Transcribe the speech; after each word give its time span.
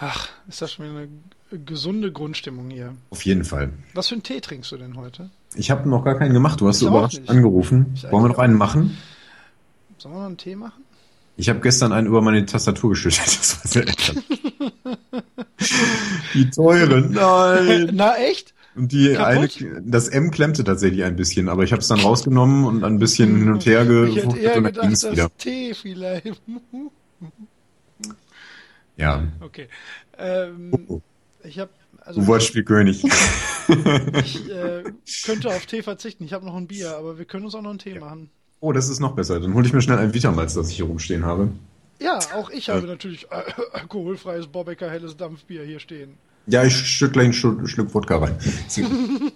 Ach, 0.00 0.28
ist 0.48 0.62
das 0.62 0.72
schon 0.72 0.86
wieder 0.86 0.98
eine 1.50 1.60
gesunde 1.64 2.10
Grundstimmung 2.10 2.70
hier. 2.70 2.94
Auf 3.10 3.24
jeden 3.26 3.44
Fall. 3.44 3.70
Was 3.92 4.08
für 4.08 4.14
einen 4.14 4.22
Tee 4.22 4.40
trinkst 4.40 4.72
du 4.72 4.78
denn 4.78 4.96
heute? 4.96 5.28
Ich 5.54 5.70
habe 5.70 5.86
noch 5.88 6.04
gar 6.04 6.18
keinen 6.18 6.32
gemacht. 6.32 6.60
Du 6.60 6.68
hast 6.68 6.76
Ich 6.76 6.80
so 6.80 6.88
überrascht 6.88 7.20
angerufen. 7.26 7.92
Ich 7.94 8.04
Wollen 8.04 8.24
wir 8.24 8.28
noch 8.28 8.38
einen 8.38 8.56
machen? 8.56 8.96
Sollen 9.98 10.14
wir 10.14 10.20
noch 10.20 10.26
einen 10.26 10.38
Tee 10.38 10.56
machen? 10.56 10.82
Ich 11.36 11.50
habe 11.50 11.60
gestern 11.60 11.92
einen 11.92 12.06
über 12.06 12.22
meine 12.22 12.44
Tastatur 12.46 12.90
geschüttet. 12.90 13.20
Das 13.26 13.58
war 13.58 13.70
sehr. 13.70 13.84
Die 16.32 16.50
teure, 16.50 17.00
nein. 17.10 17.90
Na 17.92 18.16
echt? 18.16 18.54
Und 18.74 18.92
die 18.92 19.18
eine, 19.18 19.48
Kaputt? 19.48 19.82
das 19.84 20.08
M 20.08 20.30
klemmte 20.30 20.64
tatsächlich 20.64 21.04
ein 21.04 21.16
bisschen, 21.16 21.50
aber 21.50 21.64
ich 21.64 21.72
habe 21.72 21.82
es 21.82 21.88
dann 21.88 22.00
rausgenommen 22.00 22.64
und 22.64 22.84
ein 22.84 22.98
bisschen 22.98 23.36
hin 23.36 23.52
und 23.52 23.66
her 23.66 23.84
eher 23.84 24.56
und 24.56 24.64
dann 24.64 24.72
ging's 24.72 25.00
das 25.00 25.12
wieder. 25.12 25.30
Tee 25.36 25.74
vielleicht. 25.74 26.40
Ja, 29.00 29.22
Okay. 29.40 29.68
Ähm, 30.18 30.72
Oh. 30.88 31.00
ich 31.42 31.58
habe 31.58 31.70
also 32.02 32.20
du 32.20 32.26
Wortspielkönig. 32.26 33.04
ich 34.22 34.50
äh, 34.50 34.84
könnte 35.24 35.48
auf 35.48 35.66
Tee 35.66 35.82
verzichten. 35.82 36.24
Ich 36.24 36.32
habe 36.32 36.44
noch 36.44 36.56
ein 36.56 36.66
Bier, 36.66 36.96
aber 36.96 37.18
wir 37.18 37.24
können 37.24 37.44
uns 37.44 37.54
auch 37.54 37.62
noch 37.62 37.70
einen 37.70 37.78
Tee 37.78 37.98
machen. 37.98 38.30
Oh, 38.60 38.72
das 38.72 38.88
ist 38.88 39.00
noch 39.00 39.14
besser. 39.14 39.40
Dann 39.40 39.54
hole 39.54 39.66
ich 39.66 39.72
mir 39.72 39.80
schnell 39.82 39.98
ein 39.98 40.12
Vitamalz, 40.12 40.54
das 40.54 40.68
ich 40.70 40.76
hier 40.76 40.84
rumstehen 40.84 41.24
habe. 41.24 41.50
Ja, 42.00 42.18
auch 42.34 42.50
ich 42.50 42.68
habe 42.68 42.86
natürlich 42.86 43.26
äh, 43.30 43.42
alkoholfreies 43.72 44.46
Bobbecker 44.48 44.90
helles 44.90 45.16
Dampfbier 45.16 45.64
hier 45.64 45.80
stehen. 45.80 46.14
Ja, 46.46 46.64
ich 46.64 46.74
stück 46.74 47.12
gleich 47.14 47.26
ein 47.26 47.32
Schluck, 47.32 47.66
Schluck 47.68 47.92
Wodka 47.94 48.18
rein. 48.18 48.36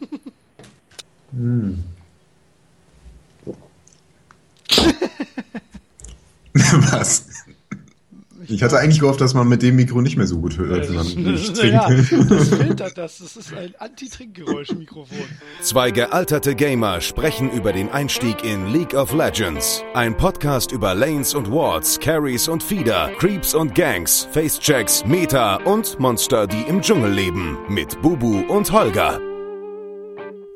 Hm. 1.32 1.82
Was? 6.54 7.26
Ich 8.54 8.62
hatte 8.62 8.78
eigentlich 8.78 9.00
gehofft, 9.00 9.20
dass 9.20 9.34
man 9.34 9.48
mit 9.48 9.62
dem 9.62 9.74
Mikro 9.74 10.00
nicht 10.00 10.16
mehr 10.16 10.28
so 10.28 10.38
gut 10.38 10.56
hört, 10.58 10.88
wenn 10.88 10.95
man 10.95 11.06
nicht 11.32 11.56
ja, 11.60 11.88
trinkt. 11.88 12.30
das 12.30 12.48
filtert 12.48 12.96
das. 12.98 13.18
Das 13.24 13.36
ist 13.36 13.54
ein 13.54 13.74
Anti-Trinkgeräusch-Mikrofon. 13.79 15.26
Zwei 15.60 15.90
gealterte 15.90 16.54
Gamer 16.54 17.01
sprechen 17.01 17.51
über 17.51 17.73
den 17.73 17.90
Einstieg 17.90 18.45
in 18.45 18.73
League 18.73 18.95
of 18.95 19.12
Legends. 19.12 19.82
Ein 19.95 20.16
Podcast 20.16 20.73
über 20.73 20.95
Lanes 20.95 21.34
und 21.34 21.51
Wards, 21.51 21.98
Carries 21.98 22.48
und 22.48 22.62
Feeder, 22.62 23.10
Creeps 23.18 23.54
und 23.54 23.74
Gangs, 23.74 24.29
Facechecks, 24.32 25.04
Meta 25.07 25.57
und 25.57 25.98
Monster, 25.98 26.46
die 26.46 26.62
im 26.68 26.80
Dschungel 26.80 27.12
leben. 27.12 27.59
Mit 27.68 28.01
Bubu 28.02 28.40
und 28.48 28.70
Holger. 28.70 29.20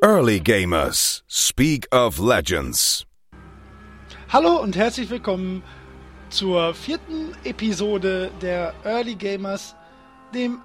Early 0.03 0.41
Gamers. 0.41 1.25
Speak 1.27 1.89
of 1.92 2.19
Legends. 2.19 3.05
Hallo 4.28 4.61
und 4.62 4.77
herzlich 4.77 5.08
willkommen 5.11 5.62
zur 6.31 6.75
vierten 6.75 7.33
Episode 7.45 8.31
der 8.43 8.75
Early 8.84 9.15
Gamers, 9.15 9.75
dem 10.35 10.59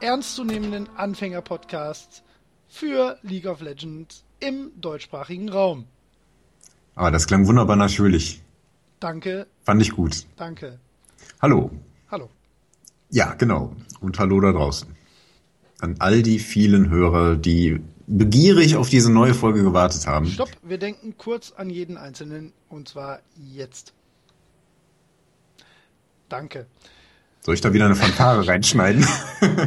ernstzunehmenden 0.00 0.88
Anfänger-Podcast 0.96 2.22
für 2.68 3.18
League 3.22 3.46
of 3.46 3.60
Legends 3.60 4.24
im 4.40 4.70
deutschsprachigen 4.80 5.48
Raum. 5.48 5.86
Ah, 6.94 7.10
das 7.10 7.26
klang 7.26 7.46
wunderbar 7.46 7.76
natürlich. 7.76 8.42
Danke, 9.00 9.46
Fand 9.64 9.82
ich 9.82 9.92
gut. 9.92 10.26
danke. 10.36 10.78
Hallo. 11.40 11.70
Hallo. 12.10 12.28
Ja, 13.10 13.34
genau. 13.34 13.74
Und 14.00 14.18
hallo 14.18 14.40
da 14.40 14.52
draußen. 14.52 14.88
An 15.80 15.96
all 15.98 16.22
die 16.22 16.38
vielen 16.38 16.88
Hörer, 16.90 17.34
die 17.36 17.80
begierig 18.06 18.76
auf 18.76 18.88
diese 18.88 19.10
neue 19.10 19.34
Folge 19.34 19.62
gewartet 19.64 20.06
haben. 20.06 20.26
Stopp, 20.26 20.50
wir 20.62 20.78
denken 20.78 21.16
kurz 21.18 21.52
an 21.52 21.70
jeden 21.70 21.96
Einzelnen 21.96 22.52
und 22.68 22.88
zwar 22.88 23.20
jetzt. 23.36 23.92
Danke. 26.32 26.66
Soll 27.42 27.54
ich 27.54 27.60
da 27.60 27.72
wieder 27.72 27.84
eine 27.84 27.94
Fanfare 27.94 28.46
reinschneiden? 28.48 29.06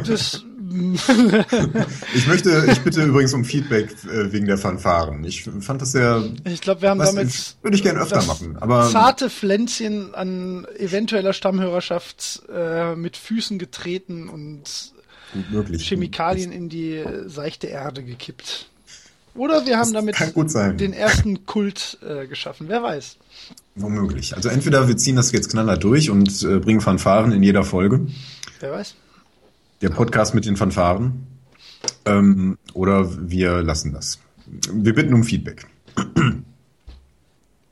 Das, 0.06 0.42
Ich 2.14 2.26
möchte, 2.26 2.66
ich 2.70 2.80
bitte 2.80 3.04
übrigens 3.04 3.32
um 3.32 3.44
Feedback 3.44 3.90
äh, 4.04 4.32
wegen 4.32 4.46
der 4.46 4.58
Fanfaren. 4.58 5.24
Ich 5.24 5.44
fand 5.60 5.80
das 5.80 5.92
sehr, 5.92 6.24
ich 6.44 6.60
glaube, 6.60 6.82
wir 6.82 6.90
haben 6.90 6.98
was, 6.98 7.14
damit 7.14 7.56
würde 7.62 7.76
ich 7.76 7.82
gerne 7.82 8.00
öfter 8.00 8.22
machen, 8.24 8.56
aber 8.58 8.90
zarte 8.90 9.30
Pflänzchen 9.30 10.14
an 10.14 10.66
eventueller 10.76 11.32
Stammhörerschaft 11.32 12.42
äh, 12.52 12.96
mit 12.96 13.16
Füßen 13.16 13.58
getreten 13.58 14.28
und. 14.28 14.92
Chemikalien 15.78 16.52
in 16.52 16.68
die 16.68 16.94
äh, 16.94 17.28
seichte 17.28 17.66
Erde 17.66 18.02
gekippt. 18.04 18.70
Oder 19.36 19.66
wir 19.66 19.78
haben 19.78 19.92
damit 19.92 20.16
den 20.80 20.92
ersten 20.92 21.46
Kult 21.46 21.98
äh, 22.06 22.26
geschaffen. 22.26 22.68
Wer 22.68 22.82
weiß. 22.82 23.16
Womöglich. 23.74 24.34
Also 24.34 24.48
entweder 24.48 24.88
wir 24.88 24.96
ziehen 24.96 25.16
das 25.16 25.32
jetzt 25.32 25.50
knallhart 25.50 25.84
durch 25.84 26.10
und 26.10 26.42
äh, 26.42 26.58
bringen 26.58 26.80
Fanfaren 26.80 27.32
in 27.32 27.42
jeder 27.42 27.62
Folge. 27.62 28.06
Wer 28.60 28.72
weiß. 28.72 28.94
Der 29.82 29.90
Podcast 29.90 30.34
mit 30.34 30.46
den 30.46 30.56
Fanfaren. 30.56 31.26
Ähm, 32.06 32.56
oder 32.72 33.30
wir 33.30 33.62
lassen 33.62 33.92
das. 33.92 34.18
Wir 34.72 34.94
bitten 34.94 35.12
um 35.12 35.24
Feedback. 35.24 35.66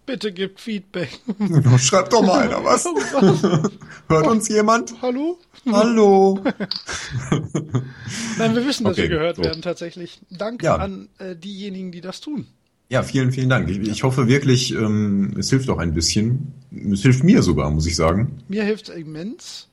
Bitte 0.07 0.33
gibt 0.33 0.61
Feedback. 0.61 1.09
Schreibt 1.79 2.13
doch 2.13 2.21
mal 2.23 2.41
einer 2.47 2.63
was. 2.63 2.85
Was? 3.13 3.71
Hört 4.09 4.27
uns 4.27 4.49
jemand? 4.49 4.95
Hallo? 5.01 5.39
Hallo. 5.71 6.39
Nein, 8.39 8.55
wir 8.55 8.67
wissen, 8.67 8.85
dass 8.85 8.93
Okay, 8.95 9.03
wir 9.03 9.09
gehört 9.09 9.37
so. 9.37 9.45
werden 9.45 9.63
tatsächlich. 9.63 10.21
Danke 10.31 10.67
Ja. 10.67 10.77
an 10.77 11.09
äh, 11.19 11.35
diejenigen, 11.37 11.91
die 11.93 12.01
das 12.01 12.21
tun. 12.21 12.47
Ja, 12.91 13.03
vielen, 13.03 13.33
vielen 13.33 13.49
Dank. 13.49 13.71
Ich, 13.71 13.79
ich 13.79 14.03
hoffe 14.03 14.29
wirklich, 14.29 14.73
ähm, 14.75 15.35
es 15.39 15.49
hilft 15.51 15.71
auch 15.71 15.79
ein 15.79 15.95
bisschen. 15.95 16.53
Es 16.93 17.01
hilft 17.03 17.25
mir 17.25 17.43
sogar, 17.43 17.71
muss 17.71 17.87
ich 17.87 17.97
sagen. 17.97 18.43
Mir 18.49 18.63
hilft 18.65 18.91
immens. 18.91 19.69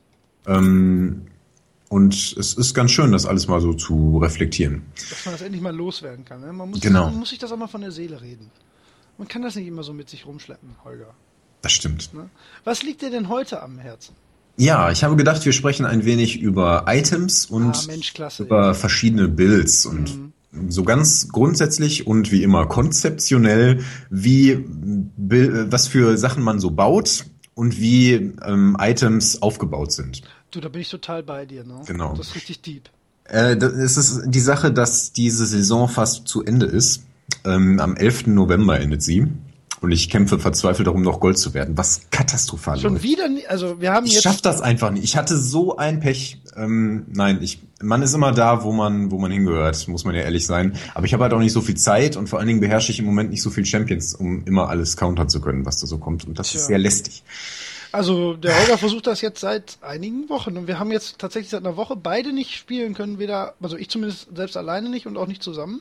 Ähm, 0.46 1.22
und 1.90 2.14
es 2.14 2.54
ist 2.54 2.72
ganz 2.74 2.90
schön, 2.90 3.12
das 3.12 3.26
alles 3.26 3.48
mal 3.48 3.60
so 3.60 3.74
zu 3.74 4.18
reflektieren. 4.22 4.82
dass 5.10 5.26
man 5.26 5.34
das 5.34 5.42
endlich 5.42 5.60
mal 5.62 5.76
loswerden 5.76 6.24
kann. 6.24 6.40
Ne? 6.40 6.52
Man, 6.54 6.70
muss 6.70 6.80
Genau. 6.80 7.04
man 7.10 7.18
muss 7.18 7.28
sich 7.30 7.38
das 7.38 7.52
auch 7.52 7.58
mal 7.58 7.66
von 7.66 7.82
der 7.82 7.92
Seele 7.92 8.22
reden. 8.22 8.50
Man 9.18 9.28
kann 9.28 9.42
das 9.42 9.56
nicht 9.56 9.66
immer 9.66 9.82
so 9.82 9.92
mit 9.92 10.08
sich 10.08 10.26
rumschleppen, 10.26 10.76
Holger. 10.84 11.14
Das 11.60 11.72
stimmt. 11.72 12.12
Ne? 12.12 12.28
Was 12.64 12.82
liegt 12.82 13.02
dir 13.02 13.10
denn 13.10 13.28
heute 13.28 13.62
am 13.62 13.78
Herzen? 13.78 14.14
Ja, 14.56 14.90
ich 14.90 15.02
habe 15.04 15.16
gedacht, 15.16 15.44
wir 15.44 15.52
sprechen 15.52 15.86
ein 15.86 16.04
wenig 16.04 16.40
über 16.40 16.84
Items 16.86 17.46
und 17.46 17.74
ah, 17.74 17.86
Mensch, 17.86 18.12
klasse. 18.12 18.42
über 18.42 18.74
verschiedene 18.74 19.28
Builds 19.28 19.86
und 19.86 20.32
so 20.68 20.82
ganz 20.82 21.28
grundsätzlich 21.28 22.06
und 22.06 22.30
wie 22.30 22.42
immer 22.42 22.66
konzeptionell, 22.66 23.82
wie 24.10 24.64
was 25.16 25.88
für 25.88 26.18
Sachen 26.18 26.42
man 26.42 26.60
so 26.60 26.70
baut 26.70 27.24
und 27.54 27.80
wie 27.80 28.12
ähm, 28.44 28.76
Items 28.78 29.40
aufgebaut 29.40 29.92
sind. 29.92 30.22
Du, 30.50 30.60
da 30.60 30.68
bin 30.68 30.82
ich 30.82 30.90
total 30.90 31.22
bei 31.22 31.46
dir, 31.46 31.64
ne? 31.64 31.80
Genau. 31.86 32.14
Das 32.14 32.28
ist 32.28 32.34
richtig 32.34 32.60
deep. 32.60 32.90
Äh, 33.24 33.56
das 33.56 33.72
es 33.72 33.96
ist 33.96 34.22
die 34.26 34.40
Sache, 34.40 34.72
dass 34.72 35.12
diese 35.12 35.46
Saison 35.46 35.88
fast 35.88 36.28
zu 36.28 36.44
Ende 36.44 36.66
ist. 36.66 37.04
Ähm, 37.44 37.80
am 37.80 37.96
11. 37.96 38.28
November 38.28 38.80
endet 38.80 39.02
sie. 39.02 39.26
Und 39.80 39.90
ich 39.90 40.08
kämpfe 40.08 40.38
verzweifelt 40.38 40.86
darum, 40.86 41.02
noch 41.02 41.18
Gold 41.18 41.38
zu 41.38 41.54
werden, 41.54 41.76
was 41.76 42.02
katastrophal 42.12 42.78
Schon 42.78 42.92
läuft. 42.92 43.02
wieder, 43.02 43.28
also 43.48 43.80
wir 43.80 43.92
haben 43.92 44.06
Ich 44.06 44.12
jetzt, 44.12 44.22
schaff 44.22 44.40
das 44.40 44.60
einfach 44.60 44.92
nicht. 44.92 45.02
Ich 45.02 45.16
hatte 45.16 45.36
so 45.36 45.76
ein 45.76 45.98
Pech. 45.98 46.40
Ähm, 46.56 47.06
nein, 47.12 47.40
ich, 47.42 47.60
man 47.80 48.00
ist 48.00 48.14
immer 48.14 48.30
da, 48.30 48.62
wo 48.62 48.70
man, 48.70 49.10
wo 49.10 49.18
man 49.18 49.32
hingehört, 49.32 49.88
muss 49.88 50.04
man 50.04 50.14
ja 50.14 50.20
ehrlich 50.20 50.46
sein. 50.46 50.76
Aber 50.94 51.04
ich 51.04 51.12
habe 51.14 51.24
halt 51.24 51.32
auch 51.32 51.40
nicht 51.40 51.50
so 51.52 51.60
viel 51.62 51.76
Zeit 51.76 52.16
und 52.16 52.28
vor 52.28 52.38
allen 52.38 52.46
Dingen 52.46 52.60
beherrsche 52.60 52.92
ich 52.92 53.00
im 53.00 53.06
Moment 53.06 53.30
nicht 53.30 53.42
so 53.42 53.50
viel 53.50 53.64
Champions, 53.64 54.14
um 54.14 54.44
immer 54.44 54.68
alles 54.68 54.96
countern 54.96 55.28
zu 55.28 55.40
können, 55.40 55.66
was 55.66 55.78
da 55.78 55.88
so 55.88 55.98
kommt. 55.98 56.28
Und 56.28 56.38
das 56.38 56.50
Tja. 56.50 56.60
ist 56.60 56.66
sehr 56.68 56.78
lästig. 56.78 57.24
also 57.90 58.34
der 58.34 58.56
Holger 58.56 58.78
versucht 58.78 59.08
das 59.08 59.20
jetzt 59.20 59.40
seit 59.40 59.78
einigen 59.80 60.28
Wochen 60.28 60.56
und 60.56 60.68
wir 60.68 60.78
haben 60.78 60.92
jetzt 60.92 61.18
tatsächlich 61.18 61.50
seit 61.50 61.64
einer 61.66 61.76
Woche 61.76 61.96
beide 61.96 62.32
nicht 62.32 62.52
spielen 62.54 62.94
können, 62.94 63.18
weder, 63.18 63.54
also 63.60 63.76
ich 63.76 63.90
zumindest 63.90 64.28
selbst 64.32 64.56
alleine 64.56 64.88
nicht 64.90 65.08
und 65.08 65.16
auch 65.16 65.26
nicht 65.26 65.42
zusammen. 65.42 65.80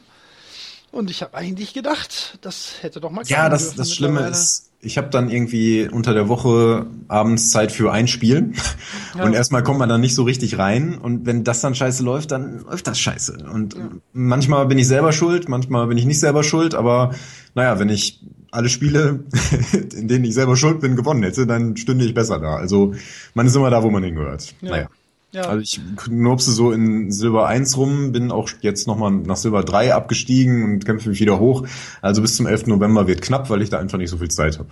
Und 0.92 1.10
ich 1.10 1.22
habe 1.22 1.36
eigentlich 1.36 1.74
gedacht, 1.74 2.38
das 2.42 2.74
hätte 2.82 3.00
doch 3.00 3.12
mal 3.12 3.24
Ja, 3.26 3.48
das, 3.48 3.76
das 3.76 3.94
Schlimme 3.94 4.28
ist, 4.28 4.72
ich 4.82 4.98
habe 4.98 5.10
dann 5.10 5.30
irgendwie 5.30 5.88
unter 5.88 6.14
der 6.14 6.28
Woche 6.28 6.88
abends 7.08 7.52
Zeit 7.52 7.72
für 7.72 7.92
ein 7.92 8.08
Spiel 8.08 8.54
Ja. 9.18 9.24
und 9.24 9.34
erstmal 9.34 9.64
kommt 9.64 9.80
man 9.80 9.88
dann 9.90 10.02
nicht 10.02 10.16
so 10.16 10.24
richtig 10.24 10.58
rein 10.58 10.98
und 10.98 11.26
wenn 11.26 11.44
das 11.44 11.62
dann 11.62 11.76
scheiße 11.76 12.04
läuft, 12.04 12.32
dann 12.32 12.60
läuft 12.64 12.88
das 12.88 13.00
scheiße. 13.00 13.46
Und 13.52 13.76
manchmal 14.14 14.66
bin 14.66 14.78
ich 14.78 14.88
selber 14.88 15.14
schuld, 15.14 15.48
manchmal 15.48 15.88
bin 15.88 15.98
ich 15.98 16.06
nicht 16.06 16.20
selber 16.20 16.44
schuld, 16.44 16.76
aber 16.76 17.14
naja, 17.56 17.80
wenn 17.80 17.90
ich 17.90 18.22
alle 18.52 18.68
Spiele, 18.70 19.24
in 19.96 20.08
denen 20.08 20.26
ich 20.26 20.34
selber 20.34 20.58
schuld 20.58 20.82
bin, 20.82 20.96
gewonnen 20.96 21.24
hätte, 21.24 21.48
dann 21.48 21.78
stünde 21.78 22.04
ich 22.06 22.14
besser 22.14 22.40
da. 22.40 22.56
Also 22.56 22.94
man 23.34 23.48
ist 23.48 23.56
immer 23.56 23.70
da, 23.70 23.82
wo 23.84 23.90
man 23.90 24.04
hingehört. 24.04 24.54
Ja. 24.62 24.72
Naja. 24.72 24.90
Ja. 25.34 25.44
Also 25.44 25.62
ich 25.62 25.80
knurpse 25.98 26.52
so 26.52 26.72
in 26.72 27.12
Silber 27.12 27.48
1 27.48 27.78
rum, 27.78 28.12
bin 28.12 28.32
auch 28.32 28.50
jetzt 28.62 28.86
nochmal 28.88 29.12
nach 29.12 29.38
Silber 29.38 29.64
3 29.64 29.94
abgestiegen 29.94 30.64
und 30.66 30.86
kämpfe 30.86 31.10
mich 31.10 31.20
wieder 31.22 31.40
hoch. 31.40 31.66
Also 32.02 32.22
bis 32.22 32.36
zum 32.36 32.48
11. 32.48 32.68
November 32.68 33.08
wird 33.08 33.22
knapp, 33.22 33.50
weil 33.50 33.62
ich 33.62 33.70
da 33.70 33.80
einfach 33.80 33.98
nicht 33.98 34.10
so 34.10 34.18
viel 34.18 34.30
Zeit 34.30 34.60
habe. 34.60 34.70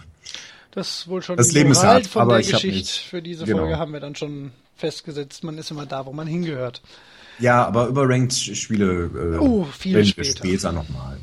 Das 0.71 0.89
ist 1.00 1.07
wohl 1.07 1.21
schon 1.21 1.38
Das 1.38 1.47
die 1.50 1.56
Leben 1.56 1.71
ist 1.71 1.81
hart, 1.83 2.07
von 2.07 2.21
aber 2.23 2.31
der 2.33 2.41
ich 2.41 2.51
Geschichte. 2.51 2.77
nicht- 2.77 3.00
Für 3.09 3.21
diese 3.21 3.45
Genau. 3.45 3.59
Folge 3.59 3.77
haben 3.77 3.94
wir 3.94 4.00
dann 4.01 4.15
schon 4.15 4.51
festgesetzt, 4.75 5.44
man 5.44 5.57
ist 5.57 5.71
immer 5.71 5.85
da, 5.85 6.06
wo 6.06 6.11
man 6.13 6.27
hingehört. 6.27 6.81
Ja, 7.39 7.65
aber 7.65 7.88
über 7.88 8.07
Ranked-Spiele 8.09 9.35
äh, 9.35 9.38
Oh, 9.39 9.63
viel 9.65 10.03
später. 10.06 10.38
später 10.39 10.71
nochmal. 10.73 11.17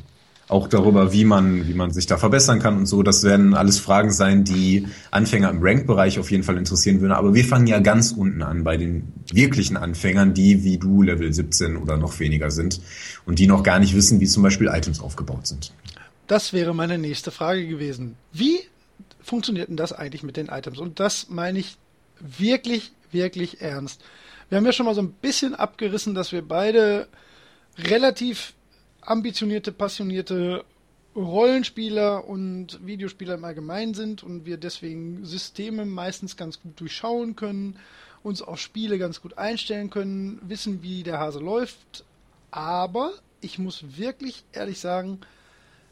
Auch 0.49 0.67
darüber, 0.67 1.11
wie 1.11 1.25
man, 1.25 1.67
wie 1.67 1.73
man 1.73 1.91
sich 1.91 2.05
da 2.05 2.17
verbessern 2.17 2.59
kann 2.59 2.77
und 2.77 2.85
so. 2.85 3.03
Das 3.03 3.23
werden 3.23 3.53
alles 3.53 3.79
Fragen 3.79 4.11
sein, 4.11 4.43
die 4.45 4.87
Anfänger 5.11 5.49
im 5.49 5.59
Rank-Bereich 5.61 6.19
auf 6.19 6.31
jeden 6.31 6.43
Fall 6.43 6.57
interessieren 6.57 7.01
würden. 7.01 7.11
Aber 7.11 7.33
wir 7.33 7.43
fangen 7.43 7.67
ja 7.67 7.79
ganz 7.79 8.11
unten 8.11 8.41
an 8.41 8.63
bei 8.63 8.77
den 8.77 9.11
wirklichen 9.31 9.75
Anfängern, 9.75 10.33
die 10.33 10.63
wie 10.63 10.77
du 10.77 11.01
Level 11.01 11.33
17 11.33 11.75
oder 11.75 11.97
noch 11.97 12.19
weniger 12.19 12.49
sind 12.49 12.79
und 13.25 13.39
die 13.39 13.47
noch 13.47 13.63
gar 13.63 13.79
nicht 13.79 13.93
wissen, 13.93 14.21
wie 14.21 14.27
zum 14.27 14.43
Beispiel 14.43 14.67
Items 14.67 15.01
aufgebaut 15.01 15.47
sind. 15.47 15.73
Das 16.27 16.53
wäre 16.53 16.73
meine 16.73 16.97
nächste 16.97 17.31
Frage 17.31 17.67
gewesen. 17.67 18.15
Wie 18.31 18.59
funktioniert 19.21 19.67
denn 19.67 19.77
das 19.77 19.91
eigentlich 19.91 20.23
mit 20.23 20.37
den 20.37 20.47
Items? 20.47 20.79
Und 20.79 20.99
das 21.01 21.27
meine 21.29 21.59
ich 21.59 21.77
wirklich, 22.19 22.93
wirklich 23.11 23.61
ernst. 23.61 24.01
Wir 24.49 24.57
haben 24.57 24.65
ja 24.65 24.71
schon 24.71 24.85
mal 24.85 24.95
so 24.95 25.01
ein 25.01 25.11
bisschen 25.11 25.55
abgerissen, 25.55 26.15
dass 26.15 26.31
wir 26.31 26.41
beide 26.41 27.07
relativ 27.77 28.53
ambitionierte, 29.07 29.71
passionierte 29.71 30.65
Rollenspieler 31.15 32.27
und 32.27 32.85
Videospieler 32.85 33.35
im 33.35 33.45
Allgemeinen 33.45 33.93
sind 33.93 34.21
und 34.21 34.45
wir 34.45 34.57
deswegen 34.57 35.25
Systeme 35.25 35.85
meistens 35.85 36.37
ganz 36.37 36.61
gut 36.61 36.79
durchschauen 36.79 37.35
können, 37.35 37.79
uns 38.21 38.41
auf 38.41 38.59
Spiele 38.59 38.99
ganz 38.99 39.21
gut 39.21 39.37
einstellen 39.37 39.89
können, 39.89 40.39
wissen, 40.43 40.83
wie 40.83 41.03
der 41.03 41.19
Hase 41.19 41.39
läuft. 41.39 42.03
Aber 42.51 43.13
ich 43.41 43.57
muss 43.57 43.97
wirklich 43.97 44.43
ehrlich 44.51 44.79
sagen, 44.79 45.21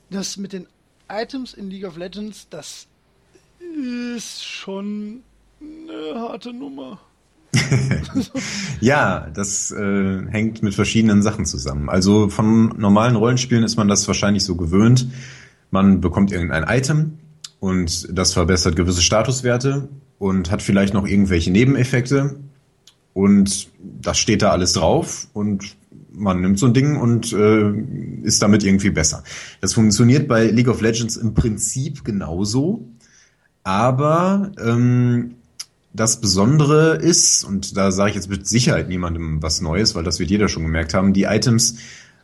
dass 0.10 0.38
mit 0.38 0.54
den 0.54 0.68
Items 1.10 1.54
in 1.54 1.70
League 1.70 1.86
of 1.86 1.98
Legends, 1.98 2.48
das 2.50 2.88
ist 3.60 4.44
schon 4.44 5.24
eine 5.62 6.20
harte 6.20 6.54
Nummer. 6.54 7.00
ja, 8.80 9.28
das 9.34 9.72
äh, 9.72 10.26
hängt 10.30 10.64
mit 10.64 10.74
verschiedenen 10.74 11.22
Sachen 11.22 11.46
zusammen. 11.46 11.90
Also 11.90 12.30
von 12.30 12.74
normalen 12.78 13.16
Rollenspielen 13.16 13.64
ist 13.64 13.78
man 13.78 13.88
das 13.88 14.08
wahrscheinlich 14.08 14.44
so 14.44 14.56
gewöhnt. 14.56 15.08
Man 15.72 16.02
bekommt 16.02 16.32
irgendein 16.32 16.64
Item 16.64 17.18
und 17.60 18.08
das 18.18 18.34
verbessert 18.34 18.76
gewisse 18.76 19.02
Statuswerte 19.02 19.90
und 20.20 20.52
hat 20.52 20.62
vielleicht 20.62 20.94
noch 20.94 21.08
irgendwelche 21.08 21.52
Nebeneffekte 21.52 22.40
und 23.14 23.70
das 23.80 24.18
steht 24.18 24.42
da 24.42 24.52
alles 24.52 24.74
drauf 24.74 25.28
und 25.34 25.78
man 26.12 26.42
nimmt 26.42 26.60
so 26.60 26.66
ein 26.66 26.74
Ding 26.74 26.98
und 26.98 27.34
äh, 27.34 27.72
ist 28.24 28.42
damit 28.42 28.64
irgendwie 28.64 28.90
besser. 28.90 29.24
Das 29.62 29.74
funktioniert 29.74 30.28
bei 30.28 30.48
League 30.48 30.68
of 30.68 30.82
Legends 30.82 31.18
im 31.18 31.34
Prinzip 31.34 32.04
genauso, 32.04 32.88
aber 33.64 34.52
ähm, 34.64 35.36
das 35.96 36.20
Besondere 36.20 36.96
ist, 36.96 37.44
und 37.44 37.78
da 37.78 37.92
sage 37.92 38.10
ich 38.10 38.16
jetzt 38.16 38.30
mit 38.30 38.48
Sicherheit 38.48 38.90
niemandem 38.90 39.42
was 39.42 39.62
Neues, 39.62 39.96
weil 39.96 40.04
das 40.04 40.20
wird 40.20 40.30
jeder 40.30 40.50
schon 40.50 40.64
gemerkt 40.64 40.94
haben, 40.94 41.14
die 41.14 41.24
Items 41.24 41.78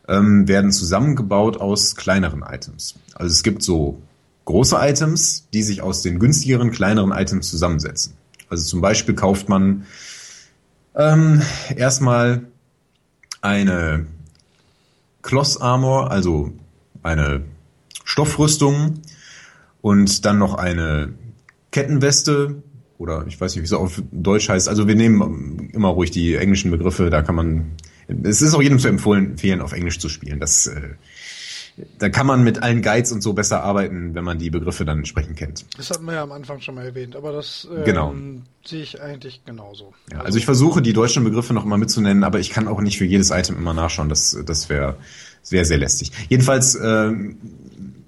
ähm, 0.08 0.46
werden 0.48 0.72
zusammengebaut 0.72 1.56
aus 1.56 1.96
kleineren 1.96 2.42
Items. 2.42 2.94
Also 3.14 3.32
es 3.32 3.42
gibt 3.42 3.62
so 3.62 4.02
große 4.44 4.76
Items, 4.78 5.48
die 5.52 5.62
sich 5.62 5.82
aus 5.82 6.02
den 6.02 6.18
günstigeren, 6.18 6.70
kleineren 6.70 7.12
Items 7.12 7.50
zusammensetzen. 7.50 8.14
Also 8.48 8.64
zum 8.64 8.80
Beispiel 8.80 9.14
kauft 9.14 9.48
man 9.48 9.86
ähm, 10.94 11.40
erstmal 11.74 12.42
eine 13.40 14.06
Cloth 15.22 15.62
Armor, 15.62 16.10
also 16.10 16.52
eine 17.02 17.42
Stoffrüstung 18.04 19.00
und 19.80 20.24
dann 20.24 20.38
noch 20.38 20.54
eine 20.54 21.14
Kettenweste 21.70 22.62
oder 23.02 23.26
ich 23.26 23.40
weiß 23.40 23.54
nicht, 23.54 23.62
wie 23.62 23.66
es 23.66 23.72
auf 23.72 24.00
Deutsch 24.12 24.48
heißt. 24.48 24.68
Also 24.68 24.86
wir 24.86 24.94
nehmen 24.94 25.70
immer 25.72 25.88
ruhig 25.88 26.12
die 26.12 26.36
englischen 26.36 26.70
Begriffe, 26.70 27.10
da 27.10 27.22
kann 27.22 27.34
man, 27.34 27.72
es 28.22 28.40
ist 28.40 28.54
auch 28.54 28.62
jedem 28.62 28.78
zu 28.78 28.88
empfehlen, 28.88 29.60
auf 29.60 29.72
Englisch 29.72 29.98
zu 29.98 30.08
spielen. 30.08 30.38
Das, 30.38 30.68
äh, 30.68 30.90
da 31.98 32.10
kann 32.10 32.26
man 32.26 32.44
mit 32.44 32.62
allen 32.62 32.80
Guides 32.80 33.10
und 33.10 33.22
so 33.22 33.32
besser 33.32 33.64
arbeiten, 33.64 34.14
wenn 34.14 34.22
man 34.22 34.38
die 34.38 34.50
Begriffe 34.50 34.84
dann 34.84 34.98
entsprechend 34.98 35.36
kennt. 35.36 35.64
Das 35.76 35.90
hatten 35.90 36.04
wir 36.04 36.14
ja 36.14 36.22
am 36.22 36.30
Anfang 36.30 36.60
schon 36.60 36.76
mal 36.76 36.84
erwähnt, 36.84 37.16
aber 37.16 37.32
das 37.32 37.66
ähm, 37.74 37.84
genau. 37.84 38.14
sehe 38.64 38.82
ich 38.82 39.00
eigentlich 39.00 39.44
genauso. 39.44 39.92
Ja, 40.10 40.18
also, 40.18 40.26
also 40.26 40.38
ich 40.38 40.44
versuche 40.44 40.80
die 40.80 40.92
deutschen 40.92 41.24
Begriffe 41.24 41.54
noch 41.54 41.64
mal 41.64 41.78
mitzunennen, 41.78 42.22
aber 42.22 42.38
ich 42.38 42.50
kann 42.50 42.68
auch 42.68 42.80
nicht 42.80 42.98
für 42.98 43.04
jedes 43.04 43.30
Item 43.30 43.56
immer 43.56 43.74
nachschauen. 43.74 44.08
Das, 44.08 44.38
das 44.46 44.68
wäre 44.68 44.96
sehr, 45.42 45.64
sehr 45.64 45.78
lästig. 45.78 46.12
Jedenfalls 46.28 46.76
äh, 46.76 47.12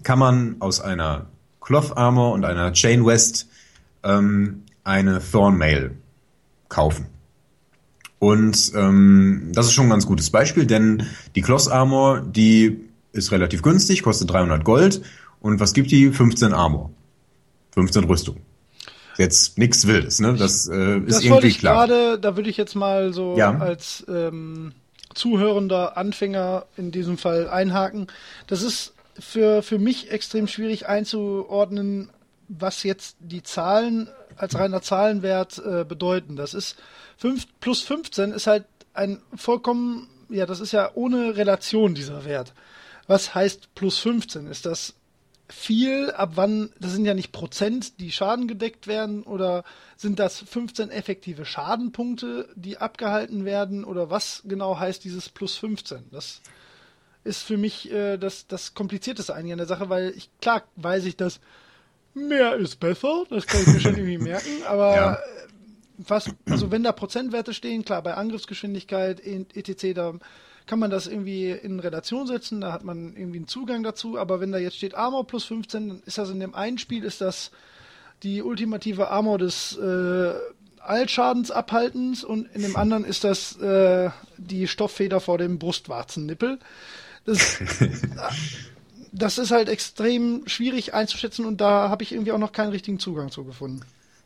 kann 0.05 0.19
man 0.19 0.57
aus 0.61 0.81
einer 0.81 1.27
Cloth 1.61 1.97
Armor 1.97 2.33
und 2.33 2.45
einer 2.45 2.73
Chain 2.75 3.05
West 3.05 3.49
ähm, 4.05 4.64
eine 4.85 5.21
Thornmail 5.21 5.97
kaufen. 6.69 7.07
Und 8.19 8.73
ähm, 8.75 9.51
das 9.53 9.67
ist 9.67 9.73
schon 9.73 9.87
ein 9.87 9.91
ganz 9.91 10.07
gutes 10.07 10.31
Beispiel, 10.31 10.67
denn 10.67 11.07
die 11.35 11.43
Cloth 11.43 11.69
Armor, 11.69 12.21
die 12.21 12.81
ist 13.13 13.33
relativ 13.33 13.63
günstig, 13.63 14.03
kostet 14.03 14.31
300 14.31 14.65
Gold. 14.65 15.03
Und 15.41 15.61
was 15.61 15.75
gibt 15.75 15.91
die? 15.91 16.11
15 16.11 16.53
Armor. 16.55 16.91
15 17.73 18.05
Rüstung. 18.05 18.37
Jetzt 19.19 19.59
nichts 19.59 19.87
Wildes, 19.87 20.21
ne? 20.21 20.35
Das 20.35 20.69
äh, 20.69 20.99
ist 20.99 21.19
das 21.19 21.25
irgendwie 21.25 21.49
ich 21.49 21.59
klar. 21.59 21.87
Gerade, 21.87 22.19
da 22.19 22.37
würde 22.37 22.51
ich 22.51 22.57
jetzt 22.57 22.75
mal 22.75 23.13
so 23.13 23.37
ja. 23.37 23.57
als 23.59 24.05
ähm, 24.09 24.73
zuhörender 25.15 25.97
Anfänger 25.97 26.67
in 26.77 26.91
diesem 26.91 27.19
Fall 27.19 27.49
einhaken. 27.49 28.09
Das 28.47 28.63
ist 28.63 28.95
für, 29.19 29.63
für 29.63 29.79
mich 29.79 30.11
extrem 30.11 30.49
schwierig 30.49 30.89
einzuordnen, 30.89 32.11
was 32.49 32.83
jetzt 32.83 33.17
die 33.21 33.43
Zahlen 33.43 34.09
als 34.37 34.59
reiner 34.59 34.83
Zahlenwert 34.83 35.59
äh, 35.59 35.85
bedeuten. 35.85 36.37
Das 36.37 36.55
ist 36.55 36.77
5 37.19 37.47
plus 37.61 37.83
15 37.83 38.33
ist 38.33 38.47
halt 38.47 38.65
ein 38.93 39.21
vollkommen, 39.35 40.09
ja, 40.29 40.47
das 40.47 40.61
ist 40.61 40.73
ja 40.73 40.91
ohne 40.95 41.37
Relation 41.37 41.95
dieser 41.95 42.25
Wert. 42.25 42.53
Was 43.07 43.35
heißt 43.35 43.75
plus 43.75 43.99
15? 43.99 44.47
Ist 44.47 44.67
das 44.67 44.95
viel? 45.49 46.11
Ab 46.13 46.33
wann, 46.35 46.71
das 46.81 46.93
sind 46.93 47.05
ja 47.05 47.15
nicht 47.15 47.33
Prozent, 47.33 48.01
die 48.01 48.13
Schaden 48.13 48.49
gedeckt 48.49 48.87
werden, 48.87 49.23
oder 49.25 49.65
sind 49.97 50.19
das 50.19 50.41
15 50.41 50.91
effektive 50.91 51.45
Schadenpunkte, 51.45 52.49
die 52.55 52.79
abgehalten 52.79 53.45
werden, 53.45 53.85
oder 53.85 54.11
was 54.11 54.43
genau 54.47 54.79
heißt 54.79 55.05
dieses 55.05 55.29
plus 55.29 55.57
15? 55.57 56.05
Das 56.11 56.41
ist 57.25 57.43
für 57.43 57.57
mich 57.57 57.91
äh, 57.91 58.17
das, 58.17 58.47
das 58.47 58.75
Komplizierteste 58.75 59.35
eigentlich 59.35 59.53
an 59.53 59.59
der 59.59 59.67
Sache, 59.67 59.89
weil 59.89 60.15
ich, 60.17 60.31
klar 60.41 60.63
weiß 60.77 61.05
ich, 61.05 61.17
dass 61.17 61.41
mehr 62.15 62.55
ist 62.55 62.81
besser, 62.81 63.25
das 63.31 63.47
kann 63.47 63.61
ich 63.63 63.67
mir 63.69 63.81
schon 63.81 63.97
irgendwie 63.97 64.19
merken, 64.31 64.63
aber 64.67 64.97
ja. 64.97 65.19
was, 65.99 66.31
also 66.49 66.71
wenn 66.71 66.83
da 66.83 66.93
Prozentwerte 66.93 67.55
stehen, 67.55 67.85
klar, 67.85 68.03
bei 68.03 68.15
Angriffsgeschwindigkeit, 68.15 69.21
etc., 69.21 69.95
da 69.95 70.15
kann 70.67 70.79
man 70.79 70.91
das 70.91 71.07
irgendwie 71.07 71.51
in 71.51 71.79
Relation 71.81 72.27
setzen, 72.27 72.61
da 72.61 72.73
hat 72.73 72.85
man 72.85 73.17
irgendwie 73.17 73.39
einen 73.39 73.49
Zugang 73.49 73.83
dazu, 73.83 74.19
aber 74.19 74.41
wenn 74.41 74.53
da 74.53 74.59
jetzt 74.59 74.77
steht 74.77 74.95
Armor 74.95 75.27
plus 75.27 75.45
15, 75.45 75.89
dann 75.89 76.03
ist 76.07 76.19
das 76.19 76.31
in 76.31 76.41
dem 76.41 76.55
einen 76.55 76.79
Spiel, 76.79 77.05
ist 77.05 77.21
das 77.21 77.51
die 78.23 78.43
ultimative 78.43 79.11
Armor 79.11 79.39
des 79.39 79.77
äh, 79.77 80.33
Allschadensabhaltens 80.81 82.25
und 82.25 82.47
in 82.55 82.63
dem 82.63 82.77
anderen 82.77 83.05
ist 83.05 83.25
das 83.25 83.57
äh, 83.59 84.11
die 84.39 84.69
Stofffeder 84.69 85.21
vor 85.21 85.39
dem 85.39 85.59
Brustwarzennippel. 85.59 86.59
Das, 87.25 87.59
das 89.15 89.39
ist 89.39 89.53
halt 89.53 89.69
extrem 89.69 90.43
schwierig 90.47 90.93
einzuschätzen 90.93 91.47
und 91.47 91.61
da 91.61 91.89
habe 91.89 92.03
ich 92.03 92.13
irgendwie 92.13 92.33
auch 92.33 92.39
noch 92.39 92.53
keinen 92.53 92.71
richtigen 92.71 92.99
Zugang 92.99 93.31
zu 93.31 93.45
gefunden. 93.45 93.81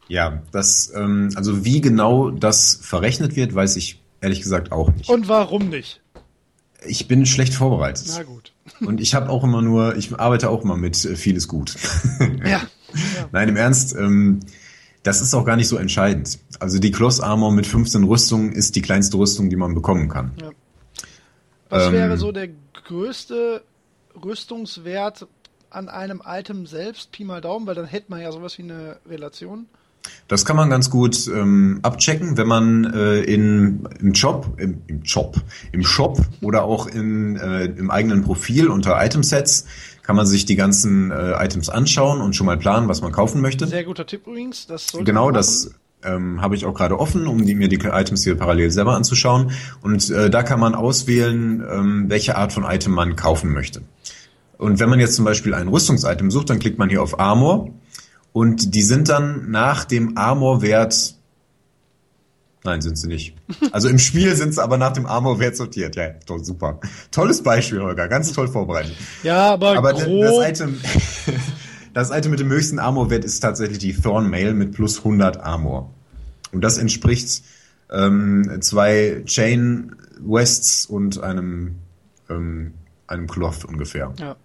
Ja, 0.09 0.43
das, 0.51 0.91
ähm, 0.95 1.31
also 1.35 1.65
wie 1.65 1.83
genau 1.83 2.31
das 2.31 2.79
verrechnet 2.81 3.37
wird, 3.37 3.55
weiß 3.55 3.77
ich 3.77 4.01
ehrlich 4.23 4.41
gesagt 4.41 4.73
auch 4.73 4.91
nicht. 4.93 5.11
Und 5.11 5.29
warum 5.29 5.69
nicht? 5.69 6.01
Ich 6.87 7.07
bin 7.07 7.27
schlecht 7.27 7.53
vorbereitet. 7.53 8.07
Na 8.17 8.23
gut. 8.23 8.53
Und 8.81 9.01
ich 9.01 9.15
habe 9.15 9.29
auch 9.29 9.45
immer 9.45 9.61
nur, 9.61 9.97
ich 9.97 10.19
arbeite 10.19 10.49
auch 10.49 10.65
immer 10.65 10.77
mit 10.77 11.05
äh, 11.05 11.17
vieles 11.17 11.49
gut. 11.49 11.77
Ja. 12.45 12.49
ja. 12.49 12.63
Nein, 13.33 13.51
im 13.51 13.57
Ernst, 13.57 13.95
ähm, 13.95 14.41
das 15.03 15.21
ist 15.21 15.35
auch 15.35 15.45
gar 15.45 15.57
nicht 15.57 15.69
so 15.69 15.77
entscheidend. 15.77 16.39
Also 16.59 16.79
die 16.79 16.91
Cloth 16.91 17.21
Armor 17.21 17.53
mit 17.53 17.67
15 17.67 18.05
Rüstungen 18.05 18.53
ist 18.53 18.77
die 18.77 18.83
kleinste 18.83 19.19
Rüstung, 19.19 19.51
die 19.51 19.57
man 19.57 19.75
bekommen 19.75 20.09
kann. 20.09 20.33
Ja. 20.41 20.51
Was 21.69 21.87
ähm, 21.87 21.93
wäre 21.93 22.17
so 22.17 22.33
der 22.33 22.49
größte 22.87 23.63
Rüstungswert 24.25 25.27
an 25.71 25.89
einem 25.89 26.23
Item 26.25 26.67
selbst, 26.67 27.13
Pi 27.13 27.25
mal 27.25 27.41
Daumen, 27.41 27.67
weil 27.67 27.75
dann 27.75 27.87
hätte 27.87 28.07
man 28.11 28.21
ja 28.21 28.33
sowas 28.33 28.57
wie 28.59 28.63
eine 28.63 28.97
Relation. 29.09 29.67
Das 30.27 30.45
kann 30.45 30.57
man 30.57 30.71
ganz 30.71 30.91
gut 30.91 31.27
ähm, 31.29 31.81
abchecken, 31.83 32.37
wenn 32.37 32.47
man 32.47 32.85
äh, 32.95 33.21
in, 33.21 33.87
im 34.01 34.15
Shop, 34.15 34.55
im, 34.59 34.83
im 34.87 35.05
Shop, 35.05 35.37
im 35.73 35.83
Shop 35.85 36.19
oder 36.41 36.65
auch 36.65 36.87
in, 36.87 37.37
äh, 37.37 37.65
im 37.65 37.91
eigenen 37.91 38.23
Profil 38.23 38.69
unter 38.69 39.05
Itemsets 39.05 39.67
kann 40.03 40.17
man 40.17 40.27
sich 40.27 40.47
die 40.47 40.57
ganzen 40.57 41.11
äh, 41.11 41.33
Items 41.45 41.69
anschauen 41.69 42.23
und 42.23 42.35
schon 42.35 42.47
mal 42.47 42.57
planen, 42.57 42.89
was 42.89 43.03
man 43.03 43.13
kaufen 43.13 43.43
möchte. 43.43 43.67
Sehr 43.67 43.85
guter 43.85 44.07
Tipp 44.07 44.27
übrigens. 44.27 44.67
Das 44.67 44.93
genau, 45.05 45.31
das 45.31 45.75
ähm, 46.05 46.41
habe 46.41 46.55
ich 46.55 46.65
auch 46.65 46.75
gerade 46.75 46.99
offen, 46.99 47.27
um 47.27 47.45
die, 47.45 47.55
mir 47.55 47.69
die 47.69 47.77
Items 47.77 48.25
hier 48.25 48.37
parallel 48.37 48.71
selber 48.71 48.95
anzuschauen. 48.95 49.53
Und 49.83 50.11
äh, 50.11 50.31
da 50.31 50.43
kann 50.43 50.61
man 50.61 50.75
auswählen, 50.75 51.65
ähm, 51.71 52.05
welche 52.09 52.37
Art 52.37 52.53
von 52.53 52.65
Item 52.65 52.93
man 52.93 53.17
kaufen 53.17 53.53
möchte. 53.53 53.83
Und 54.59 54.81
wenn 54.81 54.89
man 54.89 55.01
jetzt 55.01 55.15
zum 55.15 55.25
Beispiel 55.25 55.55
ein 55.55 55.69
Rüstungsitem 55.69 56.31
sucht, 56.31 56.51
dann 56.51 56.59
klickt 56.59 56.79
man 56.79 56.89
hier 56.89 57.03
auf 57.03 57.21
Armor 57.21 57.71
und 58.33 58.75
die 58.75 58.83
sind 58.83 59.09
dann 59.09 59.51
nach 59.51 59.85
dem 59.85 60.17
Armor-Wert 60.17 61.15
Nein, 62.65 62.83
sind 62.83 62.99
sie 62.99 63.09
nicht. 63.09 63.35
Also 63.73 63.89
im 63.89 63.99
Spiel 63.99 64.35
sind 64.37 64.53
sie 64.55 64.63
aber 64.63 64.77
nach 64.77 64.93
dem 64.93 65.07
Armor-Wert 65.07 65.57
sortiert. 65.57 65.97
Ja, 65.97 66.11
doch, 66.27 66.39
super. 66.39 66.81
Tolles 67.11 67.43
Beispiel, 67.43 67.81
Holger. 67.81 68.09
Ganz 68.09 68.33
toll 68.33 68.49
vorbereitet. 68.49 68.95
Ja, 69.23 69.53
aber, 69.53 69.79
Aber 69.79 69.93
grob, 69.95 70.23
das 70.23 70.49
Item, 70.51 70.81
das 71.95 72.11
Item 72.11 72.31
mit 72.31 72.41
dem 72.41 72.51
höchsten 72.51 72.79
Armor-Wert 72.79 73.25
ist 73.25 73.41
tatsächlich 73.41 73.79
die 73.79 73.95
Thorn 73.95 74.29
Mail 74.29 74.55
mit 74.55 74.73
plus 74.73 74.99
100 74.99 75.39
Armor. 75.39 75.93
Und 76.53 76.63
das 76.63 76.79
entspricht 76.79 77.43
ähm, 77.91 78.59
zwei 78.61 79.23
Chain 79.25 79.97
Wests 80.21 80.87
und 80.87 81.23
einem, 81.23 81.77
ähm, 82.29 82.75
einem 83.07 83.27
Cloth 83.27 83.65
ungefähr. 83.65 84.13
ja. 84.19 84.37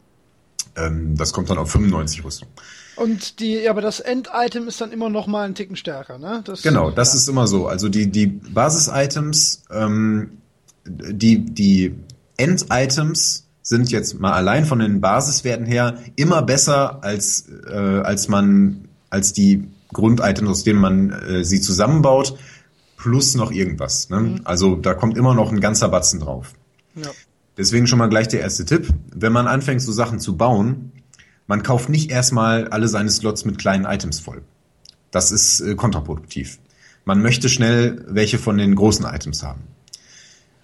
Ähm, 0.76 1.16
das 1.16 1.34
kommt 1.34 1.50
dann 1.50 1.58
auf 1.58 1.72
95 1.72 2.24
Rüstung. 2.24 2.48
Und 2.96 3.40
die, 3.40 3.60
ja, 3.60 3.72
aber 3.72 3.82
das 3.82 4.00
End-Item 4.00 4.68
ist 4.68 4.82
dann 4.82 4.92
immer 4.92 5.10
noch 5.10 5.28
mal 5.28 5.44
einen 5.44 5.56
Ticken 5.56 5.76
stärker, 5.76 6.18
ne? 6.18 6.42
Das, 6.46 6.62
Genau, 6.62 6.92
das 6.92 7.14
ja. 7.14 7.20
ist 7.20 7.28
immer 7.28 7.48
so. 7.48 7.68
Also 7.68 7.90
die, 7.90 8.08
die 8.08 8.28
Basis-Items, 8.28 9.64
ähm, 9.72 10.38
die, 10.86 11.40
die 11.40 11.96
End-Items 12.38 13.48
sind 13.64 13.90
jetzt 13.92 14.20
mal 14.20 14.34
allein 14.34 14.66
von 14.66 14.80
den 14.80 15.02
Basiswerten 15.02 15.66
her 15.66 15.98
immer 16.16 16.42
besser 16.44 17.04
als, 17.04 17.46
äh, 17.68 17.74
als 17.74 18.28
man, 18.28 18.90
als 19.10 19.34
die 19.34 19.64
Grunditems, 19.94 20.50
aus 20.50 20.64
denen 20.64 20.80
man 20.80 21.12
äh, 21.12 21.46
sie 21.46 21.62
zusammenbaut, 21.62 22.38
plus 22.98 23.36
noch 23.36 23.52
irgendwas. 23.52 24.10
Ne? 24.10 24.42
Also 24.44 24.76
da 24.76 24.94
kommt 24.94 25.18
immer 25.18 25.34
noch 25.34 25.52
ein 25.52 25.62
ganzer 25.62 25.90
Batzen 25.90 26.20
drauf. 26.20 26.54
Ja. 26.96 27.10
Deswegen 27.58 27.88
schon 27.88 28.00
mal 28.00 28.10
gleich 28.10 28.28
der 28.28 28.42
erste 28.42 28.66
Tipp. 28.66 28.90
Wenn 29.16 29.32
man 29.32 29.48
anfängt, 29.48 29.82
so 29.82 29.92
Sachen 29.92 30.20
zu 30.20 30.36
bauen, 30.36 30.92
man 31.48 31.64
kauft 31.64 31.90
nicht 31.90 32.12
erstmal 32.12 32.68
alle 32.68 32.88
seine 32.88 33.10
Slots 33.10 33.46
mit 33.46 33.58
kleinen 33.58 33.86
Items 33.86 34.20
voll. 34.20 34.42
Das 35.12 35.32
ist 35.32 35.62
äh, 35.62 35.76
kontraproduktiv. 35.76 36.60
Man 37.06 37.22
möchte 37.22 37.50
schnell 37.50 38.04
welche 38.08 38.40
von 38.40 38.58
den 38.58 38.76
großen 38.76 39.06
Items 39.06 39.44
haben. 39.44 39.62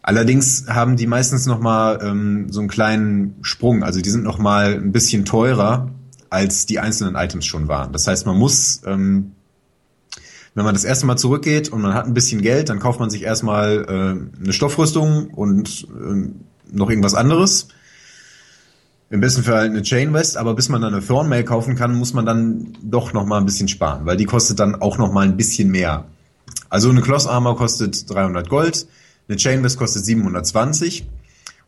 Allerdings 0.10 0.66
haben 0.68 0.96
die 0.96 1.06
meistens 1.06 1.46
noch 1.46 1.60
mal 1.60 2.00
ähm, 2.02 2.48
so 2.50 2.62
einen 2.62 2.68
kleinen 2.68 3.36
Sprung. 3.44 3.84
Also 3.84 4.02
die 4.02 4.10
sind 4.10 4.24
noch 4.24 4.40
mal 4.40 4.74
ein 4.74 4.92
bisschen 4.92 5.24
teurer, 5.24 5.92
als 6.32 6.66
die 6.66 6.80
einzelnen 6.80 7.14
Items 7.14 7.46
schon 7.46 7.68
waren. 7.68 7.94
Das 7.94 8.08
heißt, 8.08 8.26
man 8.26 8.36
muss, 8.36 8.82
ähm, 8.88 9.34
wenn 10.56 10.66
man 10.66 10.74
das 10.74 10.84
erste 10.84 11.06
Mal 11.06 11.18
zurückgeht 11.18 11.70
und 11.70 11.84
man 11.84 11.94
hat 11.94 12.08
ein 12.08 12.16
bisschen 12.16 12.42
Geld, 12.42 12.70
dann 12.70 12.80
kauft 12.80 13.00
man 13.00 13.12
sich 13.12 13.22
erstmal 13.22 13.86
äh, 13.88 14.42
eine 14.44 14.52
Stoffrüstung 14.52 15.28
und 15.28 15.88
ähm, 15.92 16.38
noch 16.72 16.90
irgendwas 16.90 17.14
anderes. 17.14 17.68
Im 19.12 19.22
besten 19.22 19.44
Fall 19.44 19.66
eine 19.66 19.84
Chain 19.84 20.12
West, 20.12 20.38
aber 20.38 20.56
bis 20.56 20.70
man 20.70 20.82
dann 20.82 20.96
eine 20.96 21.06
Thornmail 21.06 21.44
kaufen 21.44 21.76
kann, 21.76 21.94
muss 21.94 22.16
man 22.16 22.26
dann 22.26 22.76
doch 22.82 23.14
noch 23.14 23.28
mal 23.28 23.38
ein 23.38 23.46
bisschen 23.46 23.68
sparen, 23.68 24.08
weil 24.08 24.18
die 24.18 24.26
kostet 24.26 24.60
dann 24.60 24.74
auch 24.74 24.98
noch 24.98 25.14
mal 25.14 25.28
ein 25.28 25.38
bisschen 25.38 25.70
mehr. 25.70 26.06
Also 26.68 26.90
eine 26.90 27.02
Cloth 27.02 27.28
Armor 27.28 27.56
kostet 27.56 28.10
300 28.10 28.50
Gold, 28.50 28.88
eine 29.30 29.38
Chain 29.38 29.64
West 29.64 29.78
kostet 29.78 30.04
720 30.06 31.08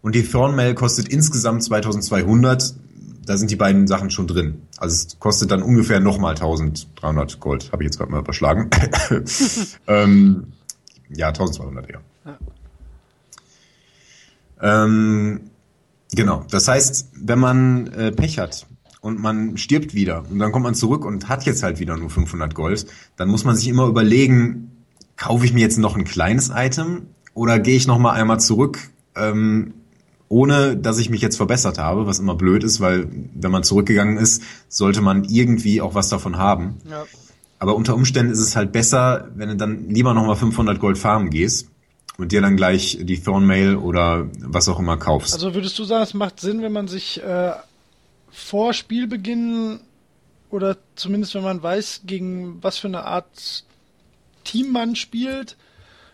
und 0.01 0.15
die 0.15 0.23
Thornmail 0.23 0.73
kostet 0.73 1.07
insgesamt 1.09 1.63
2200. 1.63 2.75
Da 3.23 3.37
sind 3.37 3.51
die 3.51 3.55
beiden 3.55 3.87
Sachen 3.87 4.09
schon 4.09 4.25
drin. 4.25 4.63
Also 4.77 4.95
es 4.95 5.19
kostet 5.19 5.51
dann 5.51 5.61
ungefähr 5.61 5.99
nochmal 5.99 6.33
1300 6.33 7.39
Gold. 7.39 7.71
Habe 7.71 7.83
ich 7.83 7.87
jetzt 7.87 7.97
gerade 7.99 8.11
mal 8.11 8.19
überschlagen. 8.19 8.71
ähm, 9.87 10.53
ja, 11.15 11.27
1200 11.27 11.89
eher. 11.89 12.01
Ja. 12.25 12.37
Ähm, 14.83 15.41
genau. 16.11 16.45
Das 16.49 16.67
heißt, 16.67 17.11
wenn 17.13 17.37
man 17.37 17.87
äh, 17.93 18.11
Pech 18.11 18.39
hat 18.39 18.65
und 19.01 19.19
man 19.19 19.57
stirbt 19.57 19.93
wieder 19.93 20.23
und 20.31 20.39
dann 20.39 20.51
kommt 20.51 20.63
man 20.63 20.73
zurück 20.73 21.05
und 21.05 21.29
hat 21.29 21.45
jetzt 21.45 21.61
halt 21.61 21.79
wieder 21.79 21.95
nur 21.95 22.09
500 22.09 22.55
Gold, 22.55 22.87
dann 23.17 23.29
muss 23.29 23.43
man 23.43 23.55
sich 23.55 23.67
immer 23.67 23.85
überlegen, 23.85 24.71
kaufe 25.15 25.45
ich 25.45 25.53
mir 25.53 25.61
jetzt 25.61 25.77
noch 25.77 25.95
ein 25.95 26.05
kleines 26.05 26.49
Item 26.49 27.03
oder 27.33 27.59
gehe 27.59 27.75
ich 27.75 27.87
noch 27.87 27.97
mal 27.97 28.11
einmal 28.11 28.39
zurück, 28.39 28.79
ähm, 29.15 29.73
ohne 30.29 30.77
dass 30.77 30.97
ich 30.97 31.09
mich 31.09 31.21
jetzt 31.21 31.37
verbessert 31.37 31.77
habe, 31.77 32.07
was 32.07 32.19
immer 32.19 32.35
blöd 32.35 32.63
ist, 32.63 32.79
weil 32.79 33.07
wenn 33.33 33.51
man 33.51 33.63
zurückgegangen 33.63 34.17
ist, 34.17 34.41
sollte 34.69 35.01
man 35.01 35.25
irgendwie 35.25 35.81
auch 35.81 35.93
was 35.93 36.09
davon 36.09 36.37
haben. 36.37 36.77
Ja. 36.89 37.05
Aber 37.59 37.75
unter 37.75 37.93
Umständen 37.93 38.31
ist 38.31 38.39
es 38.39 38.55
halt 38.55 38.71
besser, 38.71 39.29
wenn 39.35 39.49
du 39.49 39.55
dann 39.55 39.89
lieber 39.89 40.13
nochmal 40.13 40.35
500 40.35 40.79
Gold 40.79 40.97
farmen 40.97 41.29
gehst 41.29 41.67
und 42.17 42.31
dir 42.31 42.41
dann 42.41 42.55
gleich 42.55 42.97
die 43.01 43.21
Thornmail 43.21 43.75
oder 43.75 44.27
was 44.39 44.69
auch 44.69 44.79
immer 44.79 44.97
kaufst. 44.97 45.33
Also 45.33 45.53
würdest 45.53 45.77
du 45.77 45.83
sagen, 45.83 46.03
es 46.03 46.13
macht 46.13 46.39
Sinn, 46.39 46.61
wenn 46.61 46.71
man 46.71 46.87
sich 46.87 47.21
äh, 47.21 47.51
vor 48.31 48.73
Spielbeginn 48.73 49.79
oder 50.49 50.77
zumindest 50.95 51.35
wenn 51.35 51.43
man 51.43 51.61
weiß, 51.61 52.01
gegen 52.05 52.57
was 52.61 52.77
für 52.77 52.87
eine 52.87 53.03
Art 53.03 53.63
Team 54.43 54.71
man 54.71 54.95
spielt, 54.95 55.57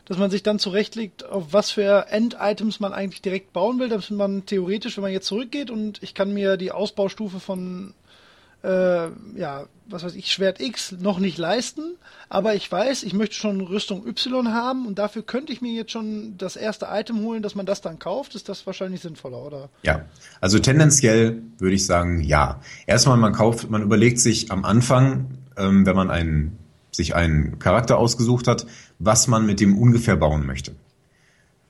dass 0.07 0.17
man 0.17 0.31
sich 0.31 0.43
dann 0.43 0.59
zurechtlegt, 0.59 1.25
auf 1.25 1.51
was 1.51 1.71
für 1.71 2.07
End-Items 2.09 2.79
man 2.79 2.93
eigentlich 2.93 3.21
direkt 3.21 3.53
bauen 3.53 3.79
will, 3.79 3.89
dass 3.89 4.09
man 4.09 4.45
theoretisch, 4.45 4.97
wenn 4.97 5.03
man 5.03 5.11
jetzt 5.11 5.27
zurückgeht 5.27 5.69
und 5.69 6.01
ich 6.01 6.13
kann 6.13 6.33
mir 6.33 6.57
die 6.57 6.71
Ausbaustufe 6.71 7.39
von 7.39 7.93
äh, 8.63 9.07
ja, 9.35 9.65
was 9.89 10.03
weiß 10.03 10.15
ich, 10.15 10.31
Schwert 10.31 10.59
X 10.59 10.93
noch 10.99 11.19
nicht 11.19 11.37
leisten, 11.37 11.95
aber 12.27 12.55
ich 12.55 12.69
weiß, 12.69 13.03
ich 13.03 13.13
möchte 13.13 13.35
schon 13.35 13.61
Rüstung 13.61 14.05
Y 14.05 14.51
haben 14.51 14.85
und 14.85 14.99
dafür 14.99 15.21
könnte 15.21 15.53
ich 15.53 15.61
mir 15.61 15.71
jetzt 15.71 15.91
schon 15.91 16.37
das 16.37 16.55
erste 16.55 16.87
Item 16.91 17.21
holen, 17.21 17.41
dass 17.41 17.55
man 17.55 17.65
das 17.65 17.81
dann 17.81 17.99
kauft. 17.99 18.35
Ist 18.35 18.49
das 18.49 18.65
wahrscheinlich 18.65 19.01
sinnvoller, 19.01 19.37
oder? 19.37 19.69
Ja, 19.83 20.05
also 20.41 20.59
tendenziell 20.59 21.41
würde 21.57 21.75
ich 21.75 21.85
sagen, 21.85 22.21
ja. 22.21 22.59
Erstmal, 22.85 23.17
man 23.17 23.33
kauft, 23.33 23.69
man 23.69 23.81
überlegt 23.81 24.19
sich 24.19 24.51
am 24.51 24.65
Anfang, 24.65 25.37
ähm, 25.55 25.85
wenn 25.85 25.95
man 25.95 26.09
einen, 26.09 26.57
sich 26.91 27.15
einen 27.15 27.59
Charakter 27.59 27.97
ausgesucht 27.97 28.47
hat, 28.47 28.65
was 28.99 29.27
man 29.27 29.45
mit 29.45 29.59
dem 29.59 29.77
ungefähr 29.77 30.15
bauen 30.15 30.45
möchte. 30.45 30.75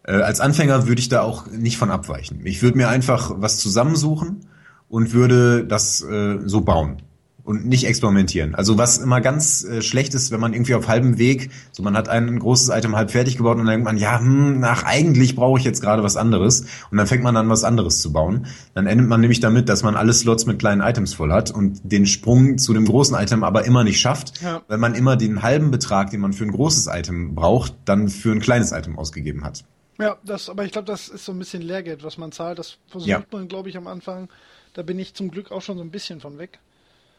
Äh, 0.04 0.14
als 0.14 0.40
Anfänger 0.40 0.88
würde 0.88 1.00
ich 1.00 1.10
da 1.10 1.22
auch 1.22 1.48
nicht 1.48 1.78
von 1.78 1.92
abweichen. 1.92 2.42
Ich 2.46 2.62
würde 2.62 2.78
mir 2.78 2.90
einfach 2.90 3.34
was 3.38 3.58
zusammensuchen 3.60 4.46
und 4.90 5.14
würde 5.14 5.66
das 5.66 6.02
äh, 6.02 6.40
so 6.46 6.62
bauen 6.62 7.02
und 7.48 7.66
nicht 7.66 7.86
experimentieren. 7.86 8.56
Also 8.56 8.78
was 8.78 8.98
immer 8.98 9.22
ganz 9.22 9.64
äh, 9.64 9.82
schlecht 9.82 10.14
ist, 10.14 10.32
wenn 10.32 10.40
man 10.42 10.54
irgendwie 10.54 10.76
auf 10.76 10.90
halbem 10.90 11.18
Weg, 11.18 11.50
so 11.72 11.82
man 11.82 11.96
hat 11.96 12.10
ein 12.10 12.38
großes 12.40 12.70
Item 12.70 12.96
halb 12.98 13.10
fertig 13.10 13.38
gebaut 13.38 13.54
und 13.54 13.60
dann 13.66 13.68
denkt 13.68 13.86
man, 13.86 13.98
ja, 13.98 14.20
hm, 14.20 14.60
nach 14.60 14.84
eigentlich 14.84 15.34
brauche 15.36 15.58
ich 15.58 15.64
jetzt 15.66 15.82
gerade 15.82 16.04
was 16.04 16.18
anderes 16.18 16.66
und 16.92 16.98
dann 16.98 17.08
fängt 17.08 17.24
man 17.24 17.38
an 17.38 17.50
was 17.50 17.64
anderes 17.64 18.02
zu 18.02 18.12
bauen. 18.12 18.48
Dann 18.74 18.86
endet 18.86 19.08
man 19.08 19.22
nämlich 19.22 19.40
damit, 19.40 19.70
dass 19.70 19.82
man 19.82 19.96
alle 19.96 20.12
Slots 20.14 20.46
mit 20.46 20.60
kleinen 20.60 20.82
Items 20.82 21.14
voll 21.14 21.32
hat 21.32 21.50
und 21.50 21.80
den 21.84 22.06
Sprung 22.06 22.58
zu 22.58 22.74
dem 22.74 22.84
großen 22.86 23.16
Item 23.16 23.46
aber 23.46 23.64
immer 23.66 23.86
nicht 23.86 24.02
schafft, 24.02 24.42
Ja. 24.42 24.62
weil 24.68 24.78
man 24.78 24.94
immer 24.94 25.16
den 25.16 25.42
halben 25.42 25.72
Betrag, 25.72 26.12
den 26.12 26.20
man 26.20 26.34
für 26.34 26.44
ein 26.44 26.52
großes 26.52 26.88
Item 26.88 27.34
braucht, 27.34 27.74
dann 27.86 28.10
für 28.10 28.34
ein 28.34 28.42
kleines 28.42 28.74
Item 28.74 29.00
ausgegeben 29.00 29.46
hat. 29.46 29.64
Ja, 30.00 30.18
das, 30.26 30.50
aber 30.50 30.66
ich 30.66 30.74
glaube, 30.74 30.86
das 30.86 31.08
ist 31.08 31.24
so 31.24 31.32
ein 31.32 31.40
bisschen 31.40 31.62
Lehrgeld, 31.64 32.04
was 32.04 32.18
man 32.18 32.34
zahlt. 32.34 32.60
Das 32.60 32.78
versucht 32.88 33.10
Ja. 33.10 33.24
man, 33.32 33.48
glaube 33.48 33.70
ich, 33.70 33.78
am 33.78 33.88
Anfang. 33.88 34.28
Da 34.74 34.84
bin 34.84 35.00
ich 35.00 35.14
zum 35.16 35.32
Glück 35.32 35.50
auch 35.52 35.62
schon 35.62 35.78
so 35.78 35.84
ein 35.84 35.90
bisschen 35.92 36.20
von 36.20 36.38
weg. 36.38 36.60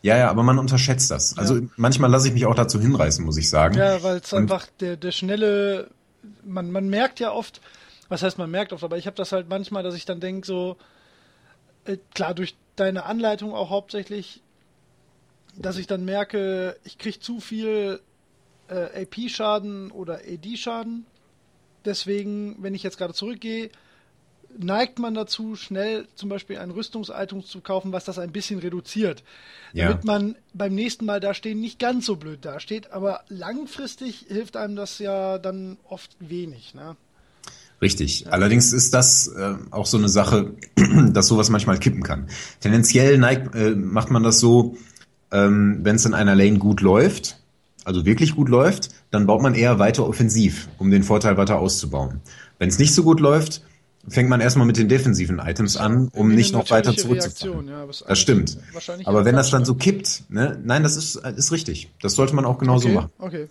Ja, 0.03 0.17
ja, 0.17 0.31
aber 0.31 0.43
man 0.43 0.59
unterschätzt 0.59 1.11
das. 1.11 1.37
Also 1.37 1.57
Ja. 1.57 1.63
manchmal 1.77 2.11
lasse 2.11 2.29
ich 2.29 2.35
mich 2.35 2.47
auch 2.47 2.55
dazu 2.55 2.81
hinreißen, 2.81 3.25
muss 3.25 3.37
ich 3.37 3.51
sagen. 3.51 3.77
Ja, 3.77 4.03
weil 4.03 4.19
es 4.19 4.33
einfach 4.33 4.67
der, 4.81 4.97
der 4.97 5.13
schnelle, 5.13 5.91
man, 6.45 6.71
man 6.71 6.89
merkt 6.89 7.21
ja 7.21 7.33
oft, 7.33 7.61
was 8.09 8.23
heißt 8.23 8.39
man 8.39 8.51
merkt 8.51 8.73
oft, 8.73 8.85
aber 8.85 8.97
ich 8.97 9.07
habe 9.07 9.17
das 9.17 9.33
halt 9.33 9.49
manchmal, 9.49 9.83
dass 9.83 9.95
ich 9.95 10.05
dann 10.05 10.21
denke, 10.21 10.47
so, 10.47 10.77
äh, 11.85 11.99
klar, 12.15 12.35
durch 12.35 12.57
deine 12.77 13.05
Anleitung 13.07 13.53
auch 13.55 13.71
hauptsächlich, 13.71 14.41
dass 15.57 15.77
ich 15.79 15.87
dann 15.89 16.05
merke, 16.05 16.77
ich 16.85 16.99
kriege 16.99 17.19
zu 17.19 17.41
viel 17.41 18.01
äh, 18.69 19.03
AP-Schaden 19.03 19.91
oder 19.91 20.21
AD-Schaden. 20.27 21.07
Deswegen, 21.85 22.57
wenn 22.63 22.75
ich 22.75 22.83
jetzt 22.83 22.99
gerade 22.99 23.15
zurückgehe, 23.15 23.71
neigt 24.57 24.99
man 24.99 25.15
dazu, 25.15 25.57
schnell 25.57 26.07
zum 26.15 26.29
Beispiel 26.29 26.59
ein 26.59 26.71
Rüstungsitem 26.71 27.45
zu 27.45 27.61
kaufen, 27.61 27.93
was 27.93 28.05
das 28.05 28.19
ein 28.19 28.33
bisschen 28.33 28.59
reduziert. 28.59 29.23
Ja. 29.73 29.89
Damit 29.89 30.05
man 30.05 30.37
beim 30.55 30.75
nächsten 30.75 31.05
Mal 31.05 31.21
da 31.21 31.35
stehen 31.35 31.61
nicht 31.61 31.79
ganz 31.79 32.07
so 32.07 32.17
blöd 32.17 32.45
dasteht. 32.45 32.93
Aber 32.93 33.21
langfristig 33.29 34.27
hilft 34.29 34.57
einem 34.57 34.77
das 34.77 34.99
ja 34.99 35.39
dann 35.39 35.77
oft 35.89 36.17
wenig. 36.21 36.75
Ne? 36.75 36.97
Richtig. 37.81 38.27
Allerdings 38.31 38.73
ist 38.73 38.93
das 38.95 39.29
äh, 39.29 39.55
auch 39.71 39.87
so 39.87 39.99
eine 39.99 40.09
Sache, 40.09 40.55
dass 41.13 41.29
sowas 41.29 41.51
manchmal 41.51 41.79
kippen 41.79 42.03
kann. 42.03 42.29
Tendenziell 42.61 43.19
neigt, 43.19 43.55
äh, 43.55 43.71
macht 43.71 44.11
man 44.11 44.23
das 44.23 44.41
so, 44.41 44.77
ähm, 45.31 45.81
wenn 45.83 45.97
es 45.97 46.05
in 46.05 46.15
einer 46.15 46.35
Lane 46.35 46.59
gut 46.59 46.81
läuft, 46.81 47.39
also 47.85 48.05
wirklich 48.05 48.35
gut 48.35 48.49
läuft, 48.49 48.91
dann 49.11 49.27
baut 49.27 49.43
man 49.43 49.55
eher 49.55 49.79
weiter 49.79 50.07
offensiv, 50.07 50.69
um 50.79 50.91
den 50.91 51.03
Vorteil 51.03 51.37
weiter 51.37 51.59
auszubauen. 51.59 52.21
Wenn 52.59 52.69
es 52.69 52.79
nicht 52.79 52.95
so 52.95 53.03
gut 53.03 53.21
läuft, 53.21 53.63
fängt 54.07 54.29
man 54.29 54.41
erstmal 54.41 54.67
mit 54.67 54.77
den 54.77 54.89
defensiven 54.89 55.39
Items 55.39 55.77
an, 55.77 56.09
um 56.13 56.35
nicht 56.35 56.53
noch 56.53 56.71
weiter 56.71 56.97
zurückzufahren. 56.97 57.69
Ja, 57.69 57.87
das 57.87 58.19
stimmt. 58.19 58.59
Aber 59.05 59.25
wenn 59.25 59.35
das 59.35 59.51
dann 59.51 59.65
so 59.65 59.75
kippt, 59.75 60.25
ne, 60.29 60.59
nein, 60.65 60.83
das 60.83 60.97
ist, 60.97 61.17
ist 61.17 61.53
richtig. 61.53 61.91
Das 62.01 62.15
sollte 62.15 62.35
man 62.35 62.45
auch 62.45 62.59
genauso 62.59 62.89
okay, 62.89 62.95
machen. 62.95 63.11
Okay. 63.19 63.49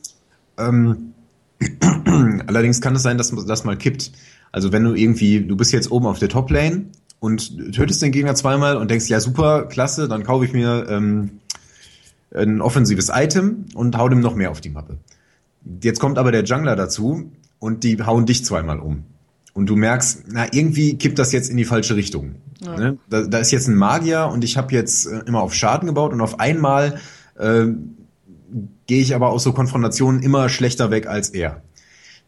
Ähm, 0.58 1.14
allerdings 2.48 2.82
kann 2.82 2.96
es 2.96 3.04
sein, 3.04 3.18
dass 3.18 3.34
das 3.46 3.64
mal 3.64 3.78
kippt. 3.78 4.12
Also 4.52 4.72
wenn 4.72 4.84
du 4.84 4.94
irgendwie, 4.94 5.42
du 5.42 5.56
bist 5.56 5.72
jetzt 5.74 5.92
oben 5.92 6.06
auf 6.06 6.20
der 6.20 6.30
Top-Lane 6.30 6.86
und 7.20 7.74
tötest 7.74 8.02
den 8.02 8.12
Gegner 8.12 8.36
zweimal 8.36 8.78
und 8.78 8.90
denkst, 8.90 9.08
ja 9.08 9.20
super, 9.20 9.66
klasse, 9.66 10.08
dann 10.08 10.24
kaufe 10.24 10.46
ich 10.46 10.54
mir 10.54 10.88
ähm, 10.90 11.40
ein 12.34 12.62
offensives 12.62 13.10
Item 13.14 13.66
und 13.74 13.98
hau 13.98 14.10
dem 14.10 14.20
noch 14.20 14.36
mehr 14.36 14.52
auf 14.52 14.62
die 14.62 14.70
Mappe. 14.70 14.98
Jetzt 15.82 16.00
kommt 16.00 16.18
aber 16.18 16.32
der 16.32 16.44
Jungler 16.44 16.76
dazu 16.76 17.32
und 17.60 17.84
die 17.84 18.02
hauen 18.02 18.26
dich 18.26 18.46
zweimal 18.46 18.80
um. 18.80 19.04
Und 19.58 19.66
du 19.66 19.76
merkst, 19.76 20.26
na, 20.28 20.46
irgendwie 20.52 21.00
kippt 21.00 21.18
das 21.18 21.32
jetzt 21.32 21.50
in 21.50 21.58
die 21.58 21.66
falsche 21.66 21.96
Richtung. 21.96 22.36
Ja. 22.64 22.78
Ne? 22.78 22.98
Da, 23.10 23.24
da, 23.24 23.40
ist 23.40 23.50
jetzt 23.50 23.68
ein 23.68 23.74
Magier 23.74 24.30
und 24.32 24.44
ich 24.44 24.56
habe 24.56 24.72
jetzt 24.72 25.08
äh, 25.08 25.22
immer 25.26 25.42
auf 25.42 25.56
Schaden 25.56 25.88
gebaut 25.88 26.14
und 26.14 26.22
auf 26.22 26.40
einmal 26.40 27.00
äh, 27.40 27.66
gehe 28.86 29.02
ich 29.02 29.16
aber 29.16 29.30
aus 29.30 29.42
so 29.42 29.54
Konfrontationen 29.54 30.22
immer 30.22 30.48
schlechter 30.50 30.92
weg 30.92 31.08
als 31.08 31.32
er. 31.32 31.64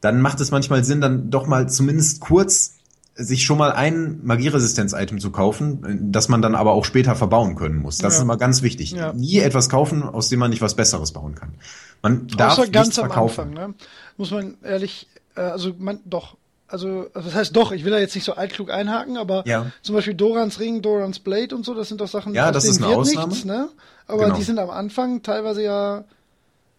Dann 0.02 0.22
macht 0.22 0.40
es 0.40 0.50
manchmal 0.50 0.84
Sinn, 0.84 1.02
dann 1.02 1.30
doch 1.30 1.46
mal 1.46 1.70
zumindest 1.70 2.20
kurz 2.20 2.78
sich 3.14 3.46
schon 3.46 3.60
mal 3.60 3.74
ein 3.74 4.22
Magieresistenz-Item 4.24 5.20
zu 5.20 5.30
kaufen, 5.30 6.10
das 6.12 6.30
man 6.30 6.42
dann 6.42 6.56
aber 6.56 6.72
auch 6.72 6.84
später 6.84 7.16
verbauen 7.16 7.54
können 7.54 7.78
muss. 7.78 8.00
Das 8.00 8.14
ja. 8.14 8.18
ist 8.18 8.24
immer 8.24 8.38
ganz 8.38 8.64
wichtig. 8.64 8.94
Ja. 8.94 9.14
Nie 9.14 9.38
etwas 9.38 9.70
kaufen, 9.70 10.02
aus 10.02 10.30
dem 10.30 10.40
man 10.40 10.50
nicht 10.50 10.64
was 10.64 10.74
Besseres 10.74 11.12
bauen 11.12 11.36
kann. 11.36 11.54
Man 12.02 12.28
darf 12.30 12.54
Außer 12.54 12.70
ganz 12.70 12.98
am 12.98 13.06
verkaufen. 13.06 13.50
Anfang, 13.50 13.70
ne? 13.70 13.74
Muss 14.18 14.32
man 14.32 14.58
ehrlich, 14.64 15.08
äh, 15.36 15.42
also 15.42 15.76
man 15.78 16.00
doch, 16.06 16.39
also 16.70 17.10
das 17.14 17.34
heißt 17.34 17.56
doch, 17.56 17.72
ich 17.72 17.84
will 17.84 17.92
da 17.92 18.00
jetzt 18.00 18.16
nicht 18.16 18.24
so 18.24 18.34
altklug 18.34 18.72
einhaken, 18.72 19.18
aber 19.18 19.44
ja. 19.48 19.72
zum 19.82 19.96
Beispiel 19.96 20.14
Dorans 20.14 20.60
Ring, 20.60 20.82
Dorans 20.82 21.20
Blade 21.20 21.56
und 21.56 21.66
so, 21.66 21.74
das 21.74 21.90
sind 21.90 22.00
doch 22.00 22.08
Sachen, 22.08 22.34
ja, 22.34 22.52
das 22.52 22.66
ist 22.66 22.82
eine 22.82 22.96
Ausnahme. 22.96 23.30
Nichts, 23.30 23.46
ne? 23.46 23.70
Aber 24.08 24.26
genau. 24.26 24.36
die 24.36 24.44
sind 24.44 24.60
am 24.60 24.70
Anfang 24.70 25.22
teilweise 25.24 25.64
ja, 25.64 26.04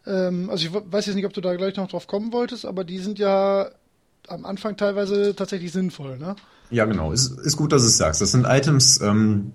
ähm, 0.07 0.49
also 0.51 0.67
ich 0.67 0.73
weiß 0.73 1.07
jetzt 1.07 1.15
nicht, 1.15 1.27
ob 1.27 1.33
du 1.33 1.41
da 1.41 1.55
gleich 1.57 1.77
noch 1.77 1.89
drauf 1.89 2.07
kommen 2.07 2.33
wolltest, 2.33 2.65
aber 2.65 2.85
die 2.85 2.99
sind 2.99 3.19
ja 3.19 3.69
am 4.29 4.45
Anfang 4.45 4.77
teilweise 4.77 5.35
tatsächlich 5.35 5.73
sinnvoll, 5.73 6.19
ne? 6.19 6.37
Ja, 6.71 6.85
genau. 6.85 7.13
Ist, 7.13 7.39
ist 7.41 7.57
gut, 7.57 7.73
dass 7.73 7.83
du 7.83 7.89
es 7.89 7.97
sagst. 7.97 8.21
Das 8.21 8.31
sind 8.31 8.47
Items, 8.47 9.01
ähm, 9.01 9.53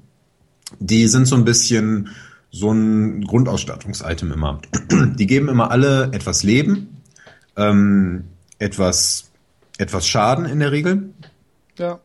die 0.80 1.08
sind 1.08 1.28
so 1.28 1.36
ein 1.36 1.46
bisschen 1.46 2.10
so 2.52 2.72
ein 2.72 3.22
Grundausstattungsitem 3.26 4.32
immer. 4.32 4.62
Die 4.92 5.28
geben 5.28 5.50
immer 5.50 5.72
alle 5.72 6.10
etwas 6.14 6.44
Leben, 6.44 7.02
ähm, 7.58 8.26
etwas, 8.60 9.32
etwas 9.78 10.08
Schaden 10.08 10.46
in 10.46 10.60
der 10.60 10.72
Regel. 10.72 11.10
Ja. 11.78 12.00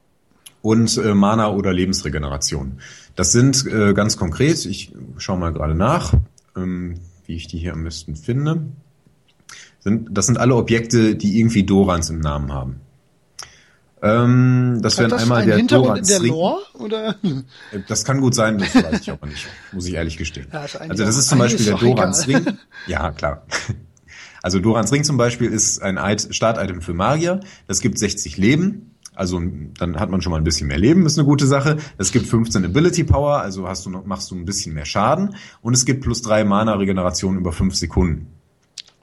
Und 0.62 0.96
äh, 0.98 1.14
Mana 1.14 1.50
oder 1.50 1.72
Lebensregeneration. 1.72 2.80
Das 3.16 3.32
sind 3.32 3.66
äh, 3.66 3.94
ganz 3.94 4.16
konkret, 4.16 4.64
ich 4.66 4.92
schaue 5.18 5.38
mal 5.38 5.52
gerade 5.52 5.74
nach, 5.74 6.14
ähm, 6.56 7.00
wie 7.26 7.36
ich 7.36 7.46
die 7.46 7.58
hier 7.58 7.72
am 7.72 7.84
besten 7.84 8.16
finde 8.16 8.62
sind, 9.80 10.08
das 10.10 10.26
sind 10.26 10.38
alle 10.38 10.54
Objekte, 10.54 11.16
die 11.16 11.38
irgendwie 11.40 11.64
Dorans 11.64 12.10
im 12.10 12.20
Namen 12.20 12.52
haben. 12.52 12.80
Ähm, 14.02 14.78
das 14.82 14.98
wären 14.98 15.12
einmal 15.12 15.44
der 15.44 15.62
Dorans 15.62 16.10
in 16.10 16.22
der 16.22 16.28
Lore, 16.28 16.62
oder? 16.74 17.16
Äh, 17.22 17.80
das 17.86 18.04
kann 18.04 18.20
gut 18.20 18.34
sein, 18.34 18.58
das 18.58 18.74
weiß 18.74 19.00
ich 19.00 19.10
aber 19.10 19.26
nicht, 19.26 19.46
muss 19.72 19.86
ich 19.86 19.94
ehrlich 19.94 20.16
gestehen. 20.16 20.46
Ja, 20.52 20.60
also 20.60 21.04
das 21.04 21.16
ist 21.16 21.28
zum 21.28 21.38
Beispiel 21.38 21.66
der 21.66 21.76
Dorans. 21.76 22.26
Ring. 22.26 22.58
Ja, 22.86 23.10
klar. 23.10 23.44
Also 24.42 24.58
Dorans 24.58 24.92
Ring 24.92 25.04
zum 25.04 25.16
Beispiel 25.16 25.50
ist 25.50 25.82
ein 25.82 26.18
Startitem 26.18 26.80
für 26.80 26.94
Magier. 26.94 27.40
Das 27.66 27.80
gibt 27.80 27.98
60 27.98 28.36
Leben. 28.36 28.96
Also 29.14 29.40
dann 29.78 30.00
hat 30.00 30.08
man 30.08 30.22
schon 30.22 30.30
mal 30.30 30.38
ein 30.38 30.44
bisschen 30.44 30.68
mehr 30.68 30.78
Leben, 30.78 31.04
ist 31.04 31.18
eine 31.18 31.26
gute 31.26 31.46
Sache. 31.46 31.76
Es 31.98 32.10
gibt 32.10 32.26
15 32.26 32.64
Ability 32.64 33.04
Power, 33.04 33.40
also 33.40 33.68
hast 33.68 33.84
du 33.84 33.90
noch, 33.90 34.06
machst 34.06 34.30
du 34.30 34.34
ein 34.34 34.46
bisschen 34.46 34.72
mehr 34.72 34.86
Schaden. 34.86 35.34
Und 35.60 35.74
es 35.74 35.84
gibt 35.84 36.02
plus 36.02 36.22
drei 36.22 36.44
Mana 36.44 36.74
Regeneration 36.74 37.36
über 37.36 37.52
fünf 37.52 37.74
Sekunden 37.74 38.28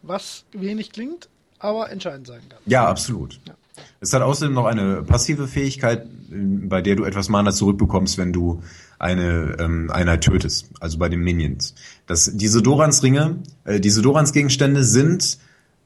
was 0.07 0.45
wenig 0.53 0.91
klingt, 0.91 1.29
aber 1.59 1.91
entscheidend 1.91 2.27
sein 2.27 2.41
kann. 2.49 2.59
Ja, 2.65 2.87
absolut. 2.87 3.39
Ja. 3.47 3.55
Es 3.99 4.13
hat 4.13 4.23
außerdem 4.23 4.53
noch 4.53 4.65
eine 4.65 5.03
passive 5.03 5.47
Fähigkeit, 5.47 6.07
bei 6.29 6.81
der 6.81 6.95
du 6.95 7.03
etwas 7.03 7.29
Mana 7.29 7.51
zurückbekommst, 7.51 8.17
wenn 8.17 8.33
du 8.33 8.63
eine 8.97 9.55
ähm, 9.59 9.91
Einheit 9.91 10.23
tötest, 10.23 10.71
also 10.79 10.97
bei 10.97 11.09
den 11.09 11.19
Minions. 11.19 11.75
Das, 12.07 12.31
diese 12.33 12.61
Dorans-Ringe, 12.61 13.37
äh, 13.65 13.79
diese 13.79 14.01
Dorans-Gegenstände 14.01 14.83
sind 14.83 15.37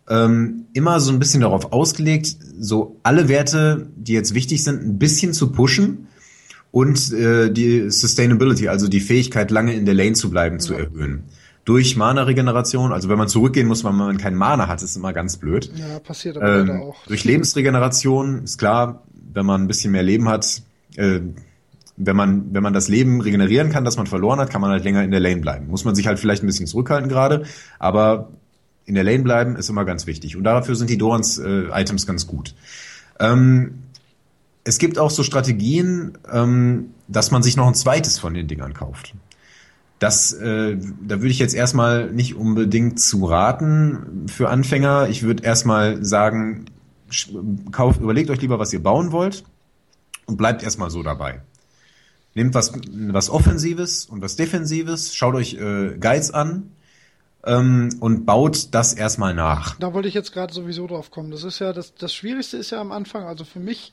ähm, 0.10 0.66
immer 0.74 1.00
so 1.00 1.12
ein 1.12 1.20
bisschen 1.20 1.42
darauf 1.42 1.74
ausgelegt, 1.74 2.38
so 2.60 2.98
alle 3.04 3.28
Werte, 3.28 3.88
die 3.96 4.14
jetzt 4.14 4.34
wichtig 4.34 4.64
sind, 4.64 4.84
ein 4.84 5.00
bisschen 5.00 5.34
zu 5.34 5.52
pushen 5.52 6.08
und 6.72 7.12
äh, 7.12 7.52
die 7.52 7.90
Sustainability, 7.90 8.68
also 8.68 8.88
die 8.88 9.02
Fähigkeit, 9.02 9.52
lange 9.52 9.74
in 9.74 9.86
der 9.86 9.96
Lane 9.96 10.14
zu 10.14 10.30
bleiben, 10.30 10.56
ja. 10.56 10.60
zu 10.60 10.74
erhöhen 10.76 11.24
durch 11.66 11.96
Mana-Regeneration. 11.96 12.92
Also 12.92 13.10
wenn 13.10 13.18
man 13.18 13.28
zurückgehen 13.28 13.68
muss, 13.68 13.84
wenn 13.84 13.96
man 13.96 14.18
keinen 14.18 14.36
Mana 14.36 14.68
hat, 14.68 14.82
ist 14.82 14.96
immer 14.96 15.14
ganz 15.14 15.38
blöd. 15.38 15.72
Ja, 15.76 16.00
passiert 16.00 16.38
aber 16.38 16.60
ähm, 16.60 16.72
auch. 16.72 17.06
Durch 17.08 17.24
Lebensregeneration 17.24 18.44
ist 18.44 18.58
klar, 18.58 19.04
wenn 19.34 19.46
man 19.46 19.62
ein 19.62 19.68
bisschen 19.68 19.92
mehr 19.92 20.04
Leben 20.04 20.28
hat, 20.28 20.64
äh, 20.96 21.20
wenn 22.06 22.16
man, 22.16 22.54
wenn 22.54 22.64
man 22.64 22.74
das 22.74 22.88
Leben 22.88 23.22
regenerieren 23.22 23.70
kann, 23.70 23.86
das 23.86 23.98
man 23.98 24.08
verloren 24.08 24.40
hat, 24.40 24.50
kann 24.50 24.62
man 24.62 24.72
halt 24.72 24.84
länger 24.84 25.04
in 25.04 25.12
der 25.12 25.20
Lane 25.20 25.42
bleiben. 25.42 25.68
Muss 25.68 25.86
man 25.86 25.96
sich 25.96 26.08
halt 26.08 26.20
vielleicht 26.20 26.44
ein 26.44 26.48
bisschen 26.48 26.68
zurückhalten 26.68 27.10
gerade, 27.10 27.46
aber 27.80 28.30
in 28.86 28.96
der 28.96 29.04
Lane 29.04 29.24
bleiben 29.24 29.56
ist 29.56 29.70
immer 29.70 29.86
ganz 29.86 30.08
wichtig. 30.08 30.36
Und 30.36 30.44
dafür 30.44 30.76
sind 30.76 30.90
die 30.90 30.98
Dorans-Items 30.98 32.04
äh, 32.04 32.08
ganz 32.08 32.28
gut. 32.28 32.56
Ähm, 33.20 33.84
es 34.64 34.80
gibt 34.80 34.98
auch 34.98 35.12
so 35.12 35.24
Strategien, 35.24 36.18
ähm, 36.32 36.92
dass 37.08 37.32
man 37.32 37.44
sich 37.44 37.56
noch 37.56 37.68
ein 37.68 37.76
zweites 37.76 38.20
von 38.20 38.34
den 38.34 38.48
Dingern 38.48 38.74
kauft. 38.74 39.14
Das, 40.00 40.34
äh, 40.34 40.78
da 41.08 41.18
würde 41.18 41.30
ich 41.30 41.40
jetzt 41.40 41.54
erstmal 41.54 42.12
nicht 42.12 42.36
unbedingt 42.36 43.00
zu 43.00 43.26
raten 43.26 44.26
für 44.28 44.50
Anfänger. 44.50 45.10
Ich 45.10 45.22
würde 45.22 45.44
erstmal 45.44 46.04
sagen, 46.04 46.66
kauft, 47.72 48.02
überlegt 48.02 48.32
euch 48.32 48.42
lieber, 48.42 48.58
was 48.58 48.74
ihr 48.74 48.82
bauen 48.82 49.12
wollt 49.12 49.44
und 50.26 50.38
bleibt 50.38 50.64
erstmal 50.64 50.90
so 50.90 51.04
dabei. 51.04 51.42
Nehmt 52.34 52.54
was, 52.54 52.74
was 52.74 53.30
Offensives 53.30 54.06
und 54.06 54.22
was 54.22 54.36
Defensives, 54.36 55.14
schaut 55.14 55.36
euch 55.36 55.56
äh, 55.56 55.98
Guides 56.00 56.32
an 56.32 56.72
ähm, 57.46 57.90
und 58.00 58.26
baut 58.26 58.74
das 58.74 58.94
erstmal 58.94 59.34
nach. 59.34 59.78
Da 59.80 59.94
wollte 59.94 60.08
ich 60.08 60.14
jetzt 60.14 60.32
gerade 60.32 60.54
sowieso 60.54 60.88
drauf 60.88 61.12
kommen. 61.12 61.32
Das 61.32 61.44
ist 61.44 61.60
ja, 61.60 61.74
das, 61.74 61.94
das 61.96 62.14
Schwierigste 62.14 62.58
ist 62.58 62.72
ja 62.72 62.80
am 62.80 62.92
Anfang, 62.92 63.24
also 63.24 63.44
für 63.44 63.60
mich 63.60 63.92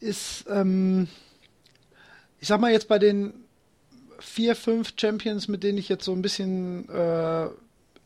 ist, 0.00 0.46
ähm, 0.48 1.08
ich 2.40 2.48
sag 2.48 2.60
mal 2.60 2.72
jetzt 2.72 2.88
bei 2.88 2.98
den 2.98 3.34
vier, 4.18 4.56
fünf 4.56 4.94
Champions, 4.96 5.48
mit 5.48 5.62
denen 5.62 5.78
ich 5.78 5.88
jetzt 5.88 6.04
so 6.04 6.12
ein 6.12 6.22
bisschen 6.22 6.88
äh, 6.88 7.48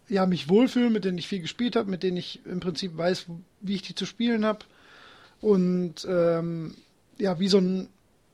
ja, 0.09 0.27
mich 0.27 0.49
wohlfühle, 0.49 0.91
mit 0.91 1.05
denen 1.05 1.19
ich 1.19 1.29
viel 1.29 1.41
gespielt 1.41 1.77
habe, 1.77 1.91
mit 1.91 2.03
denen 2.03 2.17
ich 2.17 2.41
im 2.47 2.61
Prinzip 2.61 2.97
weiß, 2.97 3.27
wie 3.61 3.75
ich 3.75 3.83
die 3.83 3.95
zu 3.95 4.07
spielen 4.07 4.45
habe. 4.45 4.61
Und 5.41 6.07
ähm, 6.09 6.75
ja, 7.19 7.39
wie 7.39 7.49
so 7.49 7.59
ein 7.59 7.89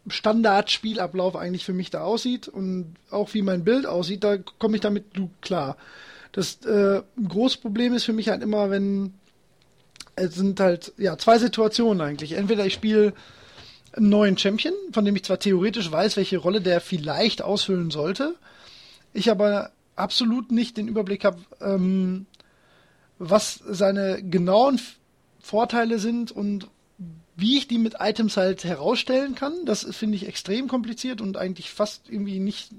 Standardspielablauf 0.08 1.36
eigentlich 1.36 1.64
für 1.64 1.72
mich 1.72 1.90
da 1.90 2.02
aussieht 2.02 2.48
und 2.48 2.94
auch 3.10 3.34
wie 3.34 3.42
mein 3.42 3.64
Bild 3.64 3.86
aussieht, 3.86 4.24
da 4.24 4.38
komme 4.58 4.76
ich 4.76 4.80
damit 4.80 5.04
klar. 5.40 5.76
Das 6.32 6.64
äh, 6.64 7.02
ein 7.16 7.28
großes 7.28 7.58
Problem 7.58 7.94
ist 7.94 8.04
für 8.04 8.12
mich 8.12 8.28
halt 8.28 8.42
immer, 8.42 8.70
wenn 8.70 9.14
es 10.16 10.34
sind 10.34 10.60
halt 10.60 10.92
ja 10.98 11.16
zwei 11.18 11.38
Situationen 11.38 12.00
eigentlich. 12.00 12.32
Entweder 12.32 12.66
ich 12.66 12.74
spiele 12.74 13.12
einen 13.92 14.08
neuen 14.08 14.38
Champion, 14.38 14.74
von 14.92 15.04
dem 15.04 15.16
ich 15.16 15.24
zwar 15.24 15.38
theoretisch 15.38 15.90
weiß, 15.90 16.16
welche 16.16 16.38
Rolle 16.38 16.60
der 16.60 16.80
vielleicht 16.80 17.42
ausfüllen 17.42 17.90
sollte, 17.90 18.34
ich 19.12 19.30
aber 19.30 19.70
absolut 19.96 20.50
nicht 20.50 20.76
den 20.76 20.88
Überblick 20.88 21.24
habe, 21.24 21.38
ähm, 21.60 22.26
was 23.18 23.60
seine 23.66 24.22
genauen 24.22 24.80
Vorteile 25.40 25.98
sind 25.98 26.32
und 26.32 26.68
wie 27.36 27.58
ich 27.58 27.68
die 27.68 27.78
mit 27.78 27.96
Items 27.98 28.36
halt 28.36 28.64
herausstellen 28.64 29.34
kann. 29.34 29.64
Das 29.64 29.86
finde 29.90 30.16
ich 30.16 30.26
extrem 30.26 30.68
kompliziert 30.68 31.20
und 31.20 31.36
eigentlich 31.36 31.70
fast 31.70 32.08
irgendwie 32.08 32.38
nicht, 32.38 32.70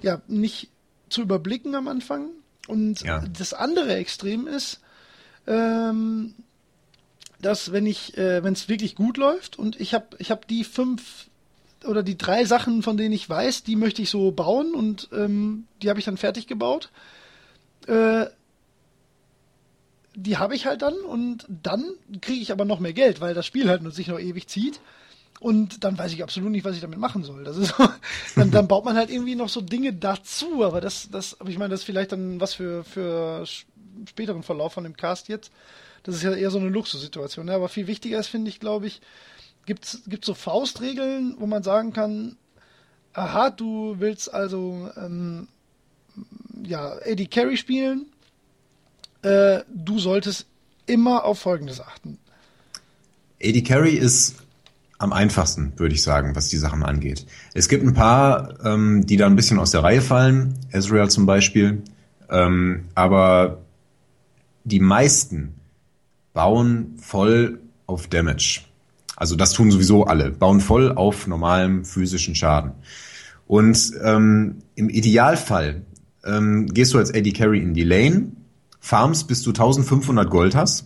ja, 0.00 0.20
nicht 0.26 0.70
zu 1.08 1.22
überblicken 1.22 1.74
am 1.74 1.88
Anfang. 1.88 2.30
Und 2.66 3.02
ja. 3.02 3.20
das 3.20 3.54
andere 3.54 3.94
Extrem 3.94 4.46
ist, 4.46 4.80
ähm, 5.46 6.34
dass 7.40 7.72
wenn 7.72 7.86
ich, 7.86 8.16
äh, 8.16 8.42
wenn 8.42 8.54
es 8.54 8.68
wirklich 8.68 8.96
gut 8.96 9.16
läuft 9.16 9.58
und 9.58 9.80
ich 9.80 9.94
habe, 9.94 10.06
ich 10.18 10.30
habe 10.30 10.46
die 10.48 10.64
fünf 10.64 11.28
oder 11.84 12.02
die 12.02 12.18
drei 12.18 12.44
Sachen, 12.44 12.82
von 12.82 12.96
denen 12.96 13.12
ich 13.12 13.28
weiß, 13.28 13.62
die 13.62 13.76
möchte 13.76 14.02
ich 14.02 14.10
so 14.10 14.32
bauen 14.32 14.74
und 14.74 15.08
ähm, 15.12 15.66
die 15.82 15.88
habe 15.88 16.00
ich 16.00 16.04
dann 16.04 16.16
fertig 16.16 16.46
gebaut. 16.48 16.90
Äh, 17.86 18.26
die 20.16 20.38
habe 20.38 20.54
ich 20.54 20.66
halt 20.66 20.82
dann 20.82 20.94
und 20.94 21.44
dann 21.48 21.84
kriege 22.22 22.40
ich 22.40 22.50
aber 22.50 22.64
noch 22.64 22.80
mehr 22.80 22.94
Geld, 22.94 23.20
weil 23.20 23.34
das 23.34 23.46
Spiel 23.46 23.68
halt 23.68 23.82
sich 23.94 24.08
noch 24.08 24.18
ewig 24.18 24.48
zieht. 24.48 24.80
Und 25.38 25.84
dann 25.84 25.98
weiß 25.98 26.14
ich 26.14 26.22
absolut 26.22 26.50
nicht, 26.50 26.64
was 26.64 26.74
ich 26.74 26.80
damit 26.80 26.98
machen 26.98 27.22
soll. 27.22 27.44
Das 27.44 27.58
ist 27.58 27.76
so, 27.76 27.88
dann, 28.36 28.50
dann 28.50 28.66
baut 28.66 28.86
man 28.86 28.96
halt 28.96 29.10
irgendwie 29.10 29.34
noch 29.34 29.50
so 29.50 29.60
Dinge 29.60 29.92
dazu, 29.92 30.64
aber 30.64 30.80
das, 30.80 31.10
das, 31.10 31.38
aber 31.38 31.50
ich 31.50 31.58
meine, 31.58 31.70
das 31.70 31.80
ist 31.80 31.86
vielleicht 31.86 32.12
dann 32.12 32.40
was 32.40 32.54
für, 32.54 32.82
für 32.84 33.44
späteren 34.06 34.42
Verlauf 34.42 34.72
von 34.72 34.84
dem 34.84 34.96
Cast 34.96 35.28
jetzt. 35.28 35.52
Das 36.02 36.14
ist 36.14 36.22
ja 36.22 36.32
eher 36.32 36.50
so 36.50 36.58
eine 36.58 36.70
Luxussituation. 36.70 37.46
Ne? 37.46 37.52
Aber 37.52 37.68
viel 37.68 37.86
wichtiger 37.86 38.18
ist, 38.18 38.28
finde 38.28 38.48
ich, 38.48 38.58
glaube 38.58 38.86
ich, 38.86 39.02
gibt 39.66 39.84
es 39.84 40.02
so 40.22 40.32
Faustregeln, 40.32 41.36
wo 41.38 41.46
man 41.46 41.62
sagen 41.62 41.92
kann, 41.92 42.36
aha, 43.12 43.50
du 43.50 43.96
willst 43.98 44.32
also 44.32 44.90
ähm, 44.96 45.48
ja, 46.64 46.96
Eddie 47.00 47.26
Carey 47.26 47.58
spielen, 47.58 48.06
äh, 49.26 49.64
du 49.74 49.98
solltest 49.98 50.46
immer 50.86 51.24
auf 51.24 51.40
Folgendes 51.40 51.80
achten. 51.80 52.18
Eddie 53.38 53.64
Carey 53.64 53.94
ist 53.94 54.36
am 54.98 55.12
einfachsten, 55.12 55.72
würde 55.76 55.94
ich 55.94 56.02
sagen, 56.02 56.34
was 56.36 56.48
die 56.48 56.56
Sachen 56.56 56.82
angeht. 56.82 57.26
Es 57.52 57.68
gibt 57.68 57.84
ein 57.84 57.92
paar, 57.92 58.54
ähm, 58.64 59.04
die 59.04 59.16
da 59.16 59.26
ein 59.26 59.36
bisschen 59.36 59.58
aus 59.58 59.72
der 59.72 59.82
Reihe 59.82 60.00
fallen, 60.00 60.54
Ezreal 60.70 61.10
zum 61.10 61.26
Beispiel, 61.26 61.82
ähm, 62.30 62.84
aber 62.94 63.58
die 64.64 64.80
meisten 64.80 65.54
bauen 66.32 66.96
voll 67.00 67.60
auf 67.86 68.06
Damage. 68.06 68.62
Also 69.16 69.36
das 69.36 69.52
tun 69.52 69.70
sowieso 69.70 70.04
alle, 70.04 70.30
bauen 70.30 70.60
voll 70.60 70.92
auf 70.92 71.26
normalem 71.26 71.84
physischen 71.84 72.34
Schaden. 72.34 72.72
Und 73.46 73.92
ähm, 74.02 74.58
im 74.76 74.88
Idealfall 74.88 75.82
ähm, 76.24 76.66
gehst 76.66 76.94
du 76.94 76.98
als 76.98 77.12
AD 77.12 77.32
Carry 77.32 77.60
in 77.60 77.74
die 77.74 77.84
Lane, 77.84 78.32
farmst 78.86 79.26
bis 79.26 79.42
du 79.42 79.50
1500 79.50 80.30
Gold 80.30 80.54
hast, 80.54 80.84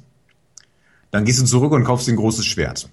dann 1.11 1.25
gehst 1.27 1.41
du 1.41 1.45
zurück 1.45 1.73
und 1.73 1.85
kaufst 1.85 2.09
ein 2.09 2.17
großes 2.17 2.47
Schwert. 2.47 2.89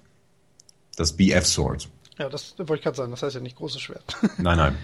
Das 0.96 1.16
BF 1.16 1.46
Sword. 1.46 1.88
Ja, 2.18 2.28
das 2.28 2.54
wollte 2.58 2.74
ich 2.74 2.82
gerade 2.82 2.96
sagen. 2.96 3.10
Das 3.12 3.22
heißt 3.22 3.36
ja 3.36 3.40
nicht 3.40 3.56
großes 3.56 3.80
Schwert. 3.80 4.02
Nein, 4.38 4.58
nein. 4.58 4.76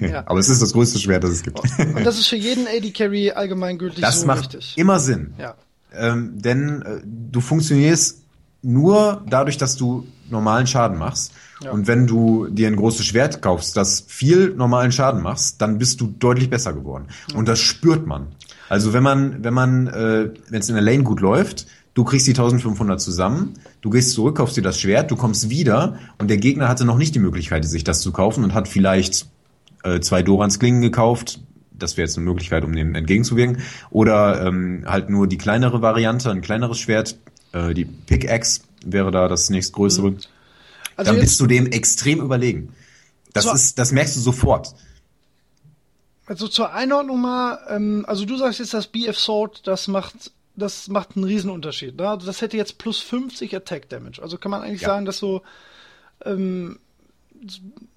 Ja. 0.00 0.24
Aber 0.26 0.40
es 0.40 0.48
ist 0.48 0.60
das 0.60 0.72
größte 0.72 0.98
Schwert, 0.98 1.24
das 1.24 1.30
es 1.30 1.42
gibt. 1.42 1.60
Und 1.60 2.04
das 2.04 2.18
ist 2.18 2.26
für 2.26 2.36
jeden 2.36 2.66
AD 2.66 2.90
Carry 2.90 3.30
allgemeingültig 3.30 4.00
Das 4.00 4.20
so 4.20 4.26
macht 4.26 4.52
richtig. 4.54 4.76
immer 4.76 4.98
Sinn. 4.98 5.34
Ja. 5.38 5.54
Ähm, 5.94 6.42
denn 6.42 6.82
äh, 6.82 7.00
du 7.04 7.40
funktionierst 7.40 8.22
nur 8.62 9.24
dadurch, 9.28 9.56
dass 9.58 9.76
du 9.76 10.06
normalen 10.28 10.66
Schaden 10.66 10.98
machst. 10.98 11.32
Ja. 11.64 11.70
Und 11.70 11.86
wenn 11.86 12.06
du 12.06 12.48
dir 12.48 12.68
ein 12.68 12.76
großes 12.76 13.06
Schwert 13.06 13.42
kaufst, 13.42 13.76
das 13.76 14.04
viel 14.06 14.54
normalen 14.54 14.92
Schaden 14.92 15.22
machst, 15.22 15.60
dann 15.60 15.78
bist 15.78 16.00
du 16.00 16.06
deutlich 16.06 16.50
besser 16.50 16.72
geworden. 16.72 17.06
Und 17.34 17.48
das 17.48 17.60
spürt 17.60 18.06
man. 18.06 18.28
Also 18.68 18.92
wenn 18.92 19.02
man, 19.02 19.44
wenn 19.44 19.54
man, 19.54 19.86
äh, 19.86 20.30
wenn 20.48 20.60
es 20.60 20.68
in 20.68 20.74
der 20.74 20.82
Lane 20.82 21.02
gut 21.02 21.20
läuft, 21.20 21.66
du 21.94 22.04
kriegst 22.04 22.26
die 22.26 22.32
1500 22.32 23.00
zusammen, 23.00 23.54
du 23.80 23.90
gehst 23.90 24.12
zurück, 24.12 24.36
kaufst 24.36 24.56
dir 24.56 24.62
das 24.62 24.80
Schwert, 24.80 25.10
du 25.10 25.16
kommst 25.16 25.50
wieder 25.50 25.98
und 26.18 26.28
der 26.28 26.38
Gegner 26.38 26.68
hatte 26.68 26.84
noch 26.84 26.96
nicht 26.96 27.14
die 27.14 27.18
Möglichkeit, 27.18 27.64
sich 27.64 27.84
das 27.84 28.00
zu 28.00 28.12
kaufen 28.12 28.44
und 28.44 28.54
hat 28.54 28.68
vielleicht 28.68 29.26
äh, 29.82 30.00
zwei 30.00 30.22
Dorans 30.22 30.58
Klingen 30.58 30.80
gekauft. 30.80 31.40
Das 31.72 31.96
wäre 31.96 32.06
jetzt 32.06 32.16
eine 32.16 32.24
Möglichkeit, 32.24 32.64
um 32.64 32.74
dem 32.74 32.94
entgegenzuwirken. 32.94 33.58
Oder 33.90 34.46
ähm, 34.46 34.84
halt 34.86 35.10
nur 35.10 35.26
die 35.26 35.38
kleinere 35.38 35.82
Variante, 35.82 36.30
ein 36.30 36.40
kleineres 36.40 36.78
Schwert. 36.78 37.18
Äh, 37.52 37.74
die 37.74 37.84
Pickaxe 37.84 38.62
wäre 38.84 39.10
da 39.10 39.28
das 39.28 39.50
nächstgrößere. 39.50 40.14
Also 41.02 41.12
Dann 41.12 41.20
bist 41.20 41.40
du 41.40 41.46
dem 41.46 41.66
extrem 41.66 42.20
überlegen. 42.20 42.74
Das 43.32 43.44
So- 43.44 43.52
ist, 43.52 43.78
das 43.78 43.92
merkst 43.92 44.16
du 44.16 44.20
sofort. 44.20 44.74
also 46.26 46.48
zur 46.48 46.72
Einordnung 46.72 47.20
mal, 47.20 47.58
ähm, 47.68 48.04
also 48.06 48.24
du 48.24 48.36
sagst 48.36 48.58
jetzt, 48.60 48.74
das 48.74 48.86
BF 48.86 49.18
Sword, 49.18 49.66
das 49.66 49.88
macht, 49.88 50.30
das 50.56 50.88
macht 50.88 51.16
einen 51.16 51.24
Riesenunterschied. 51.24 51.96
Ne? 51.96 52.08
Also 52.08 52.26
das 52.26 52.40
hätte 52.40 52.56
jetzt 52.56 52.78
plus 52.78 53.00
50 53.00 53.54
Attack 53.56 53.88
Damage. 53.88 54.22
Also 54.22 54.38
kann 54.38 54.50
man 54.50 54.62
eigentlich 54.62 54.82
Ja. 54.82 54.88
sagen, 54.88 55.04
dass 55.04 55.18
so, 55.18 55.42
ähm, 56.24 56.78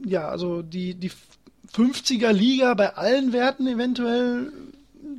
ja, 0.03 0.27
also 0.27 0.61
die, 0.61 0.95
die 0.95 1.11
50er 1.73 2.31
Liga 2.31 2.73
bei 2.73 2.95
allen 2.95 3.31
Werten 3.33 3.67
eventuell 3.67 4.51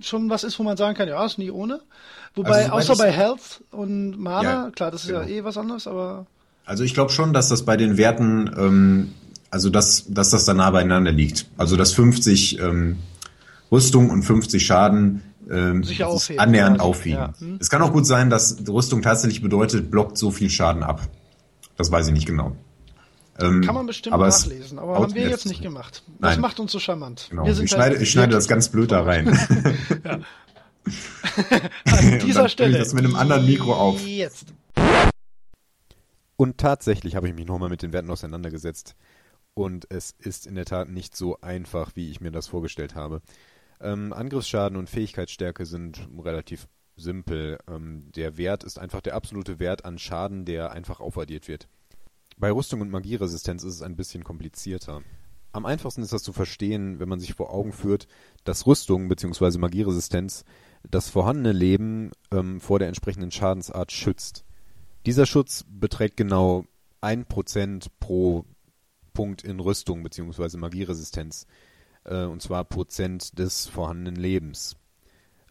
schon 0.01 0.29
was 0.31 0.45
ist, 0.45 0.59
wo 0.59 0.63
man 0.63 0.77
sagen 0.77 0.97
kann, 0.97 1.09
ja, 1.09 1.25
ist 1.25 1.39
nie 1.39 1.51
ohne. 1.51 1.81
Wobei, 2.35 2.71
Also, 2.71 2.93
außer 2.93 2.97
bei 3.05 3.11
Health 3.13 3.63
und 3.71 4.19
Mana, 4.19 4.65
Ja, 4.67 4.71
klar, 4.71 4.91
das 4.91 5.05
ist 5.05 5.11
ja 5.11 5.23
genau. 5.23 5.33
eh 5.33 5.45
was 5.45 5.57
anderes, 5.57 5.87
aber 5.87 6.27
Also 6.67 6.83
ich 6.83 6.95
glaube 6.95 7.13
schon, 7.13 7.33
dass 7.33 7.49
das 7.49 7.65
bei 7.65 7.77
den 7.77 7.97
Werten, 7.97 8.51
ähm, 8.59 9.13
also 9.51 9.71
dass, 9.71 10.05
dass 10.09 10.31
das 10.31 10.45
da 10.45 10.53
nah 10.53 10.71
beieinander 10.71 11.13
liegt. 11.13 11.47
Also 11.57 11.77
dass 11.77 11.93
50 11.93 12.59
ähm, 12.61 12.99
Rüstung 13.71 14.11
und 14.11 14.25
50 14.25 14.67
Schaden 14.67 15.23
ähm, 15.49 15.85
aufheben. 16.03 16.41
annähernd 16.41 16.79
Ja, 16.79 16.83
aufwiegen. 16.83 17.19
ja. 17.19 17.35
Hm. 17.39 17.59
Es 17.61 17.71
kann 17.71 17.81
auch 17.83 17.93
gut 17.93 18.05
sein, 18.05 18.31
dass 18.31 18.57
Rüstung 18.69 19.01
tatsächlich 19.01 19.43
bedeutet, 19.43 19.93
blockt 19.93 20.19
so 20.19 20.33
viel 20.33 20.51
Schaden 20.51 20.83
ab. 20.83 21.01
Das 21.77 21.93
weiß 21.93 22.09
ich 22.09 22.13
nicht 22.13 22.27
genau. 22.27 22.57
Ähm, 23.39 23.61
kann 23.61 23.75
man 23.75 23.87
bestimmt 23.87 24.15
aber 24.15 24.27
es 24.27 24.47
nachlesen. 24.47 24.79
Aber 24.79 24.97
haben 24.97 25.15
wir 25.15 25.29
jetzt 25.29 25.47
nicht 25.47 25.63
gemacht. 25.63 26.03
Das 26.19 26.33
Nein. 26.33 26.41
macht 26.41 26.59
uns 26.59 26.73
so 26.73 26.81
charmant. 26.81 27.29
Genau. 27.31 27.47
Ich 27.47 27.71
schneide, 27.71 27.97
ich 27.97 28.11
schneide 28.11 28.33
das 28.33 28.49
ganz 28.49 28.71
blöd 28.71 28.91
da 28.91 29.03
rein. 29.03 29.29
An 31.85 32.19
dieser 32.25 32.49
Stelle. 32.49 32.73
ich 32.73 32.79
das 32.79 32.95
mit 32.95 33.05
einem 33.05 33.15
anderen 33.15 33.45
Mikro 33.47 33.75
auf. 33.75 34.05
Jetzt. 34.05 34.47
Und 36.37 36.59
tatsächlich 36.59 37.17
habe 37.17 37.29
ich 37.29 37.35
mich 37.35 37.47
nochmal 37.47 37.71
mit 37.71 37.83
den 37.83 37.93
Werten 37.93 38.11
auseinandergesetzt. 38.11 38.95
Und 39.55 39.87
es 39.91 40.15
ist 40.19 40.47
in 40.47 40.55
der 40.55 40.67
Tat 40.67 40.91
nicht 40.91 41.17
so 41.17 41.41
einfach, 41.41 41.93
wie 41.95 42.11
ich 42.11 42.21
mir 42.21 42.31
das 42.31 42.47
vorgestellt 42.47 42.95
habe. 42.95 43.23
Ähm, 43.81 44.13
Angriffsschaden 44.13 44.77
und 44.77 44.91
Fähigkeitsstärke 44.91 45.65
sind 45.65 46.09
relativ 46.19 46.69
simpel. 46.97 47.59
Ähm, 47.69 48.11
der 48.15 48.37
Wert 48.37 48.65
ist 48.65 48.79
einfach 48.79 49.01
der 49.01 49.15
absolute 49.15 49.59
Wert 49.59 49.85
an 49.85 49.99
Schaden, 49.99 50.45
der 50.45 50.73
einfach 50.73 51.01
aufaddiert 51.01 51.49
wird. 51.49 51.69
Bei 52.39 52.51
Rüstung 52.51 52.83
und 52.83 52.91
Magieresistenz 52.91 53.63
ist 53.65 53.75
es 53.75 53.83
ein 53.83 53.97
bisschen 53.97 54.25
komplizierter. 54.25 55.03
Am 55.53 55.65
einfachsten 55.65 56.03
ist 56.03 56.13
das 56.13 56.23
zu 56.23 56.35
verstehen, 56.35 57.01
wenn 57.01 57.09
man 57.09 57.21
sich 57.21 57.33
vor 57.33 57.51
Augen 57.51 57.73
führt, 57.73 58.09
dass 58.45 58.67
Rüstung 58.67 59.09
bzw. 59.09 59.57
Magieresistenz 59.57 60.45
das 60.91 61.09
vorhandene 61.09 61.53
Leben 61.53 62.13
ähm, 62.31 62.61
vor 62.61 62.79
der 62.79 62.89
entsprechenden 62.89 63.31
Schadensart 63.31 63.91
schützt. 63.91 64.46
Dieser 65.07 65.25
Schutz 65.25 65.65
beträgt 65.69 66.17
genau 66.17 66.65
1% 67.01 67.87
pro 68.01 68.45
Punkt 69.13 69.45
in 69.45 69.61
Rüstung 69.61 70.03
bzw. 70.03 70.57
Magieresistenz. 70.57 71.47
Äh, 72.05 72.25
und 72.25 72.43
zwar 72.43 72.65
Prozent 72.65 73.39
des 73.39 73.69
vorhandenen 73.69 74.17
Lebens. 74.17 74.77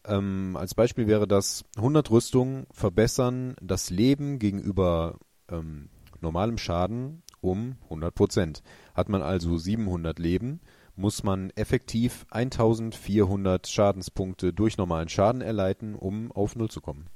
Ähm, 0.03 0.57
als 0.57 0.75
Beispiel 0.75 1.07
wäre 1.07 1.25
das 1.25 1.63
100 1.77 2.11
Rüstung 2.11 2.67
verbessern 2.71 3.55
das 3.61 3.89
Leben 3.89 4.39
gegenüber 4.39 5.19
ähm, 5.49 5.87
normalem 6.19 6.57
Schaden 6.57 7.23
um 7.39 7.77
100%. 7.89 8.61
Hat 8.93 9.07
man 9.07 9.21
also 9.21 9.57
700 9.57 10.19
Leben, 10.19 10.59
muss 10.97 11.23
man 11.23 11.49
effektiv 11.51 12.25
1400 12.29 13.67
Schadenspunkte 13.67 14.51
durch 14.51 14.77
normalen 14.77 15.07
Schaden 15.07 15.41
erleiten, 15.41 15.95
um 15.95 16.31
auf 16.33 16.57
Null 16.57 16.69
zu 16.69 16.81
kommen. 16.81 17.07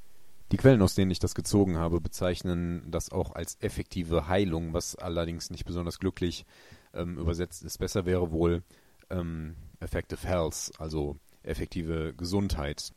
Die 0.51 0.57
Quellen, 0.57 0.81
aus 0.81 0.95
denen 0.95 1.11
ich 1.11 1.19
das 1.19 1.35
gezogen 1.35 1.77
habe, 1.77 2.01
bezeichnen 2.01 2.89
das 2.89 3.11
auch 3.11 3.35
als 3.35 3.57
effektive 3.61 4.27
Heilung, 4.27 4.73
was 4.73 4.95
allerdings 4.95 5.51
nicht 5.51 5.65
besonders 5.65 5.99
glücklich 5.99 6.45
ähm, 6.93 7.17
übersetzt 7.19 7.63
ist. 7.63 7.77
Besser 7.77 8.05
wäre 8.05 8.31
wohl 8.31 8.63
ähm, 9.11 9.55
Effective 9.79 10.27
Health, 10.27 10.71
also 10.79 11.17
effektive 11.43 12.13
Gesundheit. 12.13 12.93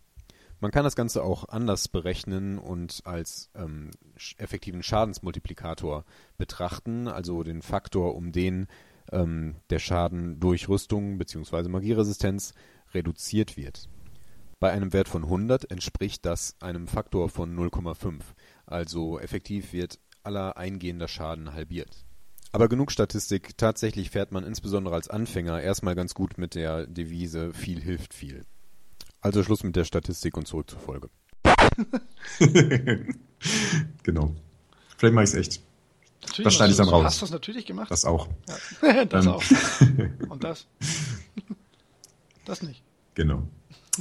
Man 0.61 0.71
kann 0.71 0.85
das 0.85 0.97
Ganze 0.97 1.25
auch 1.25 1.49
anders 1.49 1.89
berechnen 1.89 2.59
und 2.59 3.03
als 3.05 3.51
ähm, 3.55 3.91
effektiven 4.39 4.83
Schadensmultiplikator 4.83 6.05
betrachten, 6.39 7.09
also 7.09 7.43
den 7.43 7.63
Faktor, 7.63 8.15
um 8.15 8.33
den 8.33 8.69
ähm, 9.11 9.57
der 9.71 9.79
Schaden 9.79 10.39
durch 10.41 10.69
Rüstung 10.69 11.19
bzw. 11.19 11.69
Magieresistenz 11.69 12.55
reduziert 12.95 13.57
wird. 13.57 13.89
Bei 14.63 14.71
einem 14.71 14.93
Wert 14.93 15.09
von 15.09 15.25
100 15.25 15.73
entspricht 15.73 16.25
das 16.25 16.55
einem 16.61 16.87
Faktor 16.87 17.29
von 17.29 17.53
0,5. 17.59 18.21
Also 18.65 19.19
effektiv 19.19 19.73
wird 19.73 19.99
aller 20.23 20.57
eingehender 20.57 21.09
Schaden 21.09 21.53
halbiert. 21.53 22.05
Aber 22.53 22.69
genug 22.69 22.93
Statistik. 22.93 23.59
Tatsächlich 23.59 24.11
fährt 24.11 24.31
man 24.31 24.45
insbesondere 24.45 24.95
als 24.95 25.11
Anfänger 25.11 25.61
erstmal 25.61 25.97
ganz 25.97 26.15
gut 26.15 26.39
mit 26.39 26.55
der 26.55 26.87
Devise 26.87 27.53
viel 27.53 27.81
hilft 27.81 28.15
viel. 28.15 28.45
Also 29.21 29.43
Schluss 29.43 29.65
mit 29.65 29.75
der 29.75 29.83
Statistik 29.83 30.37
und 30.37 30.47
zurück 30.47 30.71
zur 30.71 30.79
Folge. 30.79 31.11
genau. 34.05 34.33
Vielleicht 34.97 35.15
mache 35.15 35.25
ich 35.25 35.31
es 35.31 35.35
echt. 35.35 35.61
Natürlich 36.21 36.45
Das 36.45 36.55
schneide 36.55 36.71
ich 36.71 36.77
du 36.77 36.85
dann 36.85 36.93
raus. 36.93 37.01
Du 37.01 37.07
hast 37.07 37.23
das 37.23 37.31
natürlich 37.33 37.67
gemacht. 37.67 37.91
Das 37.91 38.05
auch. 38.05 38.29
Ja. 38.81 39.05
das 39.07 39.27
Ähm. 39.27 39.33
auch. 39.33 39.43
Und 40.29 40.45
das. 40.45 40.69
Das 42.45 42.63
nicht. 42.63 42.85
Genau. 43.15 43.43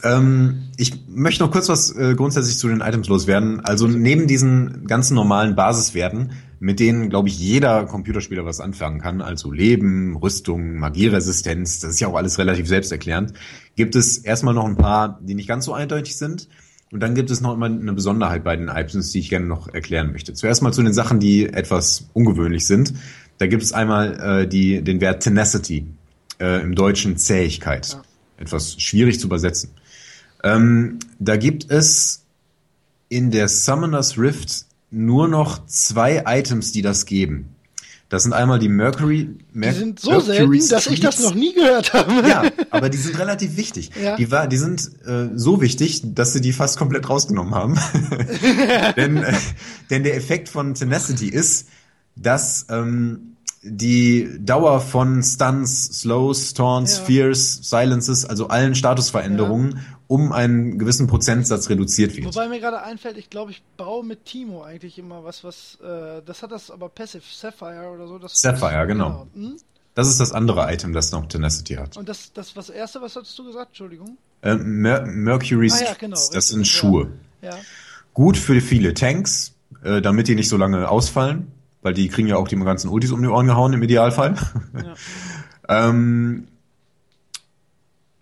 Ähm, 0.03 0.69
ich 0.77 1.05
möchte 1.07 1.43
noch 1.43 1.51
kurz 1.51 1.67
was 1.67 1.93
äh, 1.95 2.15
grundsätzlich 2.15 2.57
zu 2.57 2.67
den 2.69 2.79
Items 2.81 3.09
loswerden. 3.09 3.59
Also 3.59 3.87
neben 3.87 4.27
diesen 4.27 4.87
ganzen 4.87 5.15
normalen 5.15 5.55
Basiswerten, 5.55 6.31
mit 6.59 6.79
denen, 6.79 7.09
glaube 7.09 7.27
ich, 7.27 7.37
jeder 7.37 7.85
Computerspieler 7.85 8.45
was 8.45 8.61
anfangen 8.61 9.01
kann, 9.01 9.21
also 9.21 9.51
Leben, 9.51 10.15
Rüstung, 10.15 10.75
Magieresistenz, 10.77 11.79
das 11.79 11.91
ist 11.91 11.99
ja 11.99 12.07
auch 12.07 12.15
alles 12.15 12.37
relativ 12.37 12.67
selbsterklärend, 12.67 13.33
gibt 13.75 13.95
es 13.95 14.19
erstmal 14.19 14.53
noch 14.53 14.65
ein 14.65 14.77
paar, 14.77 15.19
die 15.23 15.35
nicht 15.35 15.47
ganz 15.47 15.65
so 15.65 15.73
eindeutig 15.73 16.15
sind. 16.15 16.47
Und 16.91 16.99
dann 16.99 17.15
gibt 17.15 17.31
es 17.31 17.39
noch 17.41 17.53
immer 17.53 17.67
eine 17.67 17.93
Besonderheit 17.93 18.43
bei 18.43 18.55
den 18.55 18.67
Items, 18.67 19.11
die 19.11 19.19
ich 19.19 19.29
gerne 19.29 19.45
noch 19.45 19.73
erklären 19.73 20.11
möchte. 20.11 20.33
Zuerst 20.33 20.61
mal 20.61 20.73
zu 20.73 20.83
den 20.83 20.93
Sachen, 20.93 21.19
die 21.19 21.47
etwas 21.47 22.09
ungewöhnlich 22.13 22.67
sind. 22.67 22.93
Da 23.37 23.47
gibt 23.47 23.63
es 23.63 23.71
einmal 23.71 24.41
äh, 24.41 24.47
die, 24.47 24.83
den 24.83 24.99
Wert 24.99 25.23
Tenacity, 25.23 25.85
äh, 26.39 26.61
im 26.61 26.75
Deutschen 26.75 27.17
Zähigkeit. 27.17 27.93
Ja. 27.93 28.01
Etwas 28.37 28.75
schwierig 28.81 29.19
zu 29.19 29.27
übersetzen. 29.27 29.71
Ähm, 30.43 30.99
da 31.19 31.37
gibt 31.37 31.69
es 31.69 32.23
in 33.09 33.31
der 33.31 33.47
Summoner's 33.47 34.17
Rift 34.17 34.65
nur 34.89 35.27
noch 35.27 35.65
zwei 35.65 36.23
Items, 36.25 36.71
die 36.71 36.81
das 36.81 37.05
geben. 37.05 37.55
Das 38.11 38.23
sind 38.23 38.33
einmal 38.33 38.59
die 38.59 38.67
Mercury. 38.67 39.29
Die 39.53 39.71
sind 39.71 40.01
so 40.01 40.19
selten, 40.19 40.67
dass 40.67 40.87
ich 40.87 40.99
das 40.99 41.19
noch 41.19 41.33
nie 41.33 41.53
gehört 41.53 41.93
habe. 41.93 42.27
Ja, 42.27 42.43
aber 42.69 42.89
die 42.89 42.97
sind 42.97 43.17
relativ 43.17 43.55
wichtig. 43.55 43.91
Ja. 44.01 44.17
Die, 44.17 44.29
war, 44.29 44.49
die 44.49 44.57
sind 44.57 44.91
äh, 45.05 45.29
so 45.33 45.61
wichtig, 45.61 46.01
dass 46.13 46.33
sie 46.33 46.41
die 46.41 46.51
fast 46.51 46.77
komplett 46.77 47.09
rausgenommen 47.09 47.55
haben. 47.55 47.79
denn, 48.97 49.15
äh, 49.15 49.33
denn 49.89 50.03
der 50.03 50.17
Effekt 50.17 50.49
von 50.49 50.73
Tenacity 50.73 51.29
ist, 51.29 51.69
dass 52.17 52.65
ähm, 52.69 53.30
die 53.63 54.39
Dauer 54.39 54.79
von 54.81 55.21
Stuns, 55.21 55.99
Slows, 56.01 56.53
Taunts, 56.53 56.97
Ja. 56.97 57.03
Fears, 57.05 57.59
Silences, 57.69 58.25
also 58.25 58.47
allen 58.47 58.73
Statusveränderungen, 58.73 59.79
um 60.07 60.31
einen 60.31 60.79
gewissen 60.79 61.07
Prozentsatz 61.07 61.69
reduziert 61.69 62.15
wird. 62.15 62.25
Wobei 62.25 62.49
mir 62.49 62.59
gerade 62.59 62.81
einfällt, 62.81 63.17
ich 63.17 63.29
glaube, 63.29 63.51
ich 63.51 63.61
baue 63.77 64.03
mit 64.03 64.25
Timo 64.25 64.63
eigentlich 64.63 64.97
immer 64.97 65.23
was, 65.23 65.43
was, 65.43 65.77
äh, 65.83 66.21
das 66.25 66.41
hat 66.41 66.51
das 66.51 66.71
aber 66.71 66.89
Passive 66.89 67.23
Sapphire 67.31 67.89
oder 67.93 68.07
so. 68.07 68.17
Das, 68.17 68.41
Sapphire, 68.41 68.87
genau. 68.87 69.27
Hm? 69.35 69.57
Das 69.93 70.07
ist 70.07 70.19
das 70.19 70.31
andere 70.31 70.73
Item, 70.73 70.93
das 70.93 71.11
noch 71.11 71.27
Tenacity 71.27 71.75
hat. 71.75 71.97
Und 71.97 72.09
das, 72.09 72.33
das 72.33 72.55
was 72.55 72.69
erste, 72.69 73.01
was 73.01 73.15
hattest 73.15 73.37
du 73.37 73.45
gesagt? 73.45 73.69
Entschuldigung. 73.69 74.17
Äh, 74.41 74.55
Mer 74.55 75.05
Mercury 75.05 75.69
Ah 75.71 75.83
ja, 75.83 75.93
genau, 75.93 76.17
das 76.33 76.47
sind 76.47 76.61
ja. 76.61 76.65
Schuhe. 76.65 77.11
Ja. 77.41 77.55
Gut 78.13 78.37
für 78.37 78.59
viele 78.59 78.93
Tanks, 78.93 79.53
äh, 79.83 80.01
damit 80.01 80.27
die 80.27 80.35
nicht 80.35 80.49
so 80.49 80.57
lange 80.57 80.89
ausfallen, 80.89 81.51
weil 81.81 81.93
die 81.93 82.07
kriegen 82.07 82.27
ja 82.27 82.37
auch 82.37 82.47
die 82.47 82.55
ganzen 82.57 82.89
Ultis 82.89 83.11
um 83.11 83.21
die 83.21 83.27
Ohren 83.27 83.47
gehauen 83.47 83.73
im 83.73 83.83
Idealfall. 83.83 84.35
Ja. 84.73 84.95
ähm, 85.89 86.47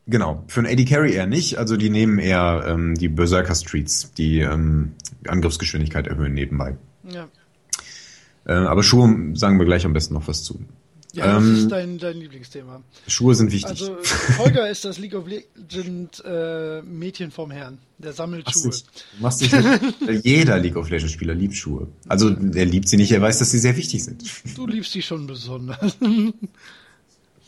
genau, 0.08 0.44
für 0.48 0.62
einen 0.62 0.72
AD 0.72 0.86
Carry 0.86 1.14
eher 1.14 1.28
nicht, 1.28 1.58
also 1.58 1.78
die 1.78 1.90
nehmen 1.90 2.20
eher 2.20 2.66
ähm, 2.68 2.96
die 2.96 3.10
Berserker 3.10 3.56
Streets, 3.56 4.14
die 4.14 4.40
ähm, 4.40 4.94
Angriffsgeschwindigkeit 5.28 6.08
erhöhen 6.08 6.34
nebenbei. 6.34 6.78
Ja, 7.04 7.28
Äh, 8.46 8.54
aber 8.54 8.84
Schuhe 8.84 9.36
sagen 9.36 9.60
wir 9.60 9.66
gleich 9.66 9.86
am 9.86 9.94
besten 9.94 10.14
noch 10.14 10.28
was 10.28 10.44
zu. 10.44 10.60
Ja 11.14 11.36
das 11.36 11.44
Ähm, 11.44 11.56
ist 11.56 11.68
dein, 11.70 11.98
dein 11.98 12.18
Lieblingsthema. 12.18 12.82
Schuhe 13.08 13.36
sind 13.36 13.52
wichtig. 13.52 13.70
Also 13.70 13.98
Holger 14.38 14.70
ist 14.70 14.86
das 14.86 14.98
League 15.00 15.16
of 15.16 15.26
Legends 15.28 16.20
äh, 16.22 16.82
Mädchen 16.82 17.32
vom 17.32 17.52
Herrn. 17.52 17.78
Der 17.98 18.14
sammelt 18.14 18.46
Machst 18.46 18.62
Schuhe. 18.62 18.72
du 18.72 19.22
machst 19.24 19.42
dich 19.42 19.52
nicht, 19.52 20.24
jeder 20.26 20.58
League 20.60 20.76
of 20.78 20.90
Legends 20.90 21.12
Spieler 21.14 21.34
liebt 21.34 21.56
Schuhe. 21.56 21.88
Also 22.08 22.30
er 22.30 22.66
liebt 22.66 22.88
sie 22.88 22.98
nicht, 22.98 23.12
er 23.12 23.22
weiß, 23.22 23.40
dass 23.40 23.52
sie 23.52 23.60
sehr 23.60 23.76
wichtig 23.76 24.04
sind. 24.04 24.24
Du 24.56 24.66
liebst 24.68 24.94
die 24.96 25.02
schon 25.02 25.28
besonders. 25.28 25.98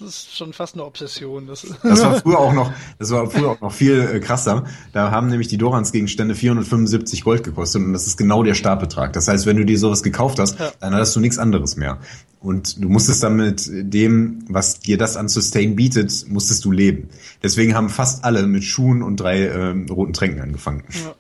Das 0.01 0.09
ist 0.09 0.35
schon 0.35 0.51
fast 0.51 0.73
eine 0.73 0.83
Obsession. 0.83 1.47
Das, 1.47 1.65
Das 1.83 2.01
war 2.01 2.19
früher 2.19 2.39
auch 2.39 2.53
noch, 2.53 2.73
das 2.99 3.11
war 3.11 3.29
früher 3.29 3.49
auch 3.51 3.61
noch 3.61 3.71
viel 3.71 3.99
äh, 4.15 4.19
krasser. 4.19 4.65
Da 4.93 5.11
haben 5.11 5.27
nämlich 5.27 5.47
die 5.47 5.57
Dorans 5.57 5.91
Gegenstände 5.91 6.33
475 6.35 7.23
Gold 7.23 7.43
gekostet 7.43 7.83
und 7.83 7.93
das 7.93 8.07
ist 8.07 8.17
genau 8.17 8.41
der 8.43 8.55
Startbetrag. 8.55 9.13
Das 9.13 9.27
heißt, 9.27 9.45
wenn 9.45 9.57
du 9.57 9.65
dir 9.65 9.77
sowas 9.77 10.01
gekauft 10.03 10.39
hast, 10.39 10.59
Ja. 10.59 10.71
dann 10.79 10.93
hattest 10.95 11.15
du 11.15 11.19
nichts 11.19 11.37
anderes 11.37 11.75
mehr. 11.75 11.99
Und 12.39 12.83
du 12.83 12.89
musstest 12.89 13.21
dann 13.21 13.35
mit 13.35 13.69
dem, 13.71 14.43
was 14.49 14.79
dir 14.79 14.97
das 14.97 15.15
an 15.17 15.29
Sustain 15.29 15.75
bietet, 15.75 16.25
musstest 16.27 16.65
du 16.65 16.71
leben. 16.71 17.09
Deswegen 17.43 17.75
haben 17.75 17.89
fast 17.89 18.23
alle 18.25 18.47
mit 18.47 18.63
Schuhen 18.63 19.03
und 19.03 19.17
drei 19.17 19.47
ähm, 19.47 19.85
roten 19.87 20.13
Tränken 20.13 20.41
angefangen. 20.41 20.83
Ja. 20.91 21.13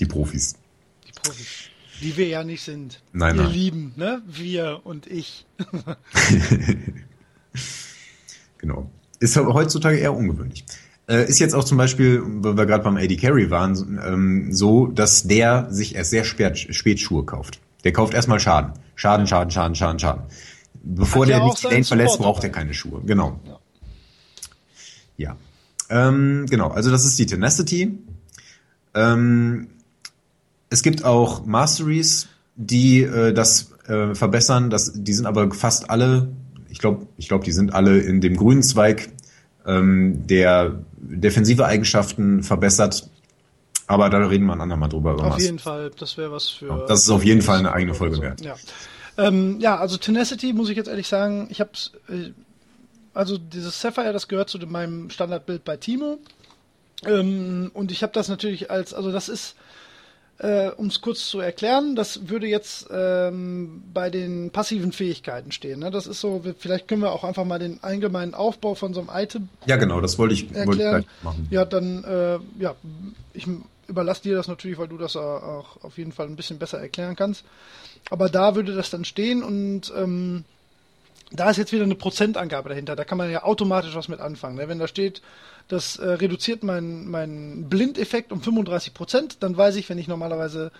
Die 0.00 0.06
Profis. 0.06 0.54
die 1.06 1.12
Profis. 1.12 1.46
Die 2.00 2.16
wir 2.16 2.28
ja 2.28 2.44
nicht 2.44 2.62
sind. 2.62 3.02
Nein, 3.12 3.34
wir 3.36 3.42
nein. 3.42 3.52
lieben, 3.52 3.92
ne? 3.96 4.22
Wir 4.26 4.80
und 4.84 5.06
ich. 5.08 5.44
Genau. 8.60 8.90
Ist 9.20 9.38
aber 9.38 9.54
heutzutage 9.54 9.98
eher 9.98 10.12
ungewöhnlich. 10.12 10.64
Äh, 11.08 11.28
ist 11.28 11.38
jetzt 11.38 11.54
auch 11.54 11.62
zum 11.62 11.78
Beispiel, 11.78 12.20
weil 12.24 12.56
wir 12.56 12.66
gerade 12.66 12.82
beim 12.82 12.96
AD 12.96 13.16
Carry 13.16 13.50
waren, 13.50 14.00
ähm, 14.04 14.52
so, 14.52 14.88
dass 14.88 15.28
der 15.28 15.68
sich 15.70 15.94
erst 15.94 16.10
sehr 16.10 16.24
spät, 16.24 16.58
spät 16.58 16.98
Schuhe 16.98 17.24
kauft. 17.24 17.60
Der 17.84 17.92
kauft 17.92 18.14
erstmal 18.14 18.40
Schaden. 18.40 18.72
Schaden, 18.96 19.28
Schaden, 19.28 19.52
Schaden, 19.52 19.76
Schaden, 19.76 19.98
Schaden. 20.00 20.24
Bevor 20.82 21.22
Hat 21.22 21.30
der 21.30 21.44
nicht 21.44 21.62
Lane 21.62 21.84
verlässt, 21.84 22.18
braucht 22.18 22.42
er 22.42 22.50
keine 22.50 22.74
Schuhe. 22.74 23.00
Genau. 23.04 23.38
Ja. 23.46 23.58
Ja. 25.18 25.36
Ähm, 25.90 26.46
genau, 26.48 26.68
also 26.68 26.90
das 26.90 27.04
ist 27.04 27.18
die 27.18 27.26
Tenacity. 27.26 27.98
Ähm, 28.94 29.68
es 30.70 30.82
gibt 30.82 31.04
auch 31.04 31.46
Masteries, 31.46 32.28
die 32.56 33.02
äh, 33.02 33.32
das 33.32 33.72
äh, 33.86 34.14
verbessern. 34.14 34.70
Das, 34.70 34.92
die 34.94 35.12
sind 35.12 35.26
aber 35.26 35.50
fast 35.52 35.90
alle, 35.90 36.28
ich 36.70 36.78
glaube, 36.78 37.06
ich 37.16 37.28
glaube, 37.28 37.44
die 37.44 37.52
sind 37.52 37.74
alle 37.74 37.98
in 37.98 38.20
dem 38.20 38.36
grünen 38.36 38.62
Zweig, 38.62 39.10
ähm, 39.66 40.26
der 40.26 40.80
defensive 40.96 41.66
Eigenschaften 41.66 42.42
verbessert. 42.42 43.08
Aber 43.86 44.10
da 44.10 44.18
reden 44.18 44.46
wir 44.46 44.52
ein 44.52 44.60
andermal 44.60 44.88
drüber. 44.88 45.12
über 45.12 45.20
Auf 45.20 45.28
Masteries. 45.30 45.44
jeden 45.46 45.58
Fall, 45.58 45.90
das 45.98 46.16
wäre 46.18 46.30
was 46.30 46.48
für. 46.48 46.66
Ja, 46.68 46.86
das 46.86 47.02
ist 47.02 47.10
auf 47.10 47.24
jeden 47.24 47.42
Fall 47.42 47.58
eine 47.58 47.72
eigene 47.72 47.94
Folge 47.94 48.20
wert. 48.20 48.40
Ja. 48.42 48.56
Ähm, 49.16 49.58
ja, 49.60 49.76
also 49.76 49.96
Tenacity 49.96 50.52
muss 50.52 50.68
ich 50.68 50.76
jetzt 50.76 50.88
ehrlich 50.88 51.08
sagen, 51.08 51.48
ich 51.50 51.60
hab's, 51.60 51.92
äh, 52.08 52.30
also 53.14 53.36
dieses 53.36 53.80
Sapphire, 53.80 54.12
das 54.12 54.28
gehört 54.28 54.48
zu 54.48 54.58
meinem 54.58 55.10
Standardbild 55.10 55.64
bei 55.64 55.76
Timo. 55.76 56.18
Ähm, 57.04 57.70
und 57.74 57.90
ich 57.90 58.02
habe 58.02 58.12
das 58.12 58.28
natürlich 58.28 58.70
als, 58.70 58.94
also 58.94 59.10
das 59.10 59.28
ist, 59.28 59.56
äh, 60.38 60.70
um 60.70 60.86
es 60.86 61.00
kurz 61.00 61.28
zu 61.28 61.40
erklären, 61.40 61.96
das 61.96 62.28
würde 62.28 62.46
jetzt 62.46 62.88
ähm, 62.92 63.82
bei 63.92 64.08
den 64.08 64.50
passiven 64.50 64.92
Fähigkeiten 64.92 65.50
stehen. 65.52 65.80
Ne? 65.80 65.90
Das 65.90 66.06
ist 66.06 66.20
so, 66.20 66.42
vielleicht 66.58 66.86
können 66.86 67.02
wir 67.02 67.12
auch 67.12 67.24
einfach 67.24 67.44
mal 67.44 67.58
den 67.58 67.82
allgemeinen 67.82 68.34
Aufbau 68.34 68.74
von 68.74 68.94
so 68.94 69.00
einem 69.00 69.10
Item 69.12 69.48
Ja, 69.66 69.76
genau, 69.76 70.00
das 70.00 70.18
wollte 70.18 70.34
ich, 70.34 70.44
wollte 70.44 70.60
ich 70.60 70.66
erklären. 70.68 71.02
gleich 71.02 71.22
machen. 71.22 71.48
Ja, 71.50 71.64
dann, 71.64 72.04
äh, 72.04 72.38
ja, 72.62 72.76
ich 73.34 73.46
überlasse 73.88 74.22
dir 74.22 74.36
das 74.36 74.46
natürlich, 74.48 74.78
weil 74.78 74.88
du 74.88 74.98
das 74.98 75.16
auch 75.16 75.82
auf 75.82 75.98
jeden 75.98 76.12
Fall 76.12 76.26
ein 76.26 76.36
bisschen 76.36 76.58
besser 76.58 76.78
erklären 76.78 77.16
kannst. 77.16 77.44
Aber 78.10 78.28
da 78.28 78.54
würde 78.54 78.74
das 78.74 78.90
dann 78.90 79.04
stehen 79.04 79.42
und 79.42 79.92
ähm, 79.96 80.44
da 81.30 81.50
ist 81.50 81.58
jetzt 81.58 81.72
wieder 81.72 81.84
eine 81.84 81.94
Prozentangabe 81.94 82.70
dahinter. 82.70 82.96
Da 82.96 83.04
kann 83.04 83.18
man 83.18 83.30
ja 83.30 83.44
automatisch 83.44 83.94
was 83.94 84.08
mit 84.08 84.20
anfangen. 84.20 84.56
Ne? 84.56 84.68
Wenn 84.68 84.78
da 84.78 84.88
steht, 84.88 85.22
das 85.68 85.98
äh, 85.98 86.08
reduziert 86.08 86.62
meinen 86.62 87.10
mein 87.10 87.68
Blindeffekt 87.68 88.32
um 88.32 88.40
35 88.40 88.94
Prozent, 88.94 89.42
dann 89.42 89.56
weiß 89.56 89.76
ich, 89.76 89.88
wenn 89.88 89.98
ich 89.98 90.08
normalerweise 90.08 90.72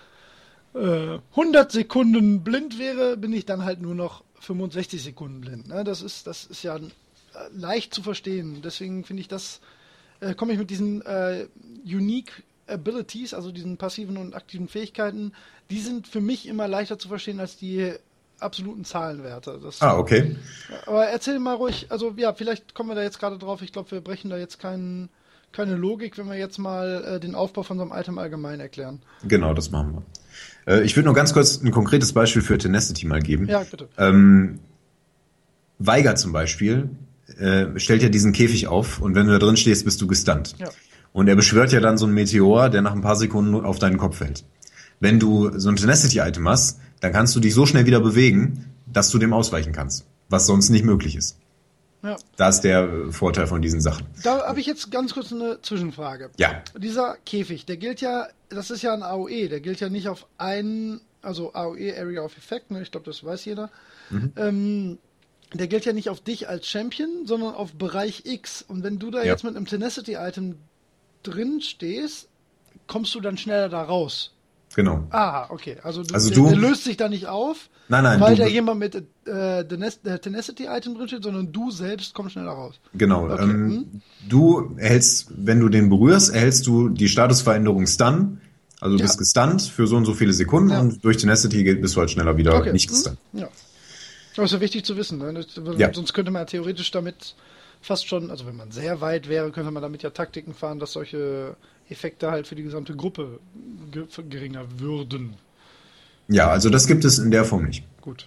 äh, 0.74 1.18
100 1.30 1.70
Sekunden 1.70 2.42
blind 2.44 2.78
wäre, 2.78 3.16
bin 3.16 3.32
ich 3.32 3.44
dann 3.44 3.64
halt 3.64 3.80
nur 3.80 3.94
noch 3.94 4.22
65 4.40 5.02
Sekunden 5.02 5.40
blind. 5.40 5.68
Ne? 5.68 5.84
Das 5.84 6.00
ist, 6.00 6.26
das 6.26 6.46
ist 6.46 6.62
ja 6.62 6.76
äh, 6.76 6.80
leicht 7.52 7.92
zu 7.92 8.02
verstehen. 8.02 8.62
Deswegen 8.62 9.04
finde 9.04 9.20
ich 9.20 9.28
das, 9.28 9.60
äh, 10.20 10.34
komme 10.34 10.52
ich 10.52 10.58
mit 10.58 10.70
diesen 10.70 11.02
äh, 11.02 11.46
Unique 11.84 12.42
Abilities, 12.66 13.34
also 13.34 13.50
diesen 13.50 13.76
passiven 13.76 14.16
und 14.16 14.34
aktiven 14.34 14.68
Fähigkeiten, 14.68 15.32
die 15.70 15.80
sind 15.80 16.06
für 16.06 16.20
mich 16.20 16.46
immer 16.46 16.68
leichter 16.68 16.98
zu 16.98 17.08
verstehen 17.08 17.40
als 17.40 17.56
die 17.56 17.94
absoluten 18.40 18.84
Zahlenwerte. 18.84 19.58
Das, 19.62 19.80
Ah, 19.80 19.96
okay. 19.98 20.36
Aber 20.86 21.06
erzähl 21.06 21.38
mal 21.38 21.54
ruhig, 21.54 21.86
also 21.90 22.14
ja, 22.16 22.32
vielleicht 22.32 22.74
kommen 22.74 22.90
wir 22.90 22.94
da 22.94 23.02
jetzt 23.02 23.18
gerade 23.18 23.38
drauf. 23.38 23.62
Ich 23.62 23.72
glaube, 23.72 23.90
wir 23.90 24.00
brechen 24.00 24.30
da 24.30 24.36
jetzt 24.38 24.58
keinen, 24.58 25.08
keine 25.52 25.74
Logik, 25.76 26.18
wenn 26.18 26.26
wir 26.26 26.36
jetzt 26.36 26.58
mal 26.58 27.04
äh, 27.16 27.20
den 27.20 27.34
Aufbau 27.34 27.62
von 27.62 27.78
so 27.78 27.82
einem 27.82 27.92
Item 27.92 28.18
allgemein 28.18 28.60
erklären. 28.60 29.00
Genau, 29.24 29.54
das 29.54 29.70
machen 29.70 30.02
wir. 30.66 30.74
Äh, 30.74 30.84
ich 30.84 30.96
würde 30.96 31.06
nur 31.06 31.14
ganz 31.14 31.32
kurz 31.32 31.62
ein 31.62 31.70
konkretes 31.70 32.12
Beispiel 32.12 32.42
für 32.42 32.58
Tenacity 32.58 33.06
mal 33.06 33.20
geben. 33.20 33.48
Ja, 33.48 33.62
bitte. 33.64 33.88
Ähm, 33.98 34.60
Weiger 35.78 36.16
zum 36.16 36.32
Beispiel 36.32 36.90
äh, 37.38 37.66
stellt 37.78 38.02
ja 38.02 38.08
diesen 38.08 38.32
Käfig 38.32 38.66
auf 38.66 39.00
und 39.00 39.14
wenn 39.14 39.26
du 39.26 39.32
da 39.32 39.38
drin 39.38 39.56
stehst, 39.56 39.84
bist 39.84 40.00
du 40.00 40.06
gestunt. 40.06 40.54
Ja. 40.58 40.68
Und 41.12 41.28
er 41.28 41.36
beschwört 41.36 41.72
ja 41.72 41.80
dann 41.80 41.98
so 41.98 42.04
einen 42.06 42.14
Meteor, 42.14 42.68
der 42.68 42.82
nach 42.82 42.92
ein 42.92 43.00
paar 43.00 43.16
Sekunden 43.16 43.54
auf 43.54 43.78
deinen 43.78 43.96
Kopf 43.96 44.18
fällt. 44.18 44.44
Wenn 45.00 45.18
du 45.20 45.56
so 45.58 45.68
ein 45.68 45.76
Tenacity-Item 45.76 46.48
hast, 46.48 46.80
dann 47.00 47.12
kannst 47.12 47.34
du 47.36 47.40
dich 47.40 47.54
so 47.54 47.66
schnell 47.66 47.86
wieder 47.86 48.00
bewegen, 48.00 48.72
dass 48.86 49.10
du 49.10 49.18
dem 49.18 49.32
ausweichen 49.32 49.72
kannst, 49.72 50.06
was 50.28 50.46
sonst 50.46 50.70
nicht 50.70 50.84
möglich 50.84 51.16
ist. 51.16 51.38
Ja. 52.02 52.16
Da 52.36 52.48
ist 52.48 52.60
der 52.60 53.10
Vorteil 53.10 53.46
von 53.48 53.60
diesen 53.60 53.80
Sachen. 53.80 54.06
Da 54.22 54.46
habe 54.46 54.60
ich 54.60 54.66
jetzt 54.66 54.90
ganz 54.92 55.14
kurz 55.14 55.32
eine 55.32 55.60
Zwischenfrage. 55.62 56.30
Ja. 56.38 56.62
Dieser 56.78 57.16
Käfig, 57.26 57.66
der 57.66 57.76
gilt 57.76 58.00
ja, 58.00 58.28
das 58.50 58.70
ist 58.70 58.82
ja 58.82 58.94
ein 58.94 59.02
AOE, 59.02 59.48
der 59.48 59.60
gilt 59.60 59.80
ja 59.80 59.88
nicht 59.88 60.08
auf 60.08 60.26
einen, 60.38 61.00
also 61.22 61.52
AOE 61.54 61.94
Area 61.98 62.22
of 62.22 62.36
Effect, 62.38 62.70
ne, 62.70 62.82
ich 62.82 62.92
glaube, 62.92 63.06
das 63.06 63.24
weiß 63.24 63.44
jeder. 63.46 63.70
Ähm, 64.36 64.98
der 65.54 65.66
gilt 65.66 65.84
ja 65.86 65.92
nicht 65.92 66.08
auf 66.08 66.20
dich 66.20 66.48
als 66.48 66.66
Champion, 66.68 67.26
sondern 67.26 67.54
auf 67.54 67.72
Bereich 67.74 68.22
X. 68.26 68.62
Und 68.62 68.82
wenn 68.84 68.98
du 68.98 69.10
da 69.10 69.18
Ja. 69.18 69.32
jetzt 69.32 69.44
mit 69.44 69.56
einem 69.56 69.66
Tenacity-Item 69.66 70.56
drin 71.24 71.60
stehst, 71.60 72.28
kommst 72.86 73.14
du 73.14 73.20
dann 73.20 73.36
schneller 73.36 73.68
da 73.68 73.82
raus. 73.82 74.34
Genau. 74.74 75.04
Ah, 75.10 75.46
okay. 75.50 75.76
Also, 75.82 76.02
du, 76.02 76.14
Also 76.14 76.30
du- 76.30 76.46
der 76.48 76.56
löst 76.56 76.84
sich 76.84 76.96
da 76.96 77.08
nicht 77.08 77.26
auf, 77.26 77.68
Nein, 77.88 78.04
nein, 78.04 78.20
weil 78.20 78.36
du- 78.36 78.42
da 78.42 78.48
jemand 78.48 78.78
mit 78.80 78.94
äh, 78.94 79.00
Tenac- 79.64 80.20
Tenacity-Item 80.20 80.94
drin 80.94 81.08
steht, 81.08 81.22
sondern 81.22 81.50
du 81.52 81.70
selbst 81.70 82.14
kommst 82.14 82.32
schneller 82.32 82.52
raus. 82.52 82.78
Genau. 82.94 83.24
Okay, 83.24 83.42
Ähm, 83.42 84.02
du 84.28 84.74
erhältst, 84.76 85.28
wenn 85.36 85.60
du 85.60 85.68
den 85.68 85.88
berührst, 85.88 86.32
erhältst 86.34 86.66
du 86.66 86.88
die 86.90 87.08
Statusveränderung 87.08 87.86
Stun. 87.86 88.40
Also 88.80 88.96
du 88.96 89.02
Ja. 89.02 89.06
bist 89.06 89.18
gestunt 89.18 89.62
für 89.62 89.86
so 89.86 89.96
und 89.96 90.04
so 90.04 90.14
viele 90.14 90.32
Sekunden 90.32 90.70
Ja. 90.70 90.80
und 90.80 91.02
durch 91.04 91.16
Tenacity 91.16 91.74
bist 91.74 91.96
du 91.96 92.00
halt 92.00 92.10
schneller 92.10 92.36
wieder 92.36 92.54
Okay. 92.58 92.72
nicht 92.72 92.88
hm? 92.88 92.94
gestunt. 92.94 93.18
Ja. 93.32 93.48
Aber 94.36 94.44
ist 94.44 94.52
ja 94.52 94.60
wichtig 94.60 94.84
zu 94.84 94.96
wissen. 94.96 95.18
Ne? 95.18 95.44
Ja. 95.78 95.92
Sonst 95.92 96.12
könnte 96.14 96.30
man 96.30 96.42
ja 96.42 96.46
theoretisch 96.46 96.90
damit 96.92 97.34
fast 97.80 98.06
schon, 98.06 98.30
also 98.30 98.46
wenn 98.46 98.54
man 98.56 98.70
sehr 98.70 99.00
weit 99.00 99.28
wäre, 99.28 99.50
könnte 99.50 99.70
man 99.72 99.82
damit 99.82 100.02
ja 100.04 100.10
Taktiken 100.10 100.54
fahren, 100.54 100.78
dass 100.78 100.92
solche 100.92 101.56
Effekte 101.90 102.30
halt 102.30 102.46
für 102.46 102.54
die 102.54 102.62
gesamte 102.62 102.94
Gruppe 102.96 103.40
ge 103.90 104.04
geringer 104.28 104.64
würden. 104.78 105.34
Ja, 106.28 106.48
also 106.48 106.68
das 106.70 106.86
gibt 106.86 107.04
es 107.04 107.18
in 107.18 107.30
der 107.30 107.44
Form 107.44 107.64
nicht. 107.64 107.84
Gut. 108.02 108.26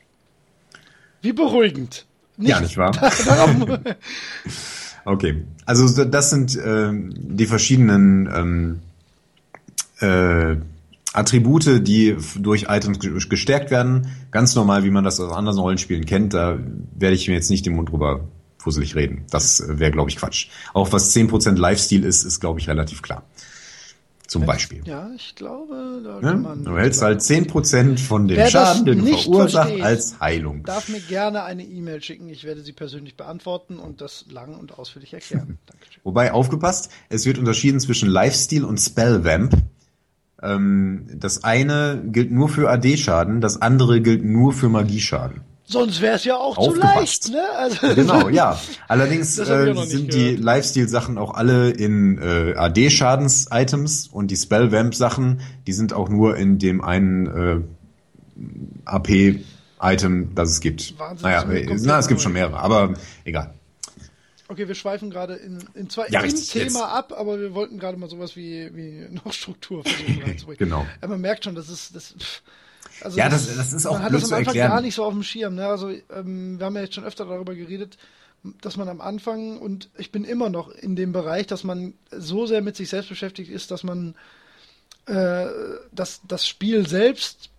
Wie 1.22 1.34
beruhigend. 1.34 2.06
Ja, 2.38 2.60
nicht 2.60 2.78
wahr? 2.78 2.92
Okay. 5.06 5.44
Also 5.66 5.88
so- 5.88 6.06
das 6.06 6.30
sind 6.30 6.60
ähm, 6.64 7.12
die 7.16 7.48
verschiedenen 7.48 8.30
ähm, 8.32 8.80
äh, 10.00 10.58
Attribute, 11.14 11.86
die 11.88 12.16
durch 12.40 12.68
Items 12.70 13.00
gestärkt 13.28 13.72
werden, 13.72 14.08
ganz 14.32 14.56
normal, 14.56 14.84
wie 14.84 14.92
man 14.92 15.04
das 15.04 15.20
aus 15.20 15.34
anderen 15.34 15.60
Rollenspielen 15.60 16.06
kennt, 16.06 16.34
da 16.34 16.58
werde 16.96 17.16
ich 17.16 17.28
mir 17.28 17.34
jetzt 17.34 17.50
nicht 17.50 17.66
den 17.66 17.76
Mund 17.76 17.90
drüber 17.90 18.22
fusselig 18.60 18.96
reden. 18.96 19.26
Das 19.32 19.64
wäre, 19.68 19.92
glaube 19.92 20.10
ich, 20.10 20.18
Quatsch. 20.18 20.48
Auch 20.74 20.94
was 20.94 21.14
10% 21.16 21.58
Lifestyle 21.58 22.08
ist, 22.08 22.24
ist, 22.24 22.40
glaube 22.40 22.60
ich, 22.60 22.70
relativ 22.70 23.02
klar. 23.02 23.24
Zum 24.32 24.46
Beispiel. 24.46 24.82
Ja, 24.86 25.10
ich 25.14 25.36
glaube, 25.36 26.02
da 26.06 26.16
Ne? 26.16 26.22
kann 26.22 26.42
man. 26.42 26.64
Du 26.64 26.78
hältst 26.78 27.02
halt 27.02 27.20
10% 27.20 28.00
von 28.00 28.30
dem 28.30 28.38
Wer 28.38 28.48
Schaden, 28.50 28.86
den 28.86 29.00
du 29.00 29.08
versteht, 29.08 29.82
als 29.84 30.22
Heilung. 30.22 30.64
Darf 30.64 30.88
mir 30.88 31.02
gerne 31.02 31.44
eine 31.44 31.64
E-Mail 31.64 32.02
schicken. 32.02 32.30
Ich 32.30 32.46
werde 32.46 32.62
sie 32.62 32.72
persönlich 32.72 33.18
beantworten 33.18 33.78
und 33.78 34.00
das 34.00 34.28
lang 34.30 34.58
und 34.58 34.80
ausführlich 34.80 35.14
erklären. 35.14 35.58
Dankeschön. 35.66 36.00
Wobei, 36.06 36.32
aufgepasst, 36.32 36.92
es 37.10 37.26
wird 37.26 37.40
unterschieden 37.40 37.82
zwischen 37.82 38.08
Lifesteal 38.08 38.64
und 38.64 38.78
Spellvamp. 38.78 39.54
Ähm, 40.42 41.08
das 41.14 41.44
eine 41.44 42.02
gilt 42.06 42.32
nur 42.32 42.48
für 42.48 42.70
AD-Schaden, 42.70 43.42
das 43.42 43.62
andere 43.62 44.00
gilt 44.00 44.24
nur 44.24 44.54
für 44.54 44.70
Magieschaden. 44.70 45.42
Sonst 45.72 46.02
wäre 46.02 46.16
es 46.18 46.26
ja 46.26 46.36
auch 46.36 46.58
zu 46.62 46.74
leicht, 46.76 47.30
ne? 47.30 47.42
Also, 47.56 47.96
Genau, 47.96 48.28
ja. 48.30 48.60
Allerdings 48.90 49.38
äh, 49.40 49.74
sind 49.86 50.14
die 50.14 50.36
gehört. 50.36 50.40
Lifesteal-Sachen 50.44 51.18
auch 51.18 51.34
alle 51.34 51.70
in 51.70 52.18
äh, 52.18 52.54
AD-Schadens-Items 52.58 54.08
und 54.08 54.32
die 54.32 54.36
Spellvamp-Sachen, 54.36 55.40
die 55.68 55.74
sind 55.74 55.94
auch 55.94 56.10
nur 56.10 56.36
in 56.36 56.60
dem 56.60 56.82
einen 56.84 57.28
äh, 57.28 57.62
AP-Item, 58.86 60.36
das 60.36 60.52
es 60.52 60.60
gibt. 60.60 60.98
Wahnsinn, 61.00 61.24
naja, 61.30 61.44
äh, 61.52 61.78
na, 61.82 62.00
es 62.00 62.08
gibt 62.08 62.22
schon 62.22 62.34
mehrere, 62.34 62.60
aber 62.60 62.94
egal. 63.24 63.54
Okay, 64.48 64.68
wir 64.68 64.76
schweifen 64.76 65.10
gerade 65.10 65.36
in, 65.36 65.64
in 65.76 65.90
zwar 65.90 66.12
Ja, 66.12 66.20
im 66.22 66.36
Thema 66.36 66.64
jetzt. 66.66 66.76
ab, 66.76 67.14
aber 67.18 67.40
wir 67.40 67.54
wollten 67.54 67.80
gerade 67.80 67.98
mal 67.98 68.10
sowas 68.10 68.36
wie, 68.36 68.70
wie 68.76 69.08
noch 69.24 69.32
Struktur 69.32 69.84
versuchen 69.84 70.22
reinzubringen. 70.26 70.58
Genau. 70.60 70.86
Ja, 71.02 71.08
man 71.08 71.22
merkt 71.22 71.46
schon, 71.46 71.56
das 71.56 71.70
ist 71.70 71.96
das. 71.96 72.14
pff, 72.20 72.42
Also 73.04 73.18
Ja, 73.18 73.30
das- 73.30 73.56
das 73.56 73.74
ist 73.74 73.86
auch 73.86 73.94
man 73.94 74.04
hat 74.04 74.10
blöd 74.12 74.24
das 74.24 74.32
am 74.32 74.38
Anfang 74.40 74.54
erklären. 74.56 74.72
gar 74.72 74.82
nicht 74.82 74.96
so 74.96 75.04
auf 75.06 75.14
dem 75.14 75.24
Schirm. 75.24 75.56
Ne? 75.56 75.68
Also 75.68 75.90
ähm, 75.90 76.60
wir 76.60 76.66
haben 76.66 76.76
ja 76.76 76.82
jetzt 76.84 76.96
schon 76.96 77.04
öfter 77.04 77.26
darüber 77.26 77.56
geredet, 77.56 77.98
dass 78.62 78.76
man 78.78 78.90
am 78.90 79.02
Anfang 79.02 79.58
und 79.60 79.90
ich 79.98 80.12
bin 80.12 80.24
immer 80.24 80.50
noch 80.50 80.70
in 80.70 80.96
dem 80.96 81.12
Bereich, 81.12 81.46
dass 81.48 81.64
man 81.64 81.94
so 82.12 82.46
sehr 82.48 82.62
mit 82.62 82.76
sich 82.76 82.90
selbst 82.90 83.10
beschäftigt 83.10 83.52
ist, 83.52 83.70
dass 83.72 83.84
man 83.84 84.16
äh, 85.08 85.48
dass 85.92 86.22
das 86.28 86.48
Spiel 86.48 86.88
selbst 86.88 87.50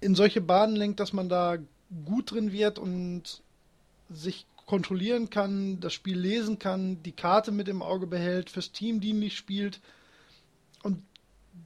in 0.00 0.14
solche 0.14 0.40
Bahnen 0.40 0.76
lenkt, 0.76 1.00
dass 1.00 1.12
man 1.12 1.28
da 1.28 1.56
gut 2.04 2.30
drin 2.32 2.52
wird 2.52 2.78
und 2.78 3.42
sich 4.10 4.46
kontrollieren 4.66 5.30
kann, 5.30 5.78
das 5.80 5.92
Spiel 5.94 6.18
lesen 6.18 6.58
kann, 6.58 7.02
die 7.04 7.12
Karte 7.12 7.52
mit 7.52 7.68
im 7.68 7.82
Auge 7.82 8.06
behält, 8.06 8.50
fürs 8.50 8.72
Team 8.72 9.00
dienlich 9.00 9.36
spielt. 9.36 9.80
Und 10.82 11.02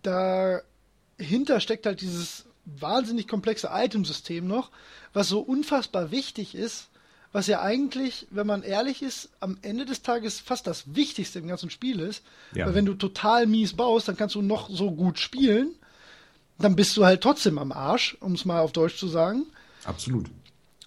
dahinter 0.02 1.60
steckt 1.60 1.86
halt 1.86 2.00
dieses 2.00 2.44
wahnsinnig 2.64 3.28
komplexe 3.28 3.70
Itemsystem 3.72 4.46
noch, 4.46 4.70
was 5.12 5.28
so 5.28 5.40
unfassbar 5.40 6.10
wichtig 6.10 6.54
ist, 6.54 6.88
was 7.32 7.46
ja 7.46 7.62
eigentlich, 7.62 8.26
wenn 8.30 8.46
man 8.46 8.62
ehrlich 8.62 9.02
ist, 9.02 9.30
am 9.38 9.56
Ende 9.62 9.84
des 9.84 10.02
Tages 10.02 10.40
fast 10.40 10.66
das 10.66 10.94
Wichtigste 10.94 11.38
im 11.38 11.46
ganzen 11.46 11.70
Spiel 11.70 12.00
ist. 12.00 12.22
Ja. 12.54 12.66
Weil 12.66 12.74
wenn 12.74 12.86
du 12.86 12.94
total 12.94 13.46
mies 13.46 13.74
baust, 13.74 14.08
dann 14.08 14.16
kannst 14.16 14.34
du 14.34 14.42
noch 14.42 14.68
so 14.68 14.90
gut 14.90 15.18
spielen, 15.18 15.74
dann 16.58 16.76
bist 16.76 16.96
du 16.96 17.04
halt 17.04 17.20
trotzdem 17.22 17.58
am 17.58 17.72
Arsch, 17.72 18.16
um 18.20 18.32
es 18.32 18.44
mal 18.44 18.60
auf 18.60 18.72
Deutsch 18.72 18.98
zu 18.98 19.06
sagen. 19.06 19.46
Absolut. 19.84 20.26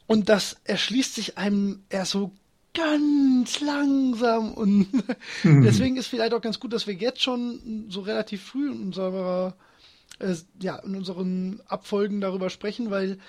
Und 0.05 0.29
das 0.29 0.57
erschließt 0.65 1.15
sich 1.15 1.37
einem 1.37 1.83
erst 1.89 2.11
so 2.11 2.31
ganz 2.73 3.61
langsam 3.61 4.53
und 4.53 4.87
deswegen 5.43 5.95
ist 5.95 6.07
vielleicht 6.07 6.33
auch 6.33 6.41
ganz 6.41 6.59
gut, 6.59 6.73
dass 6.73 6.87
wir 6.87 6.93
jetzt 6.93 7.21
schon 7.21 7.85
so 7.89 8.01
relativ 8.01 8.43
früh 8.43 8.69
in 8.71 8.81
unserer 8.81 9.55
äh, 10.23 10.35
ja, 10.61 10.77
in 10.77 10.95
unseren 10.95 11.61
Abfolgen 11.67 12.21
darüber 12.21 12.49
sprechen, 12.49 12.91
weil 12.91 13.19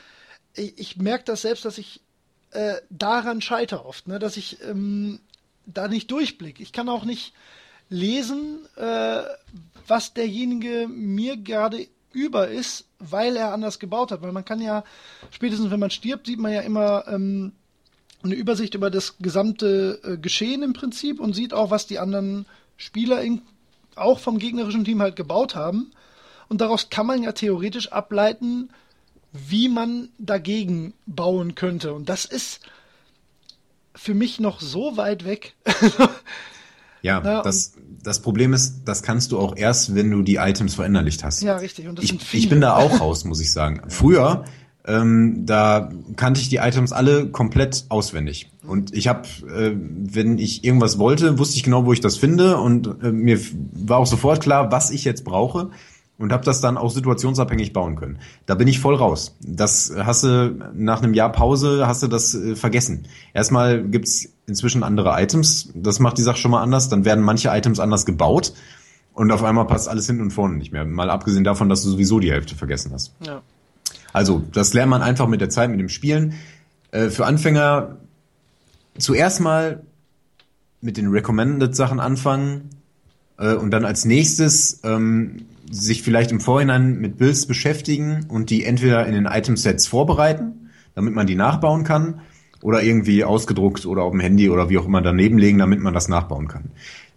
ich, 0.54 0.78
ich 0.78 0.96
merke 0.96 1.24
das 1.24 1.42
selbst, 1.42 1.64
dass 1.64 1.78
ich 1.78 2.00
äh, 2.50 2.76
daran 2.90 3.40
scheitere 3.40 3.84
oft, 3.84 4.08
ne, 4.08 4.18
dass 4.18 4.36
ich 4.36 4.58
ähm, 4.62 5.20
da 5.66 5.88
nicht 5.88 6.10
durchblicke. 6.10 6.62
Ich 6.62 6.72
kann 6.72 6.88
auch 6.88 7.04
nicht 7.04 7.32
lesen, 7.88 8.66
äh, 8.76 9.22
was 9.86 10.14
derjenige 10.14 10.88
mir 10.88 11.36
gerade 11.36 11.86
über 12.12 12.48
ist, 12.48 12.86
weil 12.98 13.36
er 13.36 13.52
anders 13.52 13.78
gebaut 13.78 14.12
hat. 14.12 14.22
Weil 14.22 14.32
man 14.32 14.44
kann 14.44 14.60
ja, 14.60 14.84
spätestens 15.30 15.70
wenn 15.70 15.80
man 15.80 15.90
stirbt, 15.90 16.26
sieht 16.26 16.38
man 16.38 16.52
ja 16.52 16.60
immer 16.60 17.06
ähm, 17.08 17.52
eine 18.22 18.34
Übersicht 18.34 18.74
über 18.74 18.90
das 18.90 19.18
gesamte 19.18 20.00
äh, 20.04 20.16
Geschehen 20.16 20.62
im 20.62 20.72
Prinzip 20.72 21.20
und 21.20 21.34
sieht 21.34 21.52
auch, 21.52 21.70
was 21.70 21.86
die 21.86 21.98
anderen 21.98 22.46
Spieler 22.76 23.20
in, 23.20 23.42
auch 23.96 24.18
vom 24.18 24.38
gegnerischen 24.38 24.84
Team 24.84 25.02
halt 25.02 25.16
gebaut 25.16 25.54
haben. 25.54 25.92
Und 26.48 26.60
daraus 26.60 26.90
kann 26.90 27.06
man 27.06 27.22
ja 27.22 27.32
theoretisch 27.32 27.92
ableiten, 27.92 28.70
wie 29.32 29.68
man 29.68 30.08
dagegen 30.18 30.94
bauen 31.06 31.54
könnte. 31.54 31.92
Und 31.94 32.08
das 32.08 32.24
ist 32.24 32.60
für 33.94 34.14
mich 34.14 34.40
noch 34.40 34.60
so 34.60 34.96
weit 34.96 35.24
weg. 35.24 35.54
Ja, 35.66 36.10
Ja, 37.04 37.42
das, 37.42 37.74
das 38.02 38.22
Problem 38.22 38.54
ist, 38.54 38.84
das 38.86 39.02
kannst 39.02 39.30
du 39.30 39.38
auch 39.38 39.58
erst, 39.58 39.94
wenn 39.94 40.10
du 40.10 40.22
die 40.22 40.36
Items 40.36 40.74
verinnerlicht 40.74 41.22
hast. 41.22 41.42
ja, 41.42 41.56
richtig. 41.56 41.86
Und 41.86 41.98
das 41.98 42.06
sind 42.06 42.22
ich, 42.22 42.26
viele. 42.26 42.42
ich 42.42 42.48
bin 42.48 42.62
da 42.62 42.76
auch 42.76 42.98
raus, 42.98 43.26
muss 43.26 43.42
ich 43.42 43.52
sagen. 43.52 43.82
Früher, 43.88 44.46
ähm, 44.86 45.44
da 45.44 45.90
kannte 46.16 46.40
ich 46.40 46.48
die 46.48 46.56
Items 46.56 46.92
alle 46.92 47.28
komplett 47.28 47.84
auswendig. 47.90 48.50
Und 48.66 48.94
ich 48.94 49.06
habe, 49.06 49.28
äh, 49.54 49.72
wenn 49.76 50.38
ich 50.38 50.64
irgendwas 50.64 50.98
wollte, 50.98 51.38
wusste 51.38 51.58
ich 51.58 51.62
genau, 51.62 51.84
wo 51.84 51.92
ich 51.92 52.00
das 52.00 52.16
finde. 52.16 52.56
Und 52.56 52.86
äh, 53.02 53.12
mir 53.12 53.38
war 53.72 53.98
auch 53.98 54.06
sofort 54.06 54.42
klar, 54.42 54.72
was 54.72 54.90
ich 54.90 55.04
jetzt 55.04 55.24
brauche. 55.24 55.72
Und 56.16 56.32
habe 56.32 56.44
das 56.44 56.60
dann 56.60 56.76
auch 56.76 56.90
situationsabhängig 56.90 57.72
bauen 57.72 57.96
können. 57.96 58.18
Da 58.46 58.54
bin 58.54 58.68
ich 58.68 58.78
voll 58.78 58.94
raus. 58.94 59.36
Das 59.40 59.92
hast 59.96 60.22
du 60.22 60.56
nach 60.72 61.02
einem 61.02 61.12
Jahr 61.12 61.32
Pause 61.32 61.88
hast 61.88 62.04
du 62.04 62.06
das 62.06 62.34
äh, 62.36 62.54
vergessen. 62.54 63.06
Erstmal 63.32 63.82
gibt's 63.82 64.28
inzwischen 64.46 64.84
andere 64.84 65.20
Items. 65.20 65.70
Das 65.74 65.98
macht 65.98 66.16
die 66.18 66.22
Sache 66.22 66.36
schon 66.36 66.52
mal 66.52 66.62
anders. 66.62 66.88
Dann 66.88 67.04
werden 67.04 67.24
manche 67.24 67.48
Items 67.48 67.80
anders 67.80 68.06
gebaut. 68.06 68.52
Und 69.12 69.32
auf 69.32 69.42
einmal 69.42 69.66
passt 69.66 69.88
alles 69.88 70.06
hinten 70.06 70.22
und 70.22 70.30
vorne 70.30 70.56
nicht 70.56 70.72
mehr. 70.72 70.84
Mal 70.84 71.10
abgesehen 71.10 71.42
davon, 71.42 71.68
dass 71.68 71.82
du 71.82 71.90
sowieso 71.90 72.20
die 72.20 72.30
Hälfte 72.30 72.54
vergessen 72.54 72.92
hast. 72.92 73.12
ja. 73.20 73.42
Also, 74.12 74.44
das 74.52 74.72
lernt 74.74 74.90
man 74.90 75.02
einfach 75.02 75.26
mit 75.26 75.40
der 75.40 75.50
Zeit, 75.50 75.70
mit 75.70 75.80
dem 75.80 75.88
Spielen. 75.88 76.34
Äh, 76.92 77.10
für 77.10 77.26
Anfänger 77.26 77.96
zuerst 78.96 79.40
mal 79.40 79.82
mit 80.80 80.96
den 80.96 81.08
Recommended-Sachen 81.08 81.98
anfangen 81.98 82.70
äh, 83.38 83.54
und 83.54 83.72
dann 83.72 83.84
als 83.84 84.04
nächstes 84.04 84.80
ähm, 84.84 85.46
sich 85.74 86.02
vielleicht 86.02 86.30
im 86.30 86.40
Vorhinein 86.40 86.98
mit 86.98 87.18
Builds 87.18 87.46
beschäftigen 87.46 88.26
und 88.28 88.50
die 88.50 88.64
entweder 88.64 89.06
in 89.06 89.14
den 89.14 89.26
Item-Sets 89.26 89.86
vorbereiten, 89.86 90.70
damit 90.94 91.14
man 91.14 91.26
die 91.26 91.34
nachbauen 91.34 91.84
kann, 91.84 92.20
oder 92.62 92.82
irgendwie 92.82 93.24
ausgedruckt 93.24 93.84
oder 93.84 94.02
auf 94.04 94.12
dem 94.12 94.20
Handy 94.20 94.48
oder 94.48 94.70
wie 94.70 94.78
auch 94.78 94.86
immer 94.86 95.02
daneben 95.02 95.36
legen, 95.36 95.58
damit 95.58 95.80
man 95.80 95.92
das 95.92 96.08
nachbauen 96.08 96.48
kann. 96.48 96.70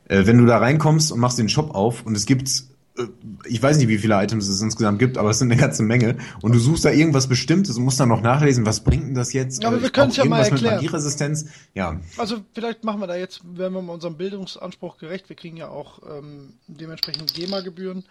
Äh, 0.09 0.25
wenn 0.25 0.37
du 0.37 0.45
da 0.45 0.57
reinkommst 0.57 1.11
und 1.11 1.19
machst 1.19 1.39
den 1.39 1.47
Shop 1.47 1.73
auf 1.73 2.05
und 2.05 2.17
es 2.17 2.25
gibt, 2.25 2.49
äh, 2.97 3.03
ich 3.45 3.63
weiß 3.63 3.77
nicht, 3.77 3.87
wie 3.87 3.97
viele 3.97 4.21
Items 4.21 4.49
es 4.49 4.61
insgesamt 4.61 4.99
gibt, 4.99 5.17
aber 5.17 5.29
es 5.29 5.39
sind 5.39 5.49
eine 5.49 5.61
ganze 5.61 5.83
Menge 5.83 6.17
und 6.41 6.53
du 6.53 6.59
suchst 6.59 6.83
da 6.83 6.91
irgendwas 6.91 7.27
Bestimmtes 7.27 7.77
und 7.77 7.85
musst 7.85 7.97
dann 7.97 8.09
noch 8.09 8.21
nachlesen, 8.21 8.65
was 8.65 8.83
bringt 8.83 9.03
denn 9.03 9.15
das 9.15 9.31
jetzt? 9.31 9.63
Aber 9.63 9.77
Äh, 9.77 9.83
wir 9.83 9.89
können's 9.89 10.17
brauch 10.17 10.25
ja 10.25 10.29
mal 10.29 10.39
erklären. 10.39 10.63
Mit 10.63 10.83
Magieresistenz. 10.83 11.45
Ja, 11.73 11.97
Also 12.17 12.37
vielleicht 12.53 12.83
machen 12.83 12.99
wir 12.99 13.07
da 13.07 13.15
jetzt, 13.15 13.41
werden 13.45 13.73
wir 13.73 13.81
mal 13.81 13.93
unserem 13.93 14.17
Bildungsanspruch 14.17 14.97
gerecht. 14.97 15.29
Wir 15.29 15.37
kriegen 15.37 15.55
ja 15.55 15.69
auch 15.69 16.01
ähm, 16.09 16.55
dementsprechend 16.67 17.33
GEMA-Gebühren. 17.33 18.03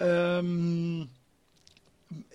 Ähm, 0.00 1.08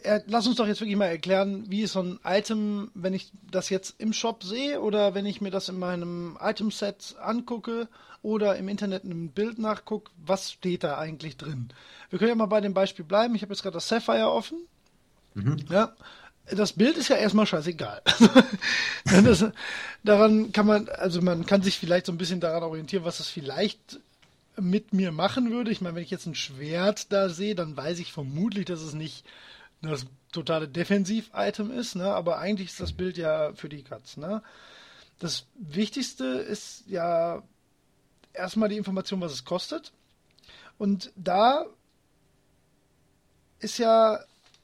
er, 0.04 0.24
lass 0.28 0.48
uns 0.48 0.56
doch 0.56 0.68
jetzt 0.68 0.80
wirklich 0.80 0.96
mal 0.96 1.06
erklären, 1.06 1.66
wie 1.68 1.82
ist 1.82 1.94
so 1.94 2.02
ein 2.02 2.20
Item, 2.24 2.92
wenn 2.94 3.14
ich 3.14 3.32
das 3.52 3.70
jetzt 3.70 3.96
im 4.00 4.14
Shop 4.14 4.44
sehe 4.44 4.80
oder 4.80 5.14
wenn 5.16 5.26
ich 5.26 5.42
mir 5.42 5.52
das 5.52 5.68
in 5.68 5.78
meinem 5.78 6.38
Item-Set 6.42 7.16
angucke 7.20 7.90
oder 8.22 8.56
im 8.56 8.70
Internet 8.70 9.04
ein 9.04 9.30
Bild 9.30 9.60
nachgucke, 9.60 10.12
was 10.26 10.52
steht 10.52 10.84
da 10.84 10.98
eigentlich 10.98 11.38
drin? 11.38 11.70
Wir 12.10 12.20
können 12.20 12.30
ja 12.30 12.36
mal 12.36 12.46
bei 12.46 12.62
dem 12.62 12.74
Beispiel 12.74 13.06
bleiben. 13.06 13.36
Ich 13.36 13.42
habe 13.42 13.54
jetzt 13.54 13.64
gerade 13.64 13.76
das 13.76 13.88
Sapphire 13.88 14.32
offen. 14.32 14.60
Ja, 15.70 15.94
das 16.50 16.74
Bild 16.74 16.98
ist 16.98 17.10
ja 17.10 17.18
erstmal 17.18 17.46
scheißegal. 17.46 18.02
das, 19.24 19.46
daran 20.04 20.52
kann 20.52 20.68
man, 20.68 20.88
also 20.90 21.22
man 21.22 21.46
kann 21.46 21.62
sich 21.62 21.78
vielleicht 21.78 22.06
so 22.06 22.12
ein 22.12 22.18
bisschen 22.18 22.40
daran 22.40 22.64
orientieren, 22.64 23.04
was 23.04 23.20
es 23.20 23.28
vielleicht 23.28 24.00
mit 24.60 24.94
mir 24.94 25.12
machen 25.12 25.52
würde. 25.52 25.72
Ich 25.72 25.82
meine, 25.82 25.96
wenn 25.96 26.04
ich 26.04 26.12
jetzt 26.12 26.26
ein 26.26 26.36
Schwert 26.36 27.12
da 27.12 27.30
sehe, 27.30 27.56
dann 27.56 27.76
weiß 27.76 28.00
ich 28.00 28.14
vermutlich, 28.14 28.66
dass 28.66 28.82
es 28.82 28.94
nicht 28.94 29.26
das 29.82 30.06
totale 30.32 30.68
Defensiv-Item 30.68 31.72
ist, 31.72 31.96
ne? 31.96 32.06
aber 32.06 32.40
eigentlich 32.40 32.70
ist 32.70 32.80
das 32.80 32.94
Bild 32.94 33.18
ja 33.18 33.54
für 33.54 33.70
die 33.70 33.84
Katz. 33.84 34.18
Ne? 34.18 34.42
Das 35.20 35.46
Wichtigste 35.56 36.26
ist 36.26 36.84
ja 36.88 37.44
erstmal 38.34 38.70
die 38.70 38.78
Information, 38.78 39.22
was 39.22 39.32
es 39.32 39.46
kostet. 39.46 39.94
Und 40.78 41.12
da 41.16 41.66
ist 43.60 43.78
ja 43.78 44.20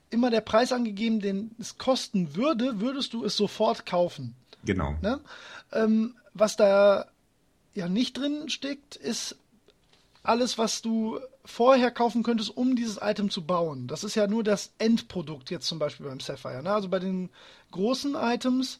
immer 0.10 0.30
der 0.30 0.42
Preis 0.42 0.74
angegeben, 0.74 1.22
den 1.22 1.56
es 1.58 1.78
kosten 1.78 2.36
würde, 2.36 2.82
würdest 2.82 3.14
du 3.14 3.24
es 3.24 3.38
sofort 3.38 3.86
kaufen. 3.86 4.36
genau. 4.66 4.96
Ne? 5.02 5.22
Ähm, 5.72 6.16
was 6.34 6.58
da 6.58 7.08
ja 7.74 7.88
nicht 7.88 8.18
drin 8.18 8.50
steckt, 8.50 8.98
ist 8.98 9.38
alles, 10.24 10.58
was 10.58 10.82
du 10.82 11.20
vorher 11.44 11.92
kaufen 11.92 12.24
könntest, 12.24 12.56
um 12.56 12.76
dieses 12.76 13.00
Item 13.02 13.30
zu 13.30 13.46
bauen. 13.46 13.88
Das 13.88 14.04
ist 14.04 14.16
ja 14.16 14.28
nur 14.28 14.44
das 14.44 14.74
Endprodukt 14.78 15.50
jetzt 15.50 15.68
zum 15.68 15.80
Beispiel 15.80 16.06
beim 16.06 16.20
Sapphire. 16.20 16.62
Ne? 16.62 16.72
Also 16.72 16.90
bei 16.90 17.00
den 17.00 17.30
großen 17.72 18.16
Items 18.16 18.80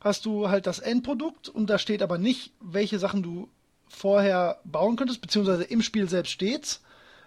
hast 0.00 0.24
du 0.26 0.48
halt 0.48 0.66
das 0.66 0.80
Endprodukt 0.80 1.48
und 1.48 1.68
da 1.70 1.78
steht 1.78 2.02
aber 2.02 2.18
nicht, 2.18 2.52
welche 2.60 2.98
Sachen 2.98 3.22
du 3.22 3.48
vorher 3.88 4.60
bauen 4.64 4.96
könntest, 4.96 5.20
beziehungsweise 5.20 5.64
im 5.64 5.82
Spiel 5.82 6.08
selbst 6.08 6.32
steht's, 6.32 6.82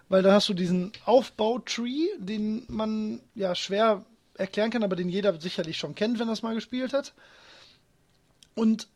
weil 0.10 0.24
da 0.24 0.34
hast 0.34 0.50
du 0.50 0.54
diesen 0.54 0.92
Aufbautree, 1.06 2.08
den 2.18 2.66
man 2.68 3.22
ja 3.34 3.56
schwer 3.56 4.06
erklären 4.36 4.72
kann, 4.72 4.84
aber 4.84 4.96
den 4.96 5.10
jeder 5.10 5.40
sicherlich 5.40 5.78
schon 5.78 5.96
kennt, 5.96 6.20
wenn 6.20 6.28
er 6.28 6.34
es 6.34 6.44
mal 6.44 6.56
gespielt 6.56 6.94
hat. 6.94 7.14
Und 8.56 8.88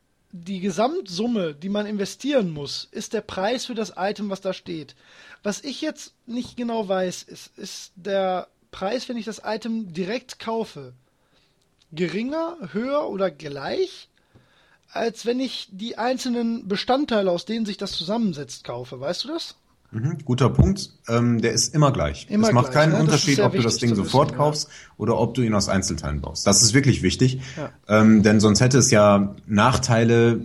die 0.43 0.59
Gesamtsumme, 0.59 1.53
die 1.55 1.69
man 1.69 1.85
investieren 1.85 2.51
muss, 2.51 2.87
ist 2.91 3.13
der 3.13 3.21
Preis 3.21 3.65
für 3.65 3.75
das 3.75 3.93
Item, 3.95 4.29
was 4.29 4.41
da 4.41 4.51
steht. 4.53 4.95
Was 5.43 5.63
ich 5.63 5.81
jetzt 5.81 6.13
nicht 6.25 6.57
genau 6.57 6.87
weiß, 6.87 7.23
ist, 7.23 7.57
ist 7.57 7.93
der 7.95 8.47
Preis, 8.71 9.07
wenn 9.07 9.15
ich 9.15 9.25
das 9.25 9.41
Item 9.45 9.93
direkt 9.93 10.39
kaufe, 10.39 10.93
geringer, 11.93 12.57
höher 12.73 13.07
oder 13.09 13.31
gleich, 13.31 14.09
als 14.89 15.25
wenn 15.25 15.39
ich 15.39 15.69
die 15.71 15.97
einzelnen 15.97 16.67
Bestandteile, 16.67 17.31
aus 17.31 17.45
denen 17.45 17.65
sich 17.65 17.77
das 17.77 17.93
zusammensetzt, 17.93 18.65
kaufe. 18.65 18.99
Weißt 18.99 19.23
du 19.23 19.29
das? 19.29 19.55
Mhm, 19.95 20.17
guter 20.25 20.49
Punkt. 20.49 20.89
Ähm, 21.07 21.41
der 21.41 21.53
ist 21.53 21.73
immer 21.73 21.93
gleich. 21.93 22.27
Immer 22.29 22.49
es 22.49 22.53
macht 22.53 22.71
gleich, 22.71 22.83
keinen 22.83 22.93
ne? 22.93 22.99
Unterschied, 22.99 23.39
ob 23.39 23.53
du 23.53 23.61
das 23.61 23.77
Ding 23.77 23.95
sofort 23.95 24.29
wissen, 24.29 24.37
kaufst 24.37 24.67
ja. 24.67 24.93
oder 24.97 25.17
ob 25.17 25.35
du 25.35 25.41
ihn 25.41 25.53
aus 25.53 25.69
Einzelteilen 25.69 26.19
baust. 26.19 26.45
Das 26.45 26.61
ist 26.61 26.73
wirklich 26.73 27.01
wichtig, 27.01 27.39
ja. 27.55 27.71
ähm, 27.87 28.21
denn 28.21 28.41
sonst 28.41 28.59
hätte 28.59 28.77
es 28.77 28.91
ja 28.91 29.35
Nachteile 29.47 30.41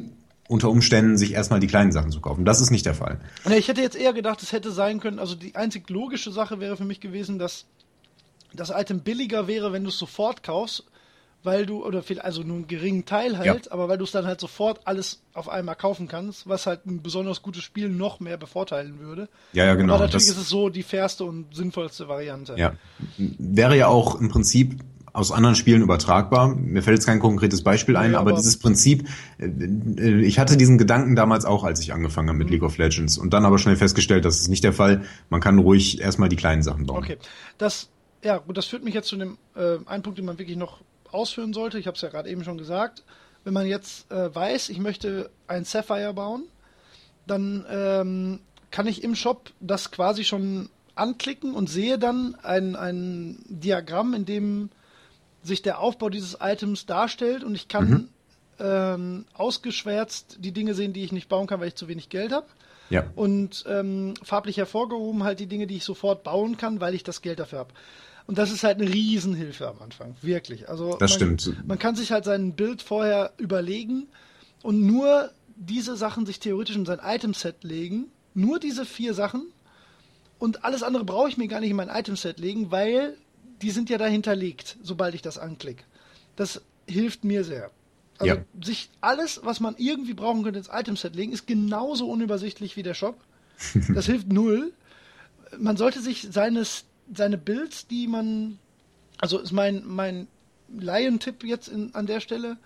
unter 0.47 0.71
Umständen, 0.71 1.19
sich 1.19 1.33
erstmal 1.33 1.59
die 1.59 1.67
kleinen 1.67 1.91
Sachen 1.91 2.13
zu 2.13 2.21
kaufen. 2.21 2.45
Das 2.45 2.61
ist 2.61 2.71
nicht 2.71 2.87
der 2.87 2.95
Fall. 2.95 3.21
Ja, 3.45 3.57
ich 3.57 3.67
hätte 3.67 3.81
jetzt 3.81 3.97
eher 3.97 4.13
gedacht, 4.13 4.41
es 4.41 4.53
hätte 4.53 4.71
sein 4.71 5.01
können, 5.01 5.19
also 5.19 5.35
die 5.35 5.57
einzig 5.57 5.91
logische 5.91 6.31
Sache 6.31 6.61
wäre 6.61 6.77
für 6.77 6.85
mich 6.85 7.01
gewesen, 7.01 7.41
dass 7.41 7.65
das 8.53 8.71
Item 8.71 9.01
billiger 9.01 9.49
wäre, 9.49 9.73
wenn 9.73 9.83
du 9.83 9.91
es 9.91 9.99
sofort 9.99 10.45
kaufst, 10.45 10.85
weil 11.43 11.67
du, 11.67 11.85
oder 11.85 12.03
viel, 12.03 12.21
also 12.21 12.43
nur 12.43 12.57
einen 12.57 12.67
geringen 12.67 13.07
Teil 13.07 13.39
halt, 13.39 13.67
ja. 13.67 13.73
aber 13.73 13.89
weil 13.89 13.99
du 13.99 14.05
es 14.05 14.11
dann 14.11 14.27
halt 14.27 14.41
sofort 14.41 14.81
alles 14.85 15.23
auf 15.33 15.49
einmal 15.49 15.75
kaufen 15.75 16.07
kannst, 16.07 16.49
was 16.49 16.67
halt 16.67 16.87
ein 16.87 17.03
besonders 17.03 17.43
gutes 17.43 17.63
Spiel 17.63 17.89
noch 17.89 18.21
mehr 18.21 18.37
bevorteilen 18.37 18.99
würde. 18.99 19.29
Ja, 19.53 19.65
ja, 19.65 19.75
genau. 19.75 19.95
Aber 19.95 20.05
natürlich 20.05 20.27
das, 20.27 20.37
ist 20.37 20.43
es 20.43 20.49
so 20.49 20.69
die 20.69 20.83
fairste 20.83 21.25
und 21.25 21.55
sinnvollste 21.55 22.09
Variante. 22.09 22.55
Ja. 22.57 22.75
Wäre 23.17 23.77
ja 23.77 23.89
auch 23.89 24.21
im 24.21 24.29
Prinzip 24.29 24.81
aus 25.13 25.33
anderen 25.33 25.57
Spielen 25.57 25.83
übertragbar. 25.83 26.55
Mir 26.55 26.83
fällt 26.83 26.99
jetzt 26.99 27.07
kein 27.07 27.21
konkretes 27.21 27.63
Beispiel 27.63 27.97
ein, 27.97 28.13
ja, 28.13 28.21
aber, 28.21 28.31
aber, 28.31 28.39
dieses 28.39 28.59
Prinzip, 28.59 29.09
äh, 29.39 30.21
ich 30.21 30.39
hatte 30.39 30.57
diesen 30.57 30.79
Gedanken 30.79 31.17
damals 31.17 31.45
auch, 31.45 31.65
als 31.65 31.81
ich 31.81 31.93
angefangen 31.93 32.29
habe 32.29 32.39
mit 32.39 32.49
mhm. 32.49 32.55
League 32.55 32.63
of 32.63 32.79
Legends 32.79 33.19
und 33.19 33.33
dann 33.33 33.45
aber 33.45 33.59
schnell 33.59 33.77
festgestellt, 33.77 34.25
das 34.25 34.41
ist 34.41 34.49
nicht 34.49 34.65
der 34.65 34.73
Fall. 34.73 35.03
Man 35.29 35.41
kann 35.41 35.59
ruhig 35.59 36.01
erstmal 36.01 36.29
die 36.29 36.37
kleinen 36.37 36.63
Sachen 36.63 36.87
bauen. 36.87 36.99
Okay, 36.99 37.17
das, 37.59 37.89
ja, 38.23 38.39
gut, 38.39 38.57
das 38.57 38.67
führt 38.67 38.85
mich 38.85 38.95
jetzt 38.95 39.09
zu 39.09 39.17
dem 39.17 39.39
äh, 39.57 39.79
einen 39.87 40.03
Punkt, 40.03 40.19
den 40.19 40.27
man 40.27 40.39
wirklich 40.39 40.57
noch 40.57 40.81
ausführen 41.13 41.53
sollte, 41.53 41.79
ich 41.79 41.87
habe 41.87 41.97
es 41.97 42.03
ja 42.03 42.09
gerade 42.09 42.29
eben 42.29 42.45
schon 42.45 42.59
gesagt, 42.59 43.03
wenn 43.45 43.55
man 43.55 43.67
jetzt 43.67 44.11
äh, 44.11 44.35
weiß, 44.35 44.69
ich 44.69 44.79
möchte 44.79 45.31
ein 45.47 45.65
Sapphire 45.65 46.15
bauen, 46.15 46.45
dann 47.27 47.65
ähm, 47.71 48.41
kann 48.71 48.87
ich 48.87 49.03
im 49.03 49.15
Shop 49.15 49.51
das 49.61 49.91
quasi 49.91 50.25
schon 50.25 50.69
anklicken 50.95 51.55
und 51.55 51.69
sehe 51.69 51.99
dann 51.99 52.37
ein, 52.43 52.77
ein 52.77 53.39
Diagramm, 53.49 54.15
in 54.15 54.25
dem 54.25 54.71
sich 55.43 55.63
der 55.63 55.79
Aufbau 55.79 56.11
dieses 56.11 56.39
Items 56.41 56.87
darstellt 56.87 57.45
und 57.45 57.55
ich 57.55 57.69
kann 57.69 57.89
mhm. 57.89 58.09
ähm, 58.59 59.25
ausgeschwärzt 59.33 60.37
die 60.41 60.53
Dinge 60.53 60.75
sehen, 60.75 60.93
die 60.93 61.03
ich 61.03 61.13
nicht 61.13 61.29
bauen 61.29 61.47
kann, 61.47 61.61
weil 61.61 61.69
ich 61.69 61.77
zu 61.77 61.89
wenig 61.89 62.11
Geld 62.11 62.33
habe. 62.33 62.47
Ja. 62.91 63.05
Und 63.15 63.65
ähm, 63.69 64.15
farblich 64.23 64.57
hervorgehoben 64.57 65.23
halt 65.23 65.41
die 65.41 65.47
Dinge, 65.47 65.67
die 65.67 65.77
ich 65.77 65.85
sofort 65.85 66.25
bauen 66.25 66.57
kann, 66.57 66.81
weil 66.81 66.95
ich 66.95 67.05
das 67.05 67.23
Geld 67.23 67.39
dafür 67.39 67.61
habe. 67.61 67.75
Und 68.31 68.39
das 68.39 68.53
ist 68.53 68.63
halt 68.63 68.81
eine 68.81 68.89
Riesenhilfe 68.89 69.67
am 69.67 69.83
Anfang, 69.83 70.15
wirklich. 70.23 70.69
Also 70.69 70.97
das 70.99 71.19
man, 71.19 71.37
stimmt. 71.37 71.67
Man 71.67 71.81
kann 71.81 71.97
sich 71.97 72.13
halt 72.13 72.25
sein 72.25 72.53
Bild 72.53 72.81
vorher 72.81 73.33
überlegen 73.39 74.07
und 74.63 74.87
nur 74.87 75.33
diese 75.57 75.97
Sachen 75.97 76.27
sich 76.27 76.39
theoretisch 76.39 76.77
in 76.77 76.87
sein 76.87 77.01
Itemset 77.05 77.65
legen. 77.65 78.07
Nur 78.33 78.61
diese 78.61 78.87
vier 78.87 79.15
Sachen. 79.15 79.49
Und 80.39 80.63
alles 80.65 80.85
andere 80.85 81.03
brauche 81.03 81.29
ich 81.29 81.39
mir 81.39 81.49
gar 81.49 81.59
nicht 81.59 81.71
in 81.71 81.77
mein 81.77 81.89
Itemset 81.89 82.39
legen, 82.39 82.71
weil 82.71 83.17
die 83.63 83.73
sind 83.73 83.91
ja 83.91 83.99
da 83.99 84.07
hinterlegt, 84.07 84.77
sobald 84.81 85.17
ich 85.17 85.23
das 85.23 85.37
anklicke. 85.37 85.83
Das 86.37 86.63
hilft 86.87 87.25
mir 87.25 87.43
sehr. 87.43 87.73
Also 88.19 88.35
ja. 88.37 88.45
sich 88.63 88.91
alles, 89.01 89.41
was 89.43 89.59
man 89.59 89.75
irgendwie 89.77 90.15
brauchen 90.15 90.45
könnte, 90.45 90.61
ins 90.61 90.71
Itemset 90.73 91.17
legen, 91.17 91.33
ist 91.33 91.49
genauso 91.49 92.09
unübersichtlich 92.09 92.77
wie 92.77 92.85
der 92.85 92.95
Shop. 92.95 93.17
Das 93.93 94.07
hilft 94.07 94.33
null. 94.33 94.73
Man 95.59 95.77
sollte 95.77 96.01
sich 96.01 96.29
seines 96.31 96.85
seine 97.13 97.39
Builds, 97.39 97.87
die 97.87 98.07
man, 98.07 98.59
also 99.19 99.39
ist 99.39 99.53
mein, 99.53 99.83
mein 99.87 100.29
Laientipp 100.69 101.45
jetzt 101.45 101.69
in, 101.69 101.95
an 101.95 102.07
der 102.07 102.21
Stelle, 102.21 102.57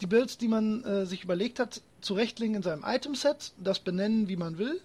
die 0.00 0.06
Builds, 0.06 0.38
die 0.38 0.48
man 0.48 0.84
äh, 0.84 1.06
sich 1.06 1.24
überlegt 1.24 1.58
hat, 1.58 1.80
zurechtlegen 2.00 2.54
in 2.54 2.62
seinem 2.62 2.84
Itemset, 2.86 3.52
das 3.58 3.78
benennen, 3.78 4.28
wie 4.28 4.36
man 4.36 4.58
will 4.58 4.80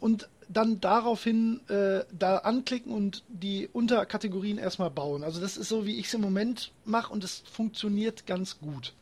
und 0.00 0.28
dann 0.48 0.80
daraufhin 0.80 1.60
äh, 1.68 2.04
da 2.12 2.38
anklicken 2.38 2.92
und 2.92 3.22
die 3.28 3.68
Unterkategorien 3.72 4.58
erstmal 4.58 4.90
bauen. 4.90 5.22
Also 5.22 5.40
das 5.40 5.56
ist 5.56 5.68
so, 5.68 5.86
wie 5.86 5.98
ich 5.98 6.06
es 6.06 6.14
im 6.14 6.20
Moment 6.20 6.72
mache 6.84 7.12
und 7.12 7.24
es 7.24 7.42
funktioniert 7.50 8.26
ganz 8.26 8.58
gut. 8.58 8.94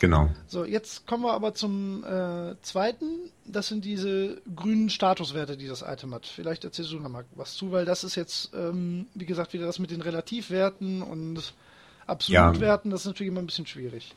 Genau. 0.00 0.30
So, 0.46 0.64
jetzt 0.64 1.06
kommen 1.06 1.24
wir 1.24 1.32
aber 1.32 1.54
zum 1.54 2.04
äh, 2.04 2.54
zweiten. 2.62 3.06
Das 3.44 3.68
sind 3.68 3.84
diese 3.84 4.40
grünen 4.54 4.90
Statuswerte, 4.90 5.56
die 5.56 5.66
das 5.66 5.82
Item 5.82 6.14
hat. 6.14 6.26
Vielleicht 6.26 6.64
erzählst 6.64 6.92
du 6.92 7.00
noch 7.00 7.08
mal 7.08 7.24
was 7.34 7.54
zu, 7.54 7.72
weil 7.72 7.84
das 7.84 8.04
ist 8.04 8.14
jetzt, 8.14 8.50
ähm, 8.54 9.06
wie 9.14 9.26
gesagt, 9.26 9.52
wieder 9.52 9.66
das 9.66 9.78
mit 9.78 9.90
den 9.90 10.00
Relativwerten 10.00 11.02
und 11.02 11.52
Absolutwerten. 12.06 12.90
Ja. 12.90 12.94
Das 12.94 13.02
ist 13.02 13.06
natürlich 13.06 13.32
immer 13.32 13.40
ein 13.40 13.46
bisschen 13.46 13.66
schwierig. 13.66 14.14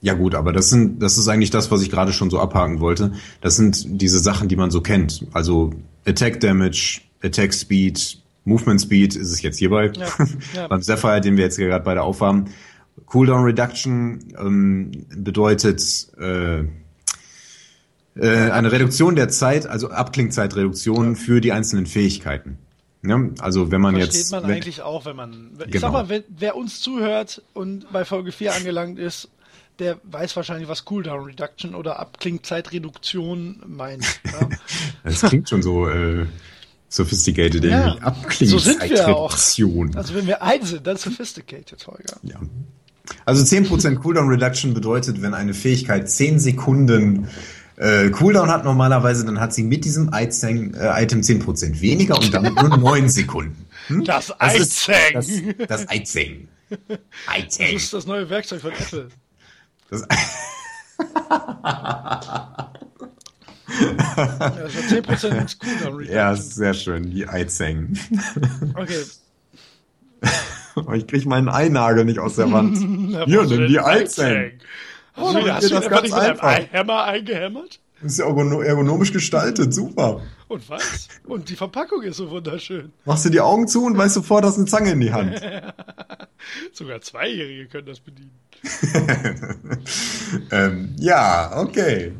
Ja 0.00 0.14
gut, 0.14 0.34
aber 0.34 0.52
das 0.52 0.70
sind, 0.70 1.02
das 1.02 1.18
ist 1.18 1.28
eigentlich 1.28 1.50
das, 1.50 1.70
was 1.70 1.82
ich 1.82 1.90
gerade 1.90 2.12
schon 2.12 2.30
so 2.30 2.38
abhaken 2.38 2.80
wollte. 2.80 3.12
Das 3.40 3.56
sind 3.56 4.00
diese 4.00 4.18
Sachen, 4.18 4.48
die 4.48 4.56
man 4.56 4.70
so 4.70 4.80
kennt. 4.80 5.26
Also 5.32 5.72
Attack 6.06 6.40
Damage, 6.40 7.00
Attack 7.22 7.54
Speed, 7.54 8.18
Movement 8.44 8.80
Speed 8.80 9.16
ist 9.16 9.32
es 9.32 9.42
jetzt 9.42 9.58
hierbei. 9.58 9.90
Ja, 9.96 10.06
ja. 10.54 10.68
Beim 10.68 10.82
Sapphire, 10.82 11.20
den 11.20 11.36
wir 11.36 11.44
jetzt 11.44 11.56
gerade 11.56 11.84
beide 11.84 12.02
aufhaben. 12.02 12.50
Cooldown 13.06 13.44
Reduction 13.44 14.34
ähm, 14.38 15.06
bedeutet 15.14 16.08
äh, 16.18 16.60
äh, 16.60 18.50
eine 18.50 18.70
Reduktion 18.70 19.16
der 19.16 19.28
Zeit, 19.28 19.66
also 19.66 19.90
Abklingzeitreduktion 19.90 21.16
für 21.16 21.40
die 21.40 21.52
einzelnen 21.52 21.86
Fähigkeiten. 21.86 22.58
Ja, 23.02 23.20
also 23.40 23.70
wenn 23.70 23.80
man 23.80 23.96
Versteht 23.96 24.14
jetzt. 24.14 24.30
man 24.32 24.44
wenn, 24.44 24.52
eigentlich 24.52 24.80
auch, 24.80 25.04
wenn 25.04 25.16
man. 25.16 25.50
Ich 25.58 25.72
genau. 25.72 25.80
sag 25.80 25.92
mal, 25.92 26.08
wenn, 26.08 26.24
wer 26.28 26.56
uns 26.56 26.80
zuhört 26.80 27.42
und 27.52 27.92
bei 27.92 28.04
Folge 28.04 28.32
4 28.32 28.54
angelangt 28.54 28.98
ist, 28.98 29.28
der 29.78 29.98
weiß 30.04 30.36
wahrscheinlich, 30.36 30.68
was 30.68 30.84
Cooldown 30.84 31.24
Reduction 31.24 31.74
oder 31.74 31.98
Abklingzeitreduktion 31.98 33.62
meint. 33.66 34.20
Ja? 34.24 34.48
das 35.04 35.20
klingt 35.22 35.48
schon 35.50 35.62
so 35.62 35.86
äh, 35.88 36.24
sophisticated, 36.88 37.64
ja, 37.64 37.88
irgendwie. 37.88 38.02
Abklingzeitreduktion. 38.04 39.92
So 39.92 39.98
also 39.98 40.14
wenn 40.14 40.26
wir 40.26 40.42
ein 40.42 40.64
sind, 40.64 40.86
dann 40.86 40.96
sophisticated, 40.96 41.86
Holger. 41.86 42.16
Ja. 42.22 42.40
Also 43.24 43.42
10% 43.44 43.96
Cooldown 43.96 44.28
Reduction 44.28 44.74
bedeutet, 44.74 45.20
wenn 45.22 45.34
eine 45.34 45.54
Fähigkeit 45.54 46.10
10 46.10 46.38
Sekunden 46.38 47.28
äh, 47.76 48.10
Cooldown 48.10 48.50
hat 48.50 48.64
normalerweise, 48.64 49.24
dann 49.24 49.40
hat 49.40 49.52
sie 49.52 49.62
mit 49.64 49.84
diesem 49.84 50.10
Item, 50.12 50.74
äh, 50.74 51.02
Item 51.02 51.20
10% 51.20 51.80
weniger 51.80 52.18
und 52.18 52.32
damit 52.32 52.54
nur 52.54 52.76
9 52.76 53.08
Sekunden. 53.08 53.66
Hm? 53.88 54.04
Das 54.04 54.40
Eizeng. 54.40 54.96
Das, 55.12 55.28
das 55.68 55.88
Eizeng. 55.88 56.48
Eizeng. 57.26 57.74
Das 57.74 57.82
ist 57.82 57.92
das 57.92 58.06
neue 58.06 58.30
Werkzeug 58.30 58.60
von 58.60 58.72
Apple. 58.72 59.08
Das 59.90 60.02
ja, 60.98 62.70
das 64.38 64.74
war 64.74 64.82
10% 64.88 65.58
Cooldown 65.58 65.94
Reduction. 65.94 66.14
Ja, 66.14 66.36
sehr 66.36 66.74
schön, 66.74 67.10
die 67.10 67.26
Eizeng. 67.26 67.98
Okay. 68.74 69.02
ich 70.94 71.06
krieg 71.06 71.26
meinen 71.26 71.48
Einagel 71.48 72.04
nicht 72.04 72.18
aus 72.18 72.36
der 72.36 72.50
Wand. 72.52 72.76
Hier, 73.26 73.44
nimm 73.44 73.68
die 73.68 73.80
Eizeng. 73.80 74.52
Oh, 75.16 75.32
du, 75.32 75.52
hast 75.52 75.70
du 75.70 75.74
das 75.74 75.88
ganz 75.88 76.02
nicht 76.02 76.14
einfach. 76.14 76.58
mit 76.58 76.72
einem 76.72 76.72
Hammer 76.72 77.04
eingehämmert? 77.04 77.80
Das 78.02 78.12
ist 78.12 78.18
ja 78.18 78.26
ergonomisch 78.26 79.12
gestaltet, 79.12 79.72
super. 79.72 80.20
Und 80.48 80.68
was? 80.68 81.08
Und 81.24 81.48
die 81.48 81.56
Verpackung 81.56 82.02
ist 82.02 82.18
so 82.18 82.28
wunderschön. 82.28 82.92
Machst 83.04 83.24
du 83.24 83.30
die 83.30 83.40
Augen 83.40 83.66
zu 83.66 83.84
und 83.84 83.96
weißt 83.96 84.14
sofort, 84.14 84.44
hast 84.44 84.58
eine 84.58 84.66
Zange 84.66 84.90
in 84.90 85.00
die 85.00 85.12
Hand. 85.12 85.40
Sogar 86.72 87.00
Zweijährige 87.00 87.66
können 87.68 87.86
das 87.86 88.00
bedienen. 88.00 88.32
ähm, 90.50 90.96
ja, 90.98 91.56
okay. 91.56 92.12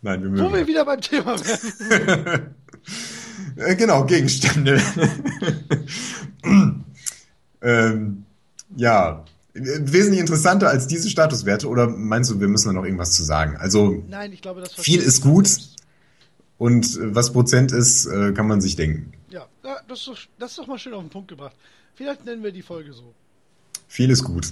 Nein, 0.00 0.22
wir 0.22 0.44
Wo 0.44 0.52
wir 0.52 0.66
wieder 0.66 0.84
beim 0.84 1.00
Thema 1.00 1.36
werden. 1.38 2.54
Äh, 3.56 3.76
genau, 3.76 4.04
Gegenstände. 4.04 4.80
Ähm, 7.64 8.24
ja, 8.76 9.24
wesentlich 9.54 10.20
interessanter 10.20 10.68
als 10.68 10.86
diese 10.86 11.08
Statuswerte 11.10 11.68
oder 11.68 11.88
meinst 11.88 12.30
du, 12.30 12.40
wir 12.40 12.48
müssen 12.48 12.68
da 12.68 12.72
noch 12.74 12.84
irgendwas 12.84 13.12
zu 13.12 13.22
sagen? 13.24 13.56
Also 13.56 14.02
Nein, 14.08 14.32
ich 14.32 14.42
glaube, 14.42 14.60
das 14.60 14.74
viel 14.74 15.00
ist 15.00 15.20
gut 15.20 15.48
Und 16.58 16.84
äh, 16.96 17.14
was 17.14 17.32
Prozent 17.32 17.72
ist, 17.72 18.06
äh, 18.06 18.32
kann 18.32 18.46
man 18.46 18.60
sich 18.60 18.76
denken. 18.76 19.12
Ja, 19.30 19.46
das, 19.88 19.98
ist 20.00 20.06
doch, 20.08 20.18
das 20.38 20.50
ist 20.52 20.58
doch 20.58 20.66
mal 20.66 20.78
schön 20.78 20.94
auf 20.94 21.02
den 21.02 21.10
Punkt 21.10 21.28
gebracht. 21.28 21.54
Vielleicht 21.94 22.24
nennen 22.24 22.42
wir 22.42 22.52
die 22.52 22.62
Folge 22.62 22.92
so. 22.92 23.14
Viel 23.88 24.10
ist 24.10 24.24
gut. 24.24 24.50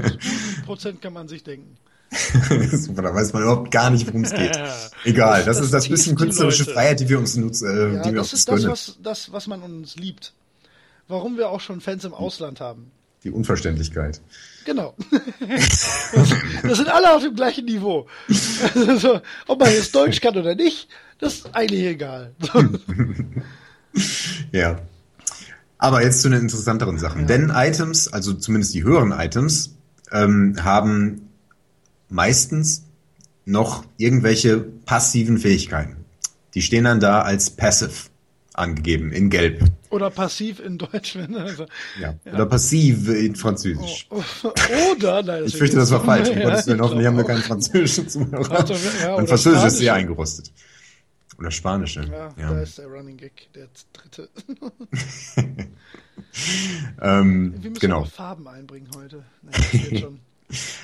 Prozent 0.66 1.00
kann 1.02 1.12
man 1.12 1.28
sich 1.28 1.44
denken. 1.44 1.76
Super, 2.72 3.02
da 3.02 3.14
weiß 3.14 3.32
man 3.32 3.42
überhaupt 3.42 3.70
gar 3.70 3.90
nicht, 3.90 4.06
worum 4.06 4.24
es 4.24 4.32
geht. 4.34 4.58
Egal, 5.04 5.44
das, 5.44 5.56
Das- 5.58 5.66
ist 5.66 5.74
das 5.74 5.88
bisschen 5.88 6.16
künstlerische 6.16 6.64
Leute. 6.64 6.74
Freiheit, 6.74 7.00
die 7.00 7.08
wir 7.08 7.18
uns 7.18 7.36
nutzen, 7.36 7.68
äh, 7.68 7.94
Ja, 7.94 8.02
die 8.02 8.10
wir 8.10 8.16
das 8.20 8.32
uns 8.32 8.40
ist 8.40 8.48
das 8.48 8.64
was, 8.66 8.98
das, 9.02 9.32
was 9.32 9.46
man 9.46 9.62
uns 9.62 9.96
liebt. 9.96 10.32
Warum 11.08 11.36
wir 11.36 11.50
auch 11.50 11.60
schon 11.60 11.80
Fans 11.80 12.04
im 12.04 12.14
Ausland 12.14 12.60
haben. 12.60 12.90
Die 13.24 13.30
Unverständlichkeit. 13.30 14.20
Genau. 14.64 14.94
Das, 16.62 16.76
sind 16.76 16.88
alle 16.88 17.14
auf 17.14 17.22
dem 17.22 17.34
gleichen 17.34 17.64
Niveau. 17.64 18.06
Also, 18.74 19.20
ob 19.48 19.58
man 19.58 19.70
jetzt 19.70 19.94
Deutsch 19.94 20.20
kann 20.20 20.36
oder 20.36 20.54
nicht, 20.54 20.88
das 21.18 21.34
ist 21.36 21.54
eigentlich 21.54 21.84
egal. 21.84 22.32
Ja. 24.52 24.80
Aber 25.78 26.02
jetzt 26.02 26.22
zu 26.22 26.28
den 26.28 26.40
interessanteren 26.40 26.98
Sachen. 26.98 27.26
Denn 27.26 27.50
Items, 27.54 28.08
also 28.08 28.32
zumindest 28.34 28.72
die 28.72 28.84
höheren 28.84 29.12
Items, 29.12 29.74
ähm, 30.12 30.56
haben 30.62 31.28
meistens 32.08 32.84
noch 33.44 33.84
irgendwelche 33.96 34.58
passiven 34.58 35.38
Fähigkeiten. 35.38 35.96
Die 36.54 36.62
stehen 36.62 36.84
dann 36.84 37.00
da 37.00 37.22
als 37.22 37.50
passive 37.50 38.10
angegeben, 38.54 39.12
in 39.12 39.30
gelb. 39.30 39.64
Oder 39.90 40.10
passiv 40.10 40.60
in 40.60 40.78
Deutsch. 40.78 41.16
wenn- 41.16 41.34
Also, 41.36 41.66
Ja. 42.00 42.14
Oder 42.32 42.46
passive 42.46 43.14
in 43.14 43.34
Französisch. 43.36 44.08
oder, 44.10 45.22
nein, 45.22 45.44
Ich 45.46 45.56
fürchte, 45.56 45.76
das 45.76 45.90
war 45.90 46.04
falsch. 46.04 46.28
Um 46.30 46.36
Ja, 46.38 46.50
Gottes 46.50 46.66
Willen, 46.66 46.76
ich 46.78 46.82
hoffentlich 46.82 47.06
haben 47.06 47.16
wir 47.16 47.24
keinen 47.24 47.42
französischen 47.42 48.08
Zuhörer. 48.08 48.50
Also, 48.60 48.74
ja, 48.74 48.80
Mein 49.06 49.14
oder 49.14 49.26
Französisch 49.28 49.36
ist 49.36 49.42
Spanische. 49.60 49.70
sehr 49.76 49.94
eingerostet. 49.94 50.52
Oder 51.38 51.50
Spanische. 51.50 52.00
Ja, 52.02 52.34
Ja. 52.38 52.52
da 52.54 52.60
ist 52.62 52.78
der 52.78 52.86
Running 52.86 53.16
Gag, 53.16 53.32
der 53.54 53.68
dritte. 53.92 54.28
Ähm, 57.00 57.54
Wir 57.60 57.70
müssen 57.70 57.80
genau. 57.80 58.04
Farben 58.04 58.48
einbringen 58.48 58.88
heute. 58.96 59.24
Nein. 59.42 60.18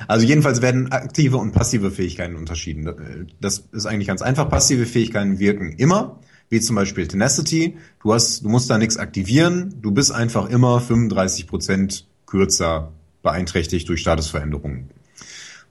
Also 0.07 0.25
jedenfalls 0.27 0.63
werden 0.63 0.91
aktive 0.93 1.37
und 1.37 1.53
passive 1.53 1.91
Fähigkeiten 1.91 2.37
unterschieden. 2.37 3.29
Das 3.39 3.59
ist 3.71 3.85
eigentlich 3.85 4.09
ganz 4.09 4.23
einfach. 4.23 4.49
Passive 4.49 4.87
Fähigkeiten 4.87 5.39
wirken 5.41 5.73
immer, 5.73 6.19
wie 6.51 6.61
zum 6.61 6.77
Beispiel 6.77 7.07
Tenacity. 7.07 7.77
Du 8.03 8.13
hast, 8.13 8.45
du 8.45 8.49
musst 8.49 8.71
da 8.71 8.79
nichts 8.79 8.97
aktivieren. 8.97 9.75
Du 9.83 9.91
bist 9.91 10.13
einfach 10.13 10.49
immer 10.49 10.81
35 10.81 11.47
Prozent 11.47 12.07
kürzer 12.27 12.93
beeinträchtigt 13.23 13.89
durch 13.89 14.01
Statusveränderungen. 14.01 14.91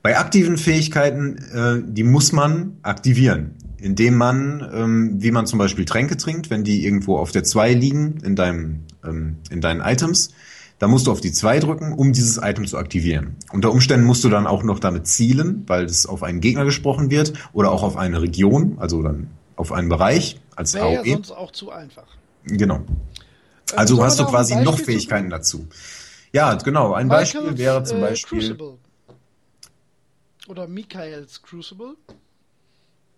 Bei 0.04 0.18
aktiven 0.18 0.58
Fähigkeiten, 0.58 1.38
äh, 1.38 1.82
die 1.86 2.04
muss 2.04 2.32
man 2.32 2.78
aktivieren, 2.82 3.56
indem 3.78 4.16
man, 4.16 4.68
ähm, 4.74 5.16
wie 5.22 5.32
man 5.32 5.48
zum 5.48 5.60
Beispiel 5.60 5.86
Tränke 5.86 6.18
trinkt, 6.18 6.50
wenn 6.50 6.64
die 6.64 6.86
irgendwo 6.86 7.18
auf 7.18 7.32
der 7.32 7.44
2 7.44 7.74
liegen 7.74 8.18
in 8.24 8.36
deinem, 8.36 8.84
ähm, 9.06 9.38
in 9.50 9.60
deinen 9.60 9.82
Items, 9.82 10.34
da 10.80 10.88
musst 10.88 11.08
du 11.08 11.12
auf 11.12 11.22
die 11.22 11.32
2 11.32 11.60
drücken, 11.60 11.94
um 11.94 12.14
dieses 12.14 12.38
Item 12.38 12.68
zu 12.68 12.78
aktivieren. 12.78 13.36
Unter 13.52 13.72
Umständen 13.72 14.06
musst 14.06 14.24
du 14.24 14.30
dann 14.30 14.46
auch 14.46 14.64
noch 14.64 14.80
damit 14.80 15.08
zielen, 15.08 15.64
weil 15.66 15.86
es 15.86 16.06
auf 16.06 16.22
einen 16.22 16.40
Gegner 16.40 16.66
gesprochen 16.66 17.10
wird 17.10 17.34
oder 17.52 17.72
auch 17.72 17.82
auf 17.82 17.98
eine 17.98 18.22
Region, 18.22 18.78
also 18.80 19.02
dann 19.02 19.28
auf 19.56 19.72
einen 19.72 19.90
Bereich 19.90 20.40
als 20.58 20.74
Wäre 20.74 20.94
ja 20.94 21.00
AOE. 21.02 21.10
sonst 21.14 21.32
auch 21.32 21.52
zu 21.52 21.72
einfach. 21.72 22.08
Genau. 22.46 22.76
Ähm, 22.78 22.86
Also 23.76 23.96
sollen 23.96 24.08
hast 24.08 24.20
du 24.20 24.26
quasi 24.26 24.56
noch 24.56 24.72
Beispiel 24.78 24.86
Fähigkeiten 24.96 25.30
dazu. 25.30 25.68
Ja, 26.34 26.54
genau. 26.56 26.94
Ein 26.94 27.08
Beispiel 27.08 27.42
Michaels, 27.42 27.60
wäre 27.60 27.84
zum 27.84 27.98
äh, 28.00 28.02
Beispiel. 28.02 28.40
Crucible. 28.40 28.78
Oder 30.48 30.68
Michaels 30.68 31.42
Crucible. 31.42 31.96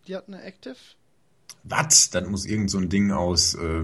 Die 0.07 0.15
hat 0.15 0.27
eine 0.27 0.41
Active. 0.43 0.75
Was? 1.63 2.09
Das 2.09 2.27
muss 2.27 2.45
irgend 2.45 2.71
so 2.71 2.77
ein 2.77 2.89
Ding 2.89 3.11
aus. 3.11 3.53
Äh, 3.55 3.83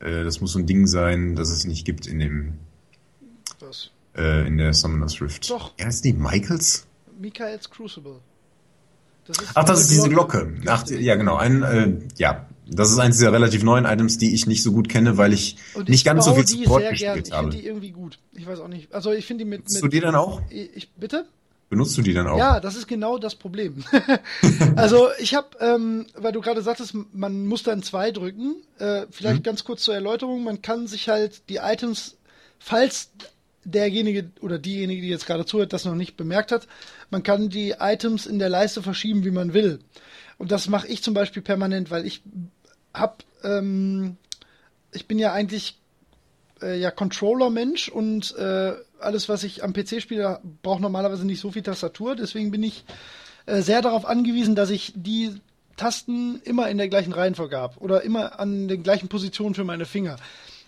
äh, 0.00 0.24
das 0.24 0.40
muss 0.40 0.52
so 0.52 0.58
ein 0.58 0.66
Ding 0.66 0.86
sein, 0.86 1.36
das 1.36 1.48
es 1.50 1.64
nicht 1.64 1.84
gibt 1.84 2.06
in 2.06 2.18
dem 2.18 2.58
Was? 3.60 3.90
äh, 4.16 4.46
in 4.46 4.58
der 4.58 4.74
Summoner's 4.74 5.20
Rift. 5.20 5.48
Doch. 5.50 5.72
Er 5.78 5.88
ist 5.88 6.04
nicht 6.04 6.18
Michaels? 6.18 6.86
Michaels 7.18 7.70
Crucible. 7.70 8.20
Das 9.26 9.36
Ach, 9.54 9.64
das 9.64 9.82
ist 9.82 9.90
diese 9.92 10.08
Glocke. 10.08 10.52
Ach, 10.66 10.82
die- 10.82 10.96
ja, 10.96 11.14
genau. 11.14 11.36
Ein, 11.36 11.62
äh, 11.62 11.92
ja, 12.18 12.46
das 12.66 12.90
ist 12.90 12.98
eins 12.98 13.16
dieser 13.18 13.32
relativ 13.32 13.62
neuen 13.62 13.84
Items, 13.84 14.18
die 14.18 14.34
ich 14.34 14.46
nicht 14.46 14.62
so 14.62 14.72
gut 14.72 14.88
kenne, 14.88 15.16
weil 15.18 15.32
ich 15.32 15.56
nicht 15.76 15.88
ich 15.90 16.04
ganz 16.04 16.24
so 16.24 16.34
viel 16.34 16.44
die 16.44 16.64
Support 16.64 16.82
sehr 16.82 16.92
gern. 16.92 17.14
gespielt 17.16 17.28
Ich 17.28 17.32
habe. 17.32 17.48
finde 17.50 17.62
die 17.62 17.66
irgendwie 17.68 17.90
gut. 17.90 18.18
Ich 18.32 18.46
weiß 18.46 18.60
auch 18.60 18.68
nicht. 18.68 18.92
Also 18.94 19.12
ich 19.12 19.26
finde 19.26 19.44
die 19.44 19.50
mit, 19.50 19.60
Benutzt 19.64 19.74
mit 19.74 19.82
du 19.84 19.88
die 19.88 20.00
dann 20.00 20.14
auch? 20.14 20.40
ich, 20.50 20.90
bitte? 20.96 21.26
Benutzt 21.68 21.96
du 21.96 22.02
die 22.02 22.12
dann 22.12 22.26
auch? 22.26 22.36
Ja, 22.36 22.60
das 22.60 22.76
ist 22.76 22.86
genau 22.86 23.16
das 23.18 23.34
Problem. 23.34 23.82
also 24.76 25.08
ich 25.18 25.34
habe, 25.34 25.48
ähm, 25.60 26.06
weil 26.16 26.32
du 26.32 26.40
gerade 26.42 26.60
sagtest, 26.62 26.94
man 27.12 27.46
muss 27.46 27.62
dann 27.62 27.82
zwei 27.82 28.10
drücken. 28.10 28.56
Äh, 28.78 29.06
vielleicht 29.10 29.38
Mhm. 29.38 29.42
ganz 29.42 29.64
kurz 29.64 29.82
zur 29.82 29.94
Erläuterung. 29.94 30.44
Man 30.44 30.60
kann 30.62 30.86
sich 30.86 31.08
halt 31.08 31.48
die 31.48 31.56
Items, 31.56 32.16
falls 32.58 33.10
derjenige 33.64 34.30
oder 34.40 34.58
diejenige, 34.58 35.00
die 35.02 35.08
jetzt 35.08 35.26
gerade 35.26 35.46
zuhört, 35.46 35.72
das 35.72 35.84
noch 35.84 35.94
nicht 35.94 36.16
bemerkt 36.16 36.52
hat, 36.52 36.66
man 37.10 37.22
kann 37.22 37.48
die 37.48 37.74
Items 37.78 38.26
in 38.26 38.38
der 38.38 38.48
Leiste 38.48 38.82
verschieben, 38.82 39.24
wie 39.24 39.30
man 39.30 39.54
will. 39.54 39.78
Und 40.42 40.50
das 40.50 40.68
mache 40.68 40.88
ich 40.88 41.04
zum 41.04 41.14
Beispiel 41.14 41.40
permanent, 41.40 41.92
weil 41.92 42.04
ich 42.04 42.20
hab, 42.92 43.22
ähm, 43.44 44.16
ich 44.90 45.06
bin 45.06 45.20
ja 45.20 45.32
eigentlich 45.32 45.78
äh, 46.60 46.80
ja 46.80 46.90
Controller-Mensch 46.90 47.88
und 47.88 48.34
äh, 48.36 48.72
alles, 48.98 49.28
was 49.28 49.44
ich 49.44 49.62
am 49.62 49.72
PC 49.72 50.02
spiele, 50.02 50.40
braucht 50.64 50.80
normalerweise 50.80 51.24
nicht 51.24 51.38
so 51.38 51.52
viel 51.52 51.62
Tastatur. 51.62 52.16
Deswegen 52.16 52.50
bin 52.50 52.64
ich 52.64 52.84
äh, 53.46 53.62
sehr 53.62 53.82
darauf 53.82 54.04
angewiesen, 54.04 54.56
dass 54.56 54.70
ich 54.70 54.92
die 54.96 55.36
Tasten 55.76 56.40
immer 56.42 56.68
in 56.68 56.78
der 56.78 56.88
gleichen 56.88 57.12
Reihenfolge 57.12 57.56
habe 57.56 57.78
oder 57.78 58.02
immer 58.02 58.40
an 58.40 58.66
den 58.66 58.82
gleichen 58.82 59.06
Positionen 59.06 59.54
für 59.54 59.62
meine 59.62 59.84
Finger. 59.84 60.16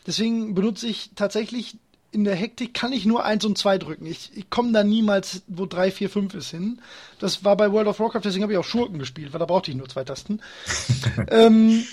Deswegen 0.06 0.54
benutze 0.54 0.86
ich 0.86 1.10
tatsächlich 1.16 1.78
in 2.14 2.24
der 2.24 2.36
Hektik 2.36 2.74
kann 2.74 2.92
ich 2.92 3.04
nur 3.04 3.24
eins 3.24 3.44
und 3.44 3.58
zwei 3.58 3.76
drücken. 3.76 4.06
Ich, 4.06 4.30
ich 4.34 4.48
komme 4.48 4.72
da 4.72 4.84
niemals, 4.84 5.42
wo 5.48 5.66
drei, 5.66 5.90
vier, 5.90 6.08
fünf 6.08 6.32
ist 6.34 6.50
hin. 6.50 6.80
Das 7.18 7.44
war 7.44 7.56
bei 7.56 7.72
World 7.72 7.88
of 7.88 7.98
Warcraft, 7.98 8.22
deswegen 8.24 8.44
habe 8.44 8.52
ich 8.52 8.58
auch 8.58 8.64
Schurken 8.64 8.98
gespielt, 8.98 9.32
weil 9.32 9.40
da 9.40 9.46
brauchte 9.46 9.70
ich 9.70 9.76
nur 9.76 9.88
zwei 9.88 10.04
Tasten. 10.04 10.40
ähm, 11.30 11.84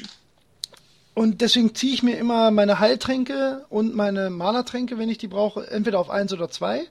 und 1.13 1.41
deswegen 1.41 1.75
ziehe 1.75 1.93
ich 1.93 2.03
mir 2.03 2.17
immer 2.17 2.51
meine 2.51 2.79
Heiltränke 2.79 3.65
und 3.69 3.95
meine 3.95 4.29
Mana-Tränke, 4.29 4.97
wenn 4.97 5.09
ich 5.09 5.17
die 5.17 5.27
brauche, 5.27 5.69
entweder 5.69 5.99
auf 5.99 6.09
eins 6.09 6.31
oder 6.31 6.49
zwei. 6.49 6.81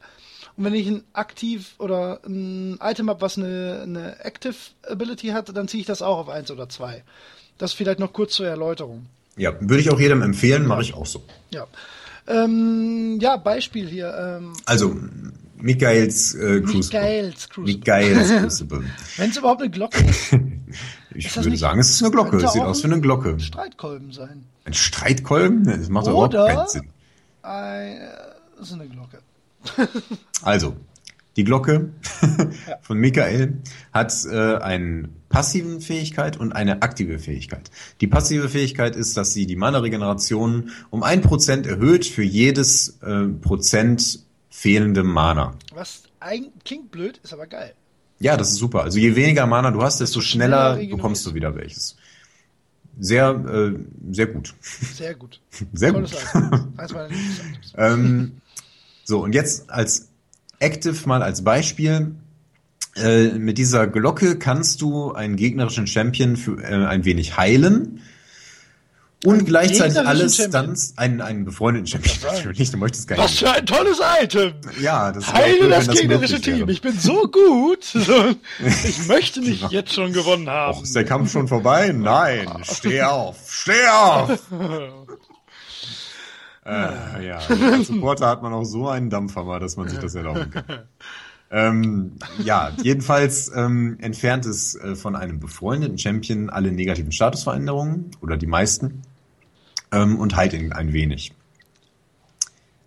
Und 0.57 0.65
wenn 0.65 0.75
ich 0.75 0.89
ein 0.89 1.05
aktiv 1.13 1.75
oder 1.79 2.21
ein 2.27 2.79
Item 2.83 3.09
habe, 3.09 3.21
was 3.21 3.39
eine, 3.39 3.81
eine 3.83 4.25
Active 4.25 4.57
Ability 4.83 5.29
hat, 5.29 5.57
dann 5.57 5.69
ziehe 5.69 5.81
ich 5.81 5.87
das 5.87 6.03
auch 6.03 6.19
auf 6.19 6.29
eins 6.29 6.51
oder 6.51 6.69
zwei. 6.69 7.03
Das 7.57 7.73
vielleicht 7.73 8.01
noch 8.01 8.13
kurz 8.13 8.35
zur 8.35 8.47
Erläuterung. 8.47 9.07
Ja, 9.37 9.55
würde 9.61 9.81
ich 9.81 9.91
auch 9.91 10.01
jedem 10.01 10.23
empfehlen, 10.23 10.67
mache 10.67 10.83
ich 10.83 10.95
auch 10.95 11.07
so. 11.07 11.23
Ja. 11.51 11.67
Ähm, 12.31 13.19
ja, 13.21 13.37
Beispiel 13.37 13.89
hier. 13.89 14.15
Ähm, 14.41 14.53
Also, 14.67 14.97
Michaels 15.59 16.35
äh, 16.35 16.61
Crucible. 16.61 17.01
Michaels 17.01 17.49
Crucible. 17.49 17.75
Michaels 17.75 18.29
Crucible. 18.41 18.85
Wenn 19.17 19.31
es 19.31 19.37
überhaupt 19.37 19.61
eine 19.63 19.71
Glocke 19.71 19.99
ist, 20.05 20.33
Ich 21.15 21.27
Ist 21.27 21.43
würde 21.45 21.57
sagen, 21.57 21.81
es 21.81 21.91
ist 21.91 22.03
eine 22.03 22.13
Glocke. 22.13 22.37
Es 22.37 22.53
sieht 22.53 22.63
aus 22.63 22.83
wie 22.83 22.87
eine 22.87 23.01
Glocke. 23.01 23.31
ein 23.31 23.41
Streitkolben 23.41 24.13
sein. 24.13 24.45
Ein 24.65 24.75
Streitkolben? 24.75 25.65
Das 25.65 25.89
macht 25.89 26.07
doch 26.07 26.13
überhaupt 26.13 26.35
keinen 26.35 26.69
Sinn. 26.69 26.89
Ein, 27.43 27.97
äh, 27.97 28.09
das 28.57 28.69
ist 28.69 28.75
eine 28.75 28.89
Glocke. 28.89 29.19
Also, 30.43 30.77
die 31.37 31.43
Glocke 31.45 31.91
von 32.83 32.99
Michael 32.99 33.59
hat 33.93 34.15
äh, 34.31 34.57
eine 34.59 35.09
passive 35.31 35.81
Fähigkeit 35.81 36.37
und 36.37 36.53
eine 36.53 36.83
aktive 36.83 37.19
Fähigkeit. 37.19 37.71
Die 38.03 38.07
passive 38.07 38.51
Fähigkeit 38.51 38.95
ist, 38.95 39.17
dass 39.17 39.33
sie 39.33 39.47
die 39.47 39.57
Mana-Regeneration 39.57 40.73
um 40.91 41.03
ein 41.03 41.23
Prozent 41.23 41.67
erhöht 41.67 42.05
für 42.05 42.23
jedes 42.23 42.99
äh, 43.01 43.29
Prozent 43.29 44.21
fehlende 44.51 45.05
Mana. 45.05 45.55
Was 45.73 46.03
eigentlich 46.19 46.53
klingt 46.65 46.91
blöd, 46.91 47.21
ist 47.23 47.33
aber 47.33 47.47
geil. 47.47 47.73
Ja, 48.19 48.37
das 48.37 48.51
ist 48.51 48.59
super. 48.59 48.83
Also 48.83 48.99
je 48.99 49.17
weniger 49.17 49.47
Mana 49.47 49.71
du 49.71 49.83
hast, 49.83 50.01
desto 50.01 50.21
schneller 50.21 50.77
bekommst 50.77 51.25
du 51.25 51.33
wieder 51.33 51.55
welches. 51.55 51.97
Sehr, 52.99 53.31
äh, 53.31 53.79
sehr 54.13 54.27
gut. 54.27 54.55
Sehr 54.61 55.15
gut. 55.15 55.41
Sehr 55.73 55.93
Tolles 55.93 56.11
gut. 56.11 56.43
Eins 56.77 56.93
meiner. 56.93 57.09
Ähm, 57.77 58.41
so, 59.05 59.23
und 59.23 59.35
jetzt 59.35 59.71
als 59.71 60.09
Active 60.59 61.09
mal 61.09 61.23
als 61.23 61.43
Beispiel. 61.43 62.15
Äh, 62.97 63.29
mit 63.39 63.59
dieser 63.59 63.87
Glocke 63.87 64.39
kannst 64.39 64.83
du 64.83 65.13
einen 65.13 65.37
gegnerischen 65.37 65.87
Champion 65.87 66.37
für 66.37 66.61
äh, 66.63 66.87
ein 66.87 67.05
wenig 67.05 67.37
heilen. 67.37 68.03
Und 69.23 69.35
Einen 69.35 69.45
gleichzeitig 69.45 69.99
alle? 69.99 70.31
Stunts, 70.31 70.95
einen, 70.97 71.21
einen 71.21 71.45
befreundeten 71.45 71.87
Champion 71.87 72.17
natürlich, 72.35 72.71
du 72.73 72.79
möchtest 72.79 73.07
gar 73.07 73.19
Was 73.19 73.33
nicht. 73.33 73.41
für 73.41 73.51
ein 73.51 73.67
tolles 73.67 74.01
Item! 74.23 74.55
Ja, 74.81 75.13
das 75.13 75.31
Heile 75.31 75.69
das 75.69 75.89
wenn 75.89 75.95
gegnerische 75.95 76.33
möglich 76.37 76.47
wäre. 76.47 76.59
Team. 76.61 76.69
Ich 76.71 76.81
bin 76.81 76.99
so 76.99 77.29
gut. 77.29 77.85
Ich 78.85 79.07
möchte 79.09 79.41
nicht 79.43 79.71
jetzt 79.71 79.93
schon 79.93 80.15
gewonnen 80.15 80.49
haben. 80.49 80.79
Och, 80.79 80.83
ist 80.85 80.97
der 80.97 81.05
Kampf 81.05 81.31
schon 81.33 81.49
vorbei? 81.49 81.93
Nein, 81.93 82.49
steh 82.63 83.03
auf, 83.03 83.37
steh 83.47 83.87
auf! 83.93 84.41
äh, 86.65 87.27
ja, 87.27 87.39
als 87.73 87.89
Supporter 87.89 88.27
hat 88.27 88.43
man 88.43 88.55
auch 88.55 88.65
so 88.65 88.89
einen 88.89 89.11
Dampfhammer, 89.11 89.61
dass 89.61 89.77
man 89.77 89.89
sich 89.89 89.99
das 89.99 90.15
erlauben 90.15 90.51
kann. 90.51 90.65
Ähm, 91.51 92.13
ja, 92.45 92.71
jedenfalls 92.83 93.51
ähm, 93.55 93.97
entfernt 94.01 94.47
es 94.47 94.77
äh, 94.77 94.95
von 94.95 95.17
einem 95.17 95.41
befreundeten 95.41 95.99
Champion 95.99 96.49
alle 96.49 96.71
negativen 96.71 97.11
Statusveränderungen 97.11 98.13
oder 98.21 98.37
die 98.37 98.47
meisten 98.47 99.03
ähm, 99.91 100.19
und 100.19 100.37
heilt 100.37 100.53
ihn 100.53 100.73
ein 100.73 100.93
wenig. 100.93 101.33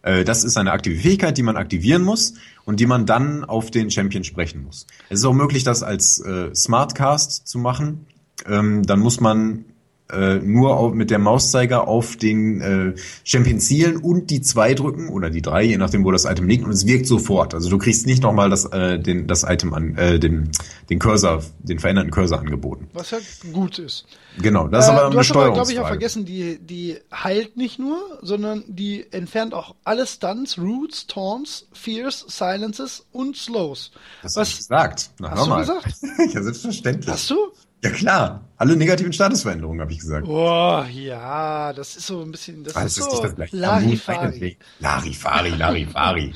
Äh, 0.01 0.23
das 0.23 0.45
ist 0.45 0.55
eine 0.55 0.71
aktive 0.71 0.95
Fähigkeit, 0.95 1.37
die 1.37 1.43
man 1.43 1.57
aktivieren 1.57 2.03
muss 2.03 2.35
und 2.63 2.79
die 2.79 2.85
man 2.85 3.05
dann 3.05 3.43
auf 3.43 3.69
den 3.69 3.91
Champion 3.91 4.23
sprechen 4.23 4.63
muss. 4.63 4.87
Es 5.09 5.19
ist 5.19 5.25
auch 5.25 5.33
möglich, 5.33 5.65
das 5.65 5.83
als 5.83 6.19
äh, 6.19 6.55
Smartcast 6.55 7.47
zu 7.47 7.57
machen. 7.57 8.05
Ähm, 8.45 8.83
dann 8.83 8.99
muss 8.99 9.19
man 9.19 9.65
äh, 10.11 10.35
nur 10.35 10.77
auf, 10.77 10.93
mit 10.93 11.09
der 11.09 11.19
Mauszeiger 11.19 11.87
auf 11.87 12.17
den 12.17 12.61
äh, 12.61 12.93
Champion 13.23 13.59
zielen 13.59 13.97
und 13.97 14.29
die 14.29 14.41
zwei 14.41 14.73
drücken 14.73 15.09
oder 15.09 15.29
die 15.29 15.41
drei, 15.41 15.63
je 15.63 15.77
nachdem, 15.77 16.03
wo 16.03 16.11
das 16.11 16.25
Item 16.25 16.47
liegt, 16.47 16.65
und 16.65 16.71
es 16.71 16.85
wirkt 16.85 17.07
sofort. 17.07 17.53
Also 17.53 17.69
du 17.69 17.77
kriegst 17.77 18.05
nicht 18.05 18.21
nochmal 18.21 18.49
das, 18.49 18.65
äh, 18.65 18.99
den, 18.99 19.27
das 19.27 19.43
Item 19.43 19.73
an, 19.73 19.95
äh, 19.97 20.19
den, 20.19 20.51
den 20.89 20.99
Cursor, 20.99 21.41
den 21.59 21.79
veränderten 21.79 22.11
Cursor 22.11 22.39
angeboten. 22.39 22.89
Was 22.93 23.11
ja 23.11 23.17
gut 23.53 23.79
ist. 23.79 24.05
Genau, 24.41 24.67
das 24.67 24.85
ist 24.85 24.89
Äh, 24.89 24.93
aber 24.93 25.01
du 25.01 25.05
eine 25.07 25.07
hast 25.07 25.15
aber, 25.15 25.23
Steuerungsfrage. 25.23 25.53
glaube 25.53 25.71
ich, 25.71 25.79
auch 25.79 25.87
vergessen, 25.87 26.25
die, 26.25 26.59
die 26.59 26.97
heilt 27.13 27.55
nicht 27.57 27.79
nur, 27.79 27.97
sondern 28.21 28.63
die 28.67 29.05
entfernt 29.11 29.53
auch 29.53 29.75
alle 29.83 30.05
Stunts, 30.05 30.57
Roots, 30.59 31.07
Taunts, 31.07 31.67
Fears, 31.71 32.25
Silences 32.27 33.05
und 33.11 33.37
Slows. 33.37 33.91
das 34.21 34.35
hast 34.35 34.35
du 34.35 34.39
Was 34.41 34.57
gesagt. 34.57 35.09
Na, 35.19 35.31
Hast 35.31 35.47
du 35.47 35.55
gesagt? 35.55 36.33
ja, 36.33 36.43
selbstverständlich. 36.43 37.09
hast 37.13 37.29
du? 37.29 37.35
Ja 37.83 37.89
klar, 37.89 38.45
alle 38.57 38.77
negativen 38.77 39.11
Statusveränderungen 39.11 39.81
habe 39.81 39.91
ich 39.91 39.99
gesagt. 39.99 40.25
Boah, 40.25 40.87
ja, 40.89 41.73
das 41.73 41.97
ist 41.97 42.07
so 42.07 42.21
ein 42.21 42.31
bisschen, 42.31 42.63
das 42.63 42.75
Ah, 42.75 42.83
ist 42.83 42.97
das 42.97 43.05
so 43.05 43.11
nicht 43.11 43.23
das 43.23 43.35
gleiche. 43.35 43.57
Larifari. 43.57 44.57
Larifari, 44.79 45.49
Larifari. 45.49 46.33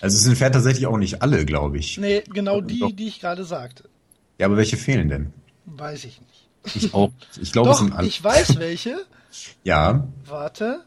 Also 0.00 0.16
es 0.16 0.26
entfernt 0.26 0.54
tatsächlich 0.54 0.86
auch 0.86 0.96
nicht 0.96 1.22
alle, 1.22 1.44
glaube 1.44 1.78
ich. 1.78 1.96
Nee, 1.98 2.24
genau 2.32 2.60
die, 2.60 2.80
Doch. 2.80 2.90
die 2.92 3.06
ich 3.08 3.20
gerade 3.20 3.44
sagte. 3.44 3.88
Ja, 4.38 4.46
aber 4.46 4.56
welche 4.56 4.76
fehlen 4.76 5.08
denn? 5.08 5.32
Weiß 5.66 6.04
ich 6.04 6.20
nicht. 6.20 6.48
Ich 6.74 6.92
auch. 6.94 7.12
Ich 7.40 7.52
glaube, 7.52 7.70
es 7.70 7.78
sind 7.78 7.92
alle. 7.94 8.08
ich 8.08 8.22
weiß 8.24 8.58
welche. 8.58 8.98
ja, 9.64 10.08
Warte. 10.26 10.80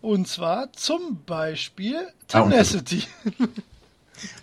Und 0.00 0.28
zwar 0.28 0.72
zum 0.74 1.24
Beispiel 1.26 1.96
Ah, 2.32 2.42
Tenacity. 2.42 3.02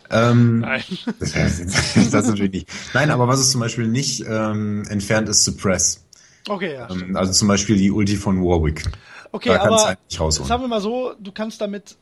ähm, 0.09 0.59
Nein. 0.59 0.83
das, 1.19 1.33
das 2.11 2.27
natürlich 2.27 2.51
nicht. 2.51 2.69
Nein, 2.93 3.11
aber 3.11 3.27
was 3.27 3.39
es 3.39 3.51
zum 3.51 3.61
Beispiel 3.61 3.87
nicht 3.87 4.23
ähm, 4.27 4.83
entfernt, 4.89 5.29
ist 5.29 5.43
Suppress. 5.43 6.05
Okay, 6.47 6.73
ja. 6.73 6.89
Ähm, 6.89 7.15
also 7.15 7.31
zum 7.33 7.47
Beispiel 7.47 7.77
die 7.77 7.91
Ulti 7.91 8.15
von 8.15 8.41
Warwick. 8.41 8.83
Okay, 9.31 9.49
da 9.49 9.63
aber 9.63 9.85
halt 9.85 9.99
sagen 10.07 10.63
wir 10.63 10.67
mal 10.67 10.81
so, 10.81 11.13
du 11.19 11.31
kannst 11.31 11.61
damit. 11.61 11.97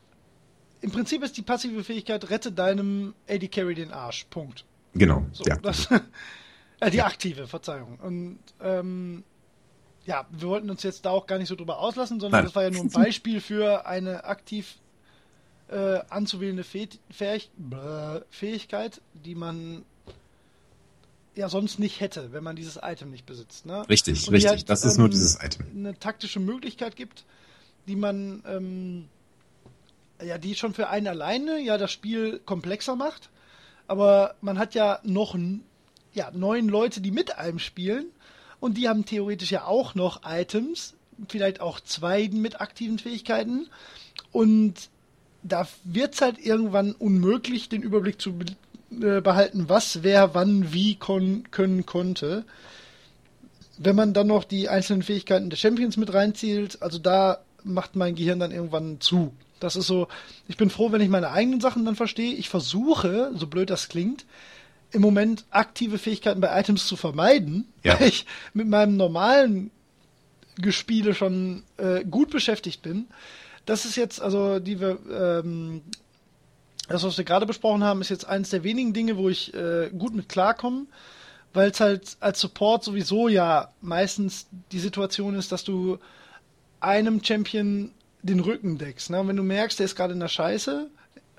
Im 0.81 0.91
Prinzip 0.91 1.23
ist 1.23 1.35
die 1.35 1.41
passive 1.41 1.83
Fähigkeit, 1.83 2.29
rette 2.29 2.51
deinem 2.51 3.15
AD 3.27 3.47
Carry 3.47 3.73
den 3.73 3.91
Arsch. 3.91 4.25
Punkt. 4.29 4.65
Genau. 4.93 5.25
So, 5.31 5.43
ja. 5.45 5.57
das, 5.57 5.89
äh, 6.79 6.91
die 6.91 7.01
aktive, 7.01 7.47
Verzeihung. 7.47 7.97
Und 8.01 8.39
ähm, 8.61 9.23
ja, 10.05 10.27
wir 10.29 10.47
wollten 10.47 10.69
uns 10.69 10.83
jetzt 10.83 11.05
da 11.05 11.09
auch 11.09 11.25
gar 11.25 11.39
nicht 11.39 11.47
so 11.47 11.55
drüber 11.55 11.79
auslassen, 11.79 12.19
sondern 12.19 12.39
Nein. 12.39 12.45
das 12.45 12.55
war 12.55 12.63
ja 12.63 12.69
nur 12.69 12.83
ein 12.83 12.91
Beispiel 12.91 13.41
für 13.41 13.87
eine 13.87 14.25
aktiv 14.25 14.75
äh, 15.69 15.99
anzuwählende 16.09 16.63
Fäh 16.63 16.87
Fähig 17.09 17.49
Fähigkeit, 18.29 19.01
die 19.13 19.35
man 19.35 19.83
ja 21.35 21.49
sonst 21.49 21.79
nicht 21.79 21.99
hätte, 21.99 22.31
wenn 22.31 22.43
man 22.43 22.55
dieses 22.55 22.79
Item 22.81 23.11
nicht 23.11 23.25
besitzt. 23.25 23.65
Ne? 23.65 23.87
Richtig, 23.89 24.31
richtig. 24.31 24.49
halt, 24.49 24.69
das 24.69 24.85
ist 24.85 24.97
nur 24.97 25.07
ähm, 25.07 25.11
dieses 25.11 25.37
Item. 25.41 25.65
eine 25.75 25.99
taktische 25.99 26.39
Möglichkeit 26.39 26.95
gibt, 26.95 27.25
die 27.87 27.95
man, 27.95 28.41
ähm, 28.47 29.09
ja, 30.23 30.37
die 30.37 30.55
schon 30.55 30.73
für 30.73 30.89
einen 30.89 31.07
alleine 31.07 31.59
ja 31.59 31.77
das 31.77 31.91
Spiel 31.91 32.39
komplexer 32.45 32.95
macht. 32.95 33.29
Aber 33.87 34.35
man 34.41 34.57
hat 34.57 34.73
ja 34.73 34.99
noch 35.03 35.37
ja, 36.13 36.31
neun 36.31 36.69
Leute, 36.69 37.01
die 37.01 37.11
mit 37.11 37.37
einem 37.37 37.59
spielen 37.59 38.07
und 38.59 38.77
die 38.77 38.87
haben 38.87 39.05
theoretisch 39.05 39.51
ja 39.51 39.65
auch 39.65 39.93
noch 39.93 40.21
Items, 40.25 40.95
vielleicht 41.27 41.59
auch 41.59 41.79
zwei 41.79 42.29
mit 42.29 42.61
aktiven 42.61 42.97
Fähigkeiten. 42.97 43.67
Und 44.31 44.89
da 45.47 45.67
wird 45.83 46.15
es 46.15 46.21
halt 46.21 46.39
irgendwann 46.39 46.93
unmöglich, 46.93 47.69
den 47.69 47.81
Überblick 47.83 48.21
zu 48.21 48.33
be 48.33 48.45
äh, 49.01 49.21
behalten, 49.21 49.67
was 49.67 50.03
wer 50.03 50.33
wann 50.35 50.73
wie 50.73 50.95
kon 50.95 51.43
können 51.51 51.85
konnte 51.85 52.45
wenn 53.77 53.95
man 53.95 54.13
dann 54.13 54.27
noch 54.27 54.43
die 54.43 54.69
einzelnen 54.69 55.03
Fähigkeiten 55.03 55.49
der 55.49 55.57
Champions 55.57 55.97
mit 55.97 56.13
reinzielt, 56.13 56.81
also 56.81 56.97
da 56.97 57.39
macht 57.63 57.95
mein 57.95 58.15
Gehirn 58.15 58.39
dann 58.39 58.51
irgendwann 58.51 59.01
zu. 59.01 59.33
Das 59.59 59.75
ist 59.75 59.87
so, 59.87 60.07
ich 60.47 60.57
bin 60.57 60.69
froh, 60.69 60.91
wenn 60.91 61.01
ich 61.01 61.09
meine 61.09 61.31
eigenen 61.31 61.61
Sachen 61.61 61.85
dann 61.85 61.95
verstehe. 61.95 62.33
Ich 62.33 62.49
versuche, 62.49 63.31
so 63.35 63.47
blöd 63.47 63.69
das 63.69 63.89
klingt, 63.89 64.25
im 64.91 65.01
Moment 65.01 65.45
aktive 65.49 65.97
Fähigkeiten 65.97 66.41
bei 66.41 66.57
Items 66.59 66.87
zu 66.87 66.95
vermeiden, 66.95 67.67
Ja. 67.83 67.99
weil 67.99 68.07
ich 68.09 68.25
mit 68.53 68.67
meinem 68.67 68.97
normalen 68.97 69.71
Gespiele 70.57 71.13
schon 71.13 71.63
äh, 71.77 72.03
gut 72.05 72.29
beschäftigt 72.29 72.81
bin. 72.81 73.07
Das 73.65 73.85
ist 73.85 73.95
jetzt, 73.95 74.21
also 74.21 74.59
die 74.59 74.79
wir, 74.79 74.99
ähm, 75.09 75.81
das, 76.87 77.03
was 77.03 77.17
wir 77.17 77.25
gerade 77.25 77.45
besprochen 77.45 77.83
haben, 77.83 78.01
ist 78.01 78.09
jetzt 78.09 78.25
eines 78.25 78.51
der 78.51 78.63
wenigen 78.63 78.93
Dinge, 78.93 79.17
wo 79.17 79.29
ich 79.29 79.53
äh, 79.53 79.89
gut 79.89 80.13
mit 80.13 80.29
klarkomme, 80.29 80.85
weil 81.53 81.71
es 81.71 81.79
halt 81.79 82.17
als 82.19 82.39
Support 82.41 82.83
sowieso 82.83 83.27
ja 83.27 83.69
meistens 83.81 84.47
die 84.71 84.79
Situation 84.79 85.35
ist, 85.35 85.51
dass 85.51 85.63
du 85.63 85.97
einem 86.79 87.23
Champion 87.23 87.91
den 88.21 88.39
Rücken 88.39 88.77
deckst. 88.77 89.09
Ne? 89.09 89.19
Und 89.19 89.29
wenn 89.29 89.37
du 89.37 89.43
merkst, 89.43 89.79
der 89.79 89.85
ist 89.85 89.95
gerade 89.95 90.13
in 90.13 90.19
der 90.19 90.27
Scheiße, 90.27 90.89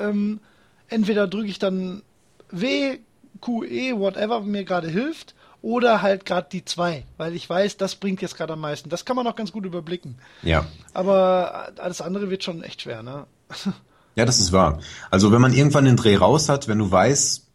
ähm, 0.01 0.41
entweder 0.89 1.29
drücke 1.29 1.49
ich 1.49 1.59
dann 1.59 2.03
W, 2.51 2.99
Q, 3.41 3.65
E, 3.65 3.97
whatever 3.97 4.41
mir 4.41 4.65
gerade 4.65 4.89
hilft, 4.89 5.36
oder 5.67 6.01
halt 6.01 6.25
gerade 6.25 6.47
die 6.53 6.65
zwei, 6.65 7.05
weil 7.17 7.35
ich 7.35 7.51
weiß, 7.51 7.77
das 7.77 7.97
bringt 7.97 8.23
jetzt 8.23 8.37
gerade 8.37 8.53
am 8.53 8.61
meisten. 8.61 8.89
Das 8.89 9.05
kann 9.05 9.17
man 9.17 9.27
auch 9.27 9.35
ganz 9.35 9.51
gut 9.51 9.67
überblicken. 9.67 10.15
Ja. 10.45 10.65
Aber 10.95 11.73
alles 11.79 12.01
andere 12.01 12.31
wird 12.31 12.45
schon 12.45 12.63
echt 12.63 12.83
schwer, 12.83 13.03
ne? 13.03 13.27
Ja, 14.15 14.25
das 14.25 14.39
ist 14.39 14.51
wahr. 14.51 14.79
Also 15.11 15.31
wenn 15.31 15.43
man 15.43 15.53
irgendwann 15.53 15.85
den 15.85 15.97
Dreh 15.97 16.17
raus 16.17 16.49
hat, 16.49 16.69
wenn 16.69 16.79
du 16.79 16.91
weißt, 16.91 17.47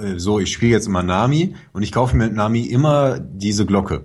äh, 0.00 0.16
so, 0.16 0.38
ich 0.38 0.52
spiele 0.52 0.70
jetzt 0.70 0.86
immer 0.86 1.02
Nami 1.02 1.56
und 1.72 1.82
ich 1.82 1.90
kaufe 1.90 2.14
mir 2.16 2.26
mit 2.26 2.36
Nami 2.36 2.60
immer 2.60 3.18
diese 3.18 3.66
Glocke, 3.66 4.04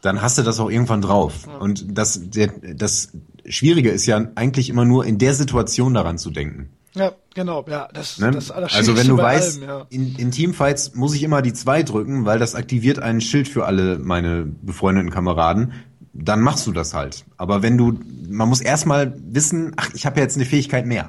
dann 0.00 0.22
hast 0.22 0.38
du 0.38 0.42
das 0.42 0.58
auch 0.58 0.70
irgendwann 0.70 1.02
drauf. 1.02 1.46
Und 1.60 1.98
das, 1.98 2.30
der, 2.30 2.46
das 2.74 3.10
Schwierige 3.44 3.90
ist 3.90 4.06
ja 4.06 4.26
eigentlich 4.36 4.70
immer 4.70 4.86
nur 4.86 5.04
in 5.04 5.18
der 5.18 5.34
Situation 5.34 5.92
daran 5.92 6.16
zu 6.16 6.30
denken. 6.30 6.70
Ja, 6.94 7.12
genau, 7.34 7.64
ja, 7.68 7.88
das, 7.94 8.18
Ne? 8.18 8.32
das 8.32 8.50
also 8.50 8.96
wenn 8.96 9.08
du 9.08 9.16
weißt, 9.16 9.62
allem, 9.62 9.68
ja. 9.68 9.86
in, 9.88 10.14
in 10.16 10.30
Teamfights 10.30 10.94
muss 10.94 11.14
ich 11.14 11.22
immer 11.22 11.40
die 11.40 11.54
zwei 11.54 11.82
drücken, 11.82 12.26
weil 12.26 12.38
das 12.38 12.54
aktiviert 12.54 12.98
ein 12.98 13.20
Schild 13.22 13.48
für 13.48 13.64
alle 13.64 13.98
meine 13.98 14.44
befreundeten 14.44 15.10
Kameraden, 15.10 15.72
dann 16.12 16.42
machst 16.42 16.66
du 16.66 16.72
das 16.72 16.92
halt. 16.92 17.24
Aber 17.38 17.62
wenn 17.62 17.78
du, 17.78 17.98
man 18.28 18.46
muss 18.48 18.60
erstmal 18.60 19.14
wissen, 19.24 19.72
ach, 19.76 19.88
ich 19.94 20.04
habe 20.04 20.16
ja 20.18 20.24
jetzt 20.24 20.36
eine 20.36 20.44
Fähigkeit 20.44 20.84
mehr. 20.86 21.08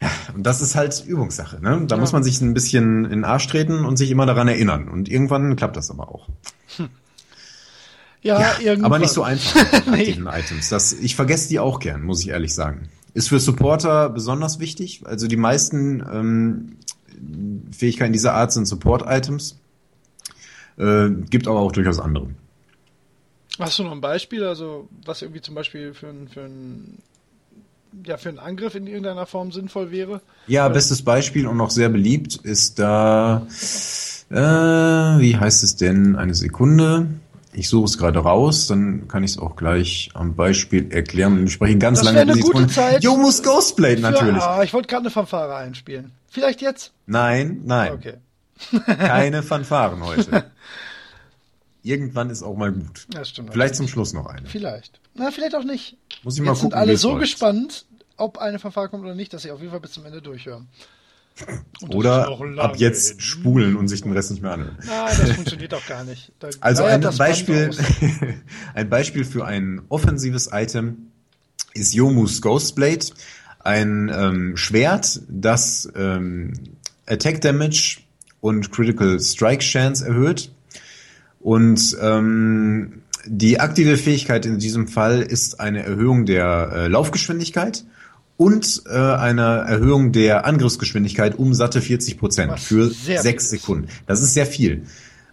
Ja, 0.00 0.08
und 0.34 0.44
das 0.46 0.62
ist 0.62 0.74
halt 0.74 1.04
Übungssache. 1.06 1.60
Ne? 1.62 1.84
Da 1.86 1.96
Ja. 1.96 2.00
muss 2.00 2.12
man 2.12 2.22
sich 2.24 2.40
ein 2.40 2.54
bisschen 2.54 3.04
in 3.04 3.10
den 3.10 3.24
Arsch 3.24 3.46
treten 3.48 3.84
und 3.84 3.98
sich 3.98 4.10
immer 4.10 4.24
daran 4.24 4.48
erinnern. 4.48 4.88
Und 4.88 5.08
irgendwann 5.10 5.54
klappt 5.56 5.76
das 5.76 5.90
aber 5.90 6.08
auch. 6.08 6.28
Ja, 8.22 8.52
irgendwann. 8.60 8.84
aber 8.86 8.98
nicht 9.00 9.12
so 9.12 9.22
einfach 9.24 9.64
mit 9.86 9.86
Nee. 9.86 10.18
Items. 10.38 10.68
Das, 10.70 10.92
ich 10.92 11.16
vergesse 11.16 11.48
die 11.48 11.58
auch 11.58 11.80
gern, 11.80 12.02
muss 12.02 12.20
ich 12.20 12.28
ehrlich 12.28 12.54
sagen. 12.54 12.88
Ist 13.14 13.28
für 13.28 13.40
Supporter 13.40 14.08
besonders 14.08 14.58
wichtig. 14.58 15.02
Also 15.04 15.26
die 15.26 15.36
meisten 15.36 16.00
ähm, 16.00 16.76
Fähigkeiten 17.72 18.12
dieser 18.12 18.34
Art 18.34 18.52
sind 18.52 18.66
Support-Items. 18.66 19.58
Äh, 20.78 21.10
gibt 21.28 21.46
aber 21.46 21.60
auch 21.60 21.72
durchaus 21.72 21.98
andere. 21.98 22.28
Hast 23.58 23.78
du 23.78 23.84
noch 23.84 23.92
ein 23.92 24.00
Beispiel, 24.00 24.44
also 24.44 24.88
was 25.04 25.20
irgendwie 25.20 25.42
zum 25.42 25.54
Beispiel 25.54 25.92
für 25.92 26.08
ein, 26.08 26.28
für 26.28 26.44
ein 26.44 26.98
ja, 28.06 28.16
für 28.16 28.30
einen 28.30 28.38
Angriff 28.38 28.74
in 28.74 28.86
irgendeiner 28.86 29.26
Form 29.26 29.52
sinnvoll 29.52 29.90
wäre? 29.90 30.22
Ja, 30.46 30.68
bestes 30.68 31.02
Beispiel 31.02 31.46
und 31.46 31.56
noch 31.56 31.70
sehr 31.70 31.88
beliebt 31.88 32.36
ist 32.36 32.78
da, 32.78 33.46
äh, 34.30 34.34
wie 34.34 35.36
heißt 35.36 35.62
es 35.62 35.76
denn? 35.76 36.16
Eine 36.16 36.34
Sekunde. 36.34 37.08
Ich 37.54 37.68
suche 37.68 37.84
es 37.84 37.98
gerade 37.98 38.18
raus, 38.20 38.66
dann 38.66 39.08
kann 39.08 39.22
ich 39.24 39.32
es 39.32 39.38
auch 39.38 39.56
gleich 39.56 40.10
am 40.14 40.34
Beispiel 40.34 40.90
erklären. 40.90 41.38
Wir 41.40 41.48
sprechen 41.50 41.78
ganz 41.78 41.98
Das 41.98 42.06
lange 42.06 42.20
eine 42.20 42.32
gute 42.32 42.46
Sekunde. 42.46 42.72
Zeit 42.72 43.04
Jomus 43.04 43.42
Ghostblade 43.42 44.00
natürlich. 44.00 44.42
Ah, 44.42 44.62
ich 44.62 44.72
wollte 44.72 44.88
gerade 44.88 45.02
eine 45.02 45.10
Fanfare 45.10 45.54
einspielen. 45.54 46.12
Vielleicht 46.28 46.62
jetzt? 46.62 46.92
Nein, 47.06 47.60
nein. 47.64 47.92
Okay. 47.92 48.14
Keine 48.86 49.42
Fanfaren 49.42 50.02
heute. 50.04 50.50
Irgendwann 51.82 52.30
ist 52.30 52.42
auch 52.42 52.56
mal 52.56 52.72
gut. 52.72 53.06
Ja, 53.12 53.24
stimmt. 53.24 53.50
Vielleicht 53.52 53.74
zum 53.74 53.88
Schluss 53.88 54.12
noch 54.12 54.26
eine. 54.26 54.46
Vielleicht. 54.46 55.00
Na, 55.14 55.30
vielleicht 55.30 55.54
auch 55.56 55.64
nicht. 55.64 55.96
Muss 56.22 56.36
ich 56.36 56.40
mal 56.42 56.52
Jetzt 56.52 56.60
gucken. 56.60 56.70
sind 56.70 56.74
alle 56.78 56.96
so 56.96 57.10
läuft. 57.10 57.22
gespannt, 57.22 57.86
ob 58.16 58.38
eine 58.38 58.58
Fanfare 58.60 58.88
kommt 58.88 59.02
oder 59.04 59.14
nicht, 59.16 59.32
dass 59.34 59.42
sie 59.42 59.50
auf 59.50 59.58
jeden 59.58 59.72
Fall 59.72 59.80
bis 59.80 59.92
zum 59.92 60.06
Ende 60.06 60.22
durchhören. 60.22 60.68
Oder 61.88 62.28
ab 62.58 62.76
jetzt 62.76 63.10
hin. 63.10 63.20
spulen 63.20 63.76
und 63.76 63.88
sich 63.88 64.02
den 64.02 64.12
Rest 64.12 64.30
nicht 64.30 64.42
mehr 64.42 64.52
anhören. 64.52 64.76
Nein, 64.86 65.16
das 65.20 65.32
funktioniert 65.32 65.72
doch 65.72 65.86
gar 65.86 66.04
nicht. 66.04 66.32
Da 66.38 66.48
Also 66.60 66.84
ein 66.84 67.00
Beispiel, 67.00 67.70
ein 68.74 68.88
Beispiel 68.88 69.24
für 69.24 69.44
ein 69.44 69.82
offensives 69.88 70.50
Item 70.52 71.08
ist 71.74 71.94
Yomus 71.94 72.40
Ghostblade. 72.42 73.06
Ein 73.60 74.10
ähm, 74.14 74.56
Schwert, 74.56 75.20
das 75.28 75.90
ähm, 75.96 76.52
Attack 77.06 77.40
Damage 77.40 78.00
und 78.40 78.72
Critical 78.72 79.18
Strike 79.20 79.62
Chance 79.62 80.06
erhöht. 80.06 80.50
Und 81.40 81.96
ähm, 82.00 83.02
die 83.24 83.60
aktive 83.60 83.96
Fähigkeit 83.96 84.46
in 84.46 84.58
diesem 84.58 84.88
Fall 84.88 85.22
ist 85.22 85.60
eine 85.60 85.84
Erhöhung 85.84 86.26
der 86.26 86.70
äh, 86.72 86.88
Laufgeschwindigkeit 86.88 87.84
und 88.42 88.82
äh, 88.86 88.90
eine 88.98 89.64
Erhöhung 89.68 90.10
der 90.10 90.44
Angriffsgeschwindigkeit 90.46 91.38
um 91.38 91.54
satte 91.54 91.80
40 91.80 92.18
Prozent 92.18 92.58
für 92.58 92.90
sechs. 92.90 93.50
Sekunden. 93.50 93.86
Das 94.06 94.20
ist 94.20 94.34
sehr 94.34 94.46
viel. 94.46 94.82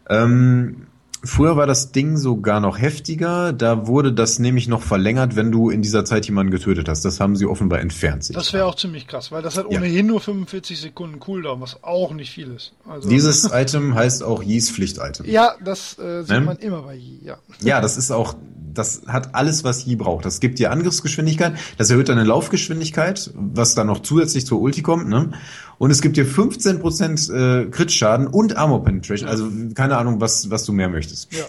Ähm, 0.08 0.86
früher 1.24 1.56
war 1.58 1.68
das 1.68 1.92
Ding 1.92 2.18
sogar 2.18 2.60
noch 2.60 2.78
heftiger. 2.80 3.54
Da 3.54 3.88
wurde 3.88 4.14
das 4.14 4.40
nämlich 4.40 4.68
noch 4.68 4.82
verlängert, 4.82 5.36
wenn 5.36 5.52
du 5.52 5.70
in 5.70 5.82
dieser 5.82 6.06
Zeit 6.06 6.26
jemanden 6.26 6.52
getötet 6.52 6.88
hast. 6.90 7.04
Das 7.06 7.20
haben 7.20 7.36
sie 7.36 7.46
offenbar 7.46 7.80
entfernt. 7.80 8.30
Das 8.36 8.54
wäre 8.54 8.66
auch 8.66 8.76
ziemlich 8.76 9.08
krass, 9.08 9.32
weil 9.32 9.42
das 9.42 9.58
hat 9.58 9.66
Ja. 9.72 9.78
ohnehin 9.80 10.08
nur 10.08 10.22
45 10.22 10.80
Sekunden 10.80 11.20
Cooldown, 11.20 11.62
was 11.62 11.84
auch 11.84 12.14
nicht 12.14 12.32
viel 12.32 12.52
ist. 12.56 12.74
Also, 12.88 13.10
Dieses 13.10 13.46
Item 13.54 13.96
heißt 13.96 14.24
auch 14.24 14.44
Yees 14.44 14.72
Pflicht-Item. 14.72 15.26
Ja, 15.26 15.54
das 15.64 15.98
äh, 16.00 16.22
sieht 16.22 16.30
Ne? 16.32 16.42
man 16.42 16.58
immer 16.58 16.82
bei 16.84 16.96
Yi, 16.96 17.20
ja. 17.24 17.38
Ja, 17.62 17.82
das 17.82 17.98
ist 17.98 18.12
auch, 18.12 18.36
das 18.74 19.02
hat 19.08 19.36
alles, 19.36 19.64
was 19.64 19.86
Yi 19.86 19.96
braucht. 19.96 20.26
Das 20.26 20.40
gibt 20.40 20.60
dir 20.60 20.72
Angriffsgeschwindigkeit, 20.72 21.54
das 21.78 21.90
erhöht 21.90 22.10
deine 22.10 22.24
Laufgeschwindigkeit, 22.24 23.32
was 23.36 23.76
dann 23.76 23.88
noch 23.88 24.00
zusätzlich 24.02 24.46
zur 24.46 24.62
Ulti 24.62 24.82
kommt, 24.82 25.08
ne? 25.10 25.32
Und 25.80 25.92
es 25.92 26.02
gibt 26.02 26.18
dir 26.18 26.26
15% 26.28 27.34
äh, 27.64 27.70
Crit-Schaden 27.70 28.28
und 28.28 28.58
Armor 28.58 28.84
Penetration. 28.84 29.30
Also 29.30 29.50
keine 29.76 29.98
Ahnung, 29.98 30.20
was, 30.20 30.50
was 30.50 30.66
du 30.66 30.74
mehr 30.74 30.90
möchtest. 30.90 31.34
ja. 31.34 31.46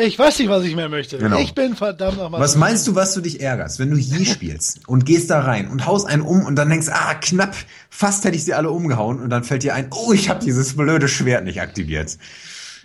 Ich 0.00 0.16
weiß 0.16 0.38
nicht, 0.38 0.48
was 0.48 0.62
ich 0.62 0.76
mehr 0.76 0.88
möchte. 0.88 1.18
Genau. 1.18 1.38
Ich 1.40 1.54
bin 1.54 1.74
verdammt 1.74 2.18
nochmal. 2.18 2.40
Was 2.40 2.56
meinst 2.56 2.86
du, 2.86 2.94
was 2.94 3.14
du 3.14 3.20
dich 3.20 3.40
ärgerst, 3.40 3.80
wenn 3.80 3.90
du 3.90 3.96
Yi 3.96 4.24
spielst 4.32 4.88
und 4.88 5.04
gehst 5.04 5.28
da 5.28 5.40
rein 5.40 5.68
und 5.68 5.86
haust 5.86 6.06
einen 6.06 6.22
um 6.22 6.46
und 6.46 6.54
dann 6.54 6.70
denkst, 6.70 6.86
ah, 6.88 7.14
knapp, 7.14 7.56
fast 7.90 8.24
hätte 8.24 8.36
ich 8.36 8.44
sie 8.44 8.54
alle 8.54 8.70
umgehauen 8.70 9.20
und 9.20 9.28
dann 9.28 9.42
fällt 9.42 9.64
dir 9.64 9.74
ein, 9.74 9.88
oh, 9.90 10.12
ich 10.12 10.30
habe 10.30 10.44
dieses 10.44 10.76
blöde 10.76 11.08
Schwert 11.08 11.44
nicht 11.44 11.60
aktiviert. 11.60 12.16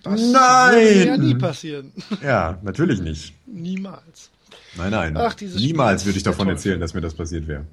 Das 0.04 0.20
würde 0.20 1.06
ja 1.06 1.18
nie 1.18 1.34
Nein! 1.34 1.38
passieren. 1.38 1.92
Ja, 2.24 2.58
natürlich 2.64 3.00
nicht. 3.00 3.36
Niemals. 3.46 4.32
Nein, 4.76 4.90
nein. 4.90 5.18
Ach, 5.18 5.36
dieses 5.36 5.62
Niemals 5.62 6.02
Spiel 6.02 6.10
würde 6.14 6.18
ich 6.18 6.24
davon 6.24 6.50
erzählen, 6.50 6.80
dass 6.80 6.96
mir 6.96 7.02
das 7.02 7.14
passiert 7.14 7.48
wäre. 7.48 7.66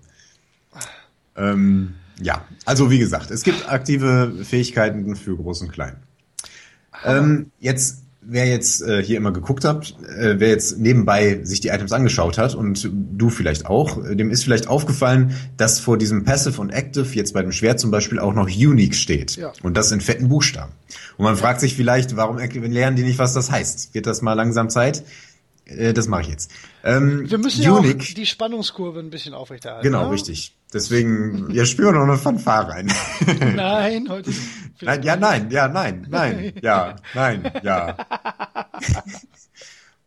Ähm, 1.37 1.95
ja, 2.21 2.45
also 2.65 2.91
wie 2.91 2.99
gesagt, 2.99 3.31
es 3.31 3.43
gibt 3.43 3.71
aktive 3.71 4.33
Fähigkeiten 4.45 5.17
für 5.17 5.37
Groß 5.37 5.63
und 5.63 5.73
Klein. 5.73 5.97
Ähm, 7.05 7.51
jetzt, 7.61 8.05
wer 8.23 8.47
jetzt 8.47 8.83
äh, 8.83 9.03
hier 9.03 9.19
immer 9.19 9.33
geguckt 9.33 9.65
hat, 9.65 9.95
äh, 10.19 10.37
wer 10.39 10.49
jetzt 10.49 10.79
nebenbei 10.79 11.41
sich 11.43 11.61
die 11.61 11.69
Items 11.69 11.93
angeschaut 11.93 12.39
hat 12.39 12.55
und 12.55 12.91
du 12.93 13.29
vielleicht 13.29 13.67
auch, 13.67 14.03
äh, 14.05 14.17
dem 14.17 14.31
ist 14.31 14.45
vielleicht 14.45 14.67
aufgefallen, 14.67 15.35
dass 15.57 15.79
vor 15.79 15.99
diesem 15.99 16.25
Passive 16.25 16.61
und 16.61 16.71
Active 16.71 17.07
jetzt 17.15 17.35
bei 17.35 17.43
dem 17.43 17.53
Schwert 17.53 17.79
zum 17.79 17.91
Beispiel 17.91 18.19
auch 18.19 18.33
noch 18.33 18.49
Unique 18.49 18.95
steht. 18.95 19.37
Ja. 19.37 19.53
Und 19.63 19.77
das 19.77 19.93
in 19.93 20.01
fetten 20.01 20.29
Buchstaben. 20.29 20.73
Und 21.19 21.25
man 21.25 21.37
fragt 21.37 21.61
sich 21.61 21.75
vielleicht, 21.75 22.17
warum 22.17 22.39
lernen 22.39 22.97
die 22.97 23.03
nicht, 23.03 23.19
was 23.19 23.35
das 23.35 23.51
heißt? 23.51 23.95
Wird 23.95 24.07
das 24.07 24.23
mal 24.23 24.35
langsam 24.35 24.71
Zeit? 24.71 25.05
Äh, 25.67 25.93
das 25.93 26.07
mache 26.09 26.23
ich 26.23 26.29
jetzt. 26.29 26.51
Ähm, 26.85 27.29
Wir 27.29 27.39
müssen 27.39 27.63
ja 27.63 27.73
auch 27.73 27.81
Unique, 27.81 28.15
die 28.15 28.27
Spannungskurve 28.27 29.01
ein 29.01 29.11
bisschen 29.11 29.35
aufrechterhalten. 29.35 29.85
genau, 29.85 30.07
ne? 30.07 30.13
richtig. 30.13 30.57
Deswegen, 30.73 31.51
ja, 31.53 31.65
spüren 31.65 31.95
noch 31.95 32.03
eine 32.03 32.19
Fanfare 32.19 32.69
rein. 32.69 32.93
Nein, 33.55 34.09
heute 34.09 34.31
nicht. 34.31 34.41
Nein, 34.83 35.03
ja, 35.03 35.17
nein, 35.17 35.51
ja, 35.51 35.69
nein, 35.69 36.07
nein, 36.11 36.53
ja, 36.63 36.97
nein, 37.15 37.51
ja. 37.63 37.97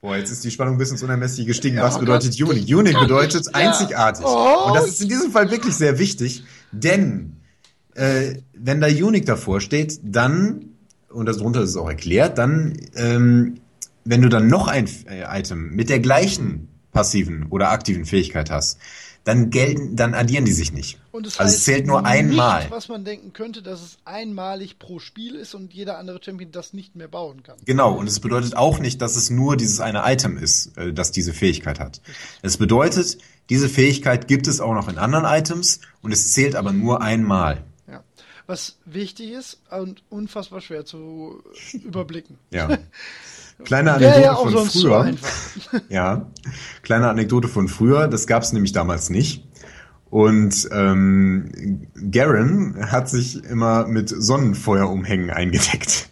Boah, 0.02 0.16
jetzt 0.16 0.32
ist 0.32 0.44
die 0.44 0.52
Spannung 0.52 0.78
bis 0.78 0.92
ins 0.92 1.02
Unermessliche 1.04 1.48
gestiegen. 1.48 1.78
Ja, 1.78 1.84
Was 1.84 1.98
oh 1.98 2.00
bedeutet 2.00 2.38
Gott, 2.40 2.50
Unique? 2.50 2.66
ich 2.70 2.76
Unique 2.76 3.00
bedeutet 3.00 3.46
ja. 3.48 3.52
einzigartig. 3.54 4.26
Oh. 4.26 4.68
Und 4.68 4.76
das 4.76 4.88
ist 4.88 5.02
in 5.02 5.10
diesem 5.10 5.32
Fall 5.32 5.52
wirklich 5.52 5.76
sehr 5.76 5.98
wichtig, 6.00 6.44
denn 6.72 7.38
äh, 7.96 8.36
wenn 8.54 8.80
da 8.80 8.88
Unique 8.88 9.26
davor 9.26 9.60
steht, 9.60 10.00
dann, 10.04 10.74
und 11.10 11.26
darunter 11.26 11.62
ist 11.64 11.72
es 11.72 11.78
auch 11.78 11.90
erklärt, 11.90 12.38
dann, 12.38 12.78
ähm, 12.96 13.56
wenn 14.10 14.24
du 14.24 14.30
dann 14.30 14.48
noch 14.48 14.68
ein 14.68 14.90
äh, 15.08 15.40
Item 15.40 15.70
mit 15.76 15.90
der 15.90 16.00
gleichen 16.00 16.68
passiven 16.92 17.46
oder 17.52 17.70
aktiven 17.70 18.06
Fähigkeit 18.06 18.50
hast, 18.50 18.80
dann 19.24 19.52
gelten, 19.52 19.96
dann 19.96 20.16
addieren 20.16 20.46
die 20.46 20.52
sich 20.52 20.74
nicht. 20.74 21.00
Und 21.12 21.28
es 21.28 21.40
also 21.40 21.50
heißt 21.50 21.60
es 21.60 21.64
zählt 21.66 21.86
nur 21.86 22.02
nicht, 22.02 22.10
einmal. 22.10 22.66
was 22.72 22.88
man 22.88 23.06
denken 23.06 23.34
könnte, 23.34 23.62
dass 23.62 23.82
es 23.82 23.98
einmalig 24.06 24.80
pro 24.80 24.98
Spiel 24.98 25.36
ist 25.36 25.54
und 25.54 25.74
jeder 25.74 26.00
andere 26.00 26.20
Champion 26.24 26.52
das 26.52 26.74
nicht 26.74 26.96
mehr 26.96 27.08
bauen 27.08 27.44
kann. 27.44 27.58
Genau, 27.66 27.94
und 27.94 28.08
es 28.08 28.20
bedeutet 28.20 28.56
auch 28.56 28.80
nicht, 28.80 29.00
dass 29.04 29.16
es 29.16 29.30
nur 29.30 29.58
dieses 29.58 29.80
eine 29.80 30.02
Item 30.06 30.38
ist, 30.38 30.76
äh, 30.78 30.92
das 30.92 31.12
diese 31.12 31.34
Fähigkeit 31.34 31.80
hat. 31.80 32.02
Es 32.42 32.58
bedeutet, 32.58 33.20
diese 33.52 33.70
Fähigkeit 33.70 34.28
gibt 34.28 34.48
es 34.48 34.60
auch 34.60 34.74
noch 34.74 34.88
in 34.90 34.98
anderen 34.98 35.26
Items 35.26 35.82
und 36.02 36.12
es 36.12 36.34
zählt 36.34 36.56
aber 36.56 36.72
nur 36.72 37.04
einmal. 37.04 37.64
Ja. 37.88 38.04
Was 38.48 38.80
wichtig 38.86 39.32
ist 39.32 39.62
und 39.70 40.02
unfassbar 40.10 40.62
schwer 40.62 40.84
zu 40.86 41.44
überblicken. 41.74 42.40
Ja. 42.50 42.80
Kleine 43.66 43.94
Anekdote 43.94 44.22
ja 44.22 44.36
auch 44.36 44.50
von 44.50 44.70
so 44.70 44.82
früher. 44.82 45.02
einfach. 45.02 45.30
Ja, 45.90 46.28
kleine 46.82 47.10
Anekdote 47.10 47.48
von 47.48 47.68
früher, 47.68 48.08
das 48.08 48.26
gab 48.26 48.44
es 48.44 48.54
nämlich 48.54 48.72
damals 48.72 49.10
nicht. 49.10 49.49
Und 50.10 50.68
ähm, 50.72 51.86
Garen 52.10 52.76
hat 52.92 53.10
sich 53.10 53.44
immer 53.44 53.88
mit 53.88 54.10
Sonnenfeuerumhängen 54.10 55.30
eingedeckt. 55.30 56.10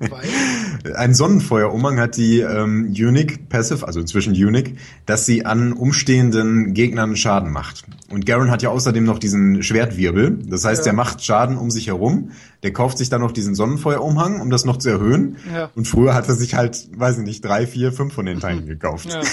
Ein 0.94 1.14
Sonnenfeuerumhang 1.14 1.98
hat 2.00 2.16
die 2.16 2.40
ähm, 2.40 2.86
Unique 2.88 3.48
Passive, 3.48 3.86
also 3.86 4.00
inzwischen 4.00 4.32
Unique, 4.32 4.76
dass 5.06 5.26
sie 5.26 5.46
an 5.46 5.72
umstehenden 5.72 6.74
Gegnern 6.74 7.16
Schaden 7.16 7.52
macht. 7.52 7.84
Und 8.10 8.26
Garen 8.26 8.50
hat 8.50 8.62
ja 8.62 8.70
außerdem 8.70 9.04
noch 9.04 9.18
diesen 9.18 9.62
Schwertwirbel. 9.62 10.38
Das 10.48 10.64
heißt, 10.64 10.80
Ja. 10.80 10.84
der 10.84 10.92
macht 10.94 11.24
Schaden 11.24 11.56
um 11.56 11.70
sich 11.70 11.86
herum. 11.88 12.30
Der 12.62 12.72
kauft 12.72 12.98
sich 12.98 13.08
dann 13.10 13.20
noch 13.20 13.32
diesen 13.32 13.54
Sonnenfeuerumhang, 13.54 14.40
um 14.40 14.50
das 14.50 14.64
noch 14.64 14.76
zu 14.78 14.88
erhöhen. 14.90 15.36
Ja. 15.52 15.70
Und 15.74 15.86
früher 15.86 16.14
hat 16.14 16.28
er 16.28 16.34
sich 16.34 16.54
halt, 16.54 16.88
weiß 16.96 17.18
ich 17.18 17.24
nicht, 17.24 17.44
drei, 17.44 17.66
vier, 17.66 17.92
fünf 17.92 18.12
von 18.12 18.26
den 18.26 18.40
Teilen 18.40 18.66
gekauft. 18.66 19.08
ja. 19.10 19.20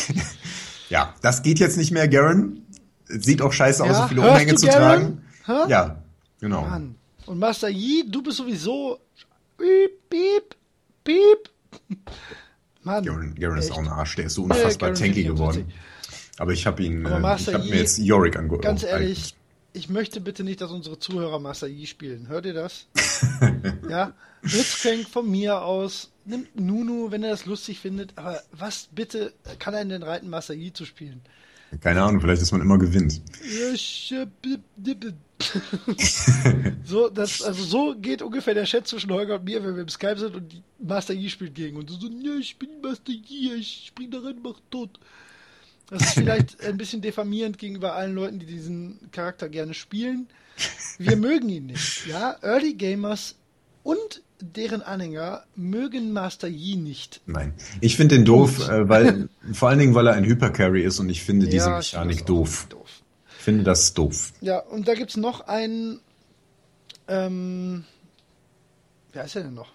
Ja, 0.89 1.15
das 1.23 1.41
geht 1.41 1.57
jetzt 1.59 1.77
nicht 1.77 1.91
mehr, 1.91 2.07
Garen. 2.07 2.67
Sieht 3.05 3.41
auch 3.41 3.51
scheiße 3.51 3.83
aus, 3.83 3.89
Ja, 3.89 4.01
so 4.03 4.07
viele 4.07 4.21
Umhänge 4.21 4.55
zu 4.55 4.67
Garen? 4.67 5.21
tragen. 5.45 5.65
Hä? 5.67 5.71
Ja, 5.71 6.03
genau. 6.39 6.61
Mann. 6.61 6.95
Und 7.25 7.39
Master 7.39 7.69
Yi, 7.69 8.05
du 8.09 8.21
bist 8.21 8.37
sowieso. 8.37 8.99
Piep, 9.57 10.09
piep, 10.09 10.55
piep. 11.03 11.49
Mann. 12.83 13.05
Garen, 13.05 13.35
Garen 13.35 13.57
ist 13.57 13.71
auch 13.71 13.77
ein 13.77 13.87
Arsch, 13.87 14.15
der 14.15 14.25
ist 14.25 14.35
so 14.35 14.43
unfassbar 14.43 14.89
Garen 14.91 15.01
tanky 15.01 15.23
geworden. 15.23 15.71
Aber 16.37 16.51
ich 16.51 16.65
habe 16.65 16.83
ihn, 16.83 17.05
äh, 17.05 17.35
ich 17.37 17.53
habe 17.53 17.63
mir 17.63 17.77
jetzt 17.77 17.99
Yorick 17.99 18.35
ange 18.35 18.57
Ganz 18.57 18.83
oh, 18.83 18.87
ehrlich, 18.87 19.35
ich 19.73 19.89
möchte 19.89 20.19
bitte 20.19 20.43
nicht, 20.43 20.61
dass 20.61 20.71
unsere 20.71 20.99
Zuhörer 20.99 21.39
Master 21.39 21.67
Yi 21.67 21.87
spielen. 21.87 22.27
Hört 22.27 22.45
ihr 22.45 22.53
das? 22.53 22.87
ja? 23.89 24.13
Blitzcrank 24.41 25.07
von 25.07 25.29
mir 25.29 25.61
aus. 25.61 26.11
Nimmt 26.25 26.59
Nunu, 26.59 27.11
wenn 27.11 27.23
er 27.23 27.31
das 27.31 27.45
lustig 27.45 27.79
findet. 27.79 28.17
Aber 28.17 28.41
was 28.51 28.89
bitte 28.91 29.33
kann 29.59 29.73
einen 29.75 29.89
denn 29.89 30.03
reiten, 30.03 30.29
Master 30.29 30.53
Yi 30.53 30.73
zu 30.73 30.85
spielen? 30.85 31.21
Keine 31.81 32.01
Ahnung, 32.01 32.21
vielleicht, 32.21 32.41
dass 32.41 32.51
man 32.51 32.61
immer 32.61 32.77
gewinnt. 32.77 33.21
so, 36.85 37.09
das, 37.09 37.41
also 37.41 37.63
so 37.63 37.95
geht 37.99 38.21
ungefähr 38.21 38.53
der 38.53 38.65
Chat 38.65 38.87
zwischen 38.87 39.11
Holger 39.11 39.35
und 39.35 39.43
mir, 39.43 39.63
wenn 39.63 39.75
wir 39.75 39.81
im 39.81 39.89
Skype 39.89 40.17
sind 40.17 40.35
und 40.35 40.63
Master 40.79 41.13
Yi 41.13 41.29
spielt 41.29 41.55
gegen 41.55 41.77
uns. 41.77 41.91
Und 41.91 42.01
so, 42.01 42.07
ja, 42.07 42.35
ich 42.39 42.57
bin 42.57 42.69
Master 42.81 43.11
Yi, 43.11 43.53
ich 43.55 43.85
spring 43.87 44.11
da 44.11 44.19
rein, 44.19 44.37
mach 44.43 44.59
tot. 44.69 44.99
Das 45.89 46.01
ist 46.01 46.13
vielleicht 46.13 46.61
ein 46.65 46.77
bisschen 46.77 47.01
diffamierend 47.01 47.57
gegenüber 47.57 47.93
allen 47.93 48.15
Leuten, 48.15 48.39
die 48.39 48.45
diesen 48.45 49.11
Charakter 49.11 49.49
gerne 49.49 49.73
spielen. 49.73 50.27
Wir 50.97 51.17
mögen 51.17 51.49
ihn 51.49 51.65
nicht. 51.67 52.05
Ja, 52.07 52.37
Early 52.41 52.73
Gamers 52.73 53.35
und 53.83 54.21
deren 54.41 54.81
Anhänger 54.81 55.43
mögen 55.55 56.11
Master 56.11 56.47
Yi 56.47 56.75
nicht. 56.75 57.21
Nein. 57.25 57.53
Ich 57.81 57.95
finde 57.95 58.15
den 58.15 58.25
doof, 58.25 58.67
äh, 58.67 58.89
weil, 58.89 59.29
vor 59.53 59.69
allen 59.69 59.79
Dingen, 59.79 59.95
weil 59.95 60.07
er 60.07 60.13
ein 60.13 60.25
Hypercarry 60.25 60.83
ist 60.83 60.99
und 60.99 61.09
ich 61.09 61.23
finde 61.23 61.45
diese 61.45 61.69
Ja, 61.69 61.81
finde 61.81 62.07
Mechanik 62.07 62.25
doof. 62.25 62.67
doof. 62.69 62.89
Ich 63.37 63.43
finde 63.43 63.63
das 63.63 63.93
doof. 63.93 64.33
Ja, 64.41 64.59
und 64.59 64.87
da 64.87 64.93
gibt's 64.95 65.17
noch 65.17 65.41
einen, 65.47 65.99
ähm, 67.07 67.85
wer 69.11 69.25
ist 69.25 69.35
der 69.35 69.43
denn 69.43 69.53
noch? 69.53 69.71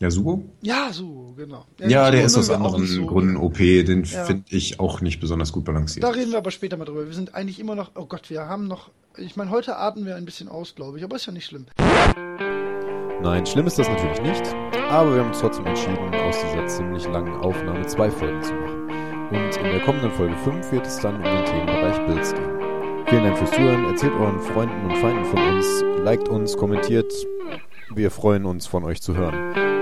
Yasuo? 0.00 0.44
Ja, 0.62 0.92
so, 0.92 1.34
genau. 1.36 1.64
Ja, 1.80 2.10
der 2.10 2.28
so 2.28 2.40
ist 2.40 2.50
aus 2.50 2.56
anderen 2.56 2.86
so. 2.86 3.06
Gründen 3.06 3.36
OP. 3.36 3.58
Den 3.58 4.04
Ja. 4.04 4.24
finde 4.24 4.44
ich 4.48 4.78
auch 4.78 5.00
nicht 5.00 5.18
besonders 5.20 5.52
gut 5.52 5.64
balanciert. 5.64 6.04
Da 6.04 6.10
reden 6.10 6.30
wir 6.30 6.38
aber 6.38 6.52
später 6.52 6.76
mal 6.76 6.84
drüber. 6.84 7.06
Wir 7.06 7.14
sind 7.14 7.34
eigentlich 7.34 7.58
immer 7.58 7.74
noch, 7.74 7.90
oh 7.96 8.04
Gott, 8.06 8.30
wir 8.30 8.46
haben 8.46 8.68
noch, 8.68 8.90
ich 9.16 9.34
meine, 9.36 9.50
heute 9.50 9.76
atmen 9.76 10.06
wir 10.06 10.14
ein 10.14 10.24
bisschen 10.24 10.48
aus, 10.48 10.74
glaube 10.76 10.98
ich, 10.98 11.04
aber 11.04 11.16
ist 11.16 11.26
ja 11.26 11.32
nicht 11.32 11.46
schlimm. 11.46 11.66
Nein, 13.20 13.44
schlimm 13.46 13.66
ist 13.66 13.76
das 13.78 13.88
natürlich 13.88 14.22
nicht, 14.22 14.54
aber 14.88 15.12
wir 15.14 15.20
haben 15.20 15.28
uns 15.28 15.40
trotzdem 15.40 15.66
entschieden, 15.66 16.14
aus 16.14 16.36
dieser 16.40 16.66
ziemlich 16.68 17.04
langen 17.08 17.34
Aufnahme 17.40 17.84
zwei 17.86 18.08
Folgen 18.10 18.40
zu 18.42 18.54
machen. 18.54 18.82
Und 19.30 19.56
in 19.56 19.64
der 19.64 19.80
kommenden 19.80 20.12
Folge 20.12 20.36
5 20.36 20.70
wird 20.72 20.86
es 20.86 21.00
dann 21.00 21.16
um 21.16 21.22
den 21.24 21.44
Themenbereich 21.44 21.98
Builds 22.06 22.32
gehen. 22.32 22.48
Vielen 23.08 23.24
Dank 23.24 23.36
fürs 23.38 23.50
Zuhören, 23.50 23.84
erzählt 23.86 24.12
euren 24.14 24.38
Freunden 24.38 24.84
und 24.84 24.96
Feinden 24.98 25.24
von 25.24 25.40
uns, 25.56 25.84
liked 26.04 26.28
uns, 26.28 26.56
kommentiert. 26.56 27.12
Wir 27.94 28.10
freuen 28.12 28.44
uns, 28.46 28.66
von 28.66 28.84
euch 28.84 29.02
zu 29.02 29.16
hören. 29.16 29.77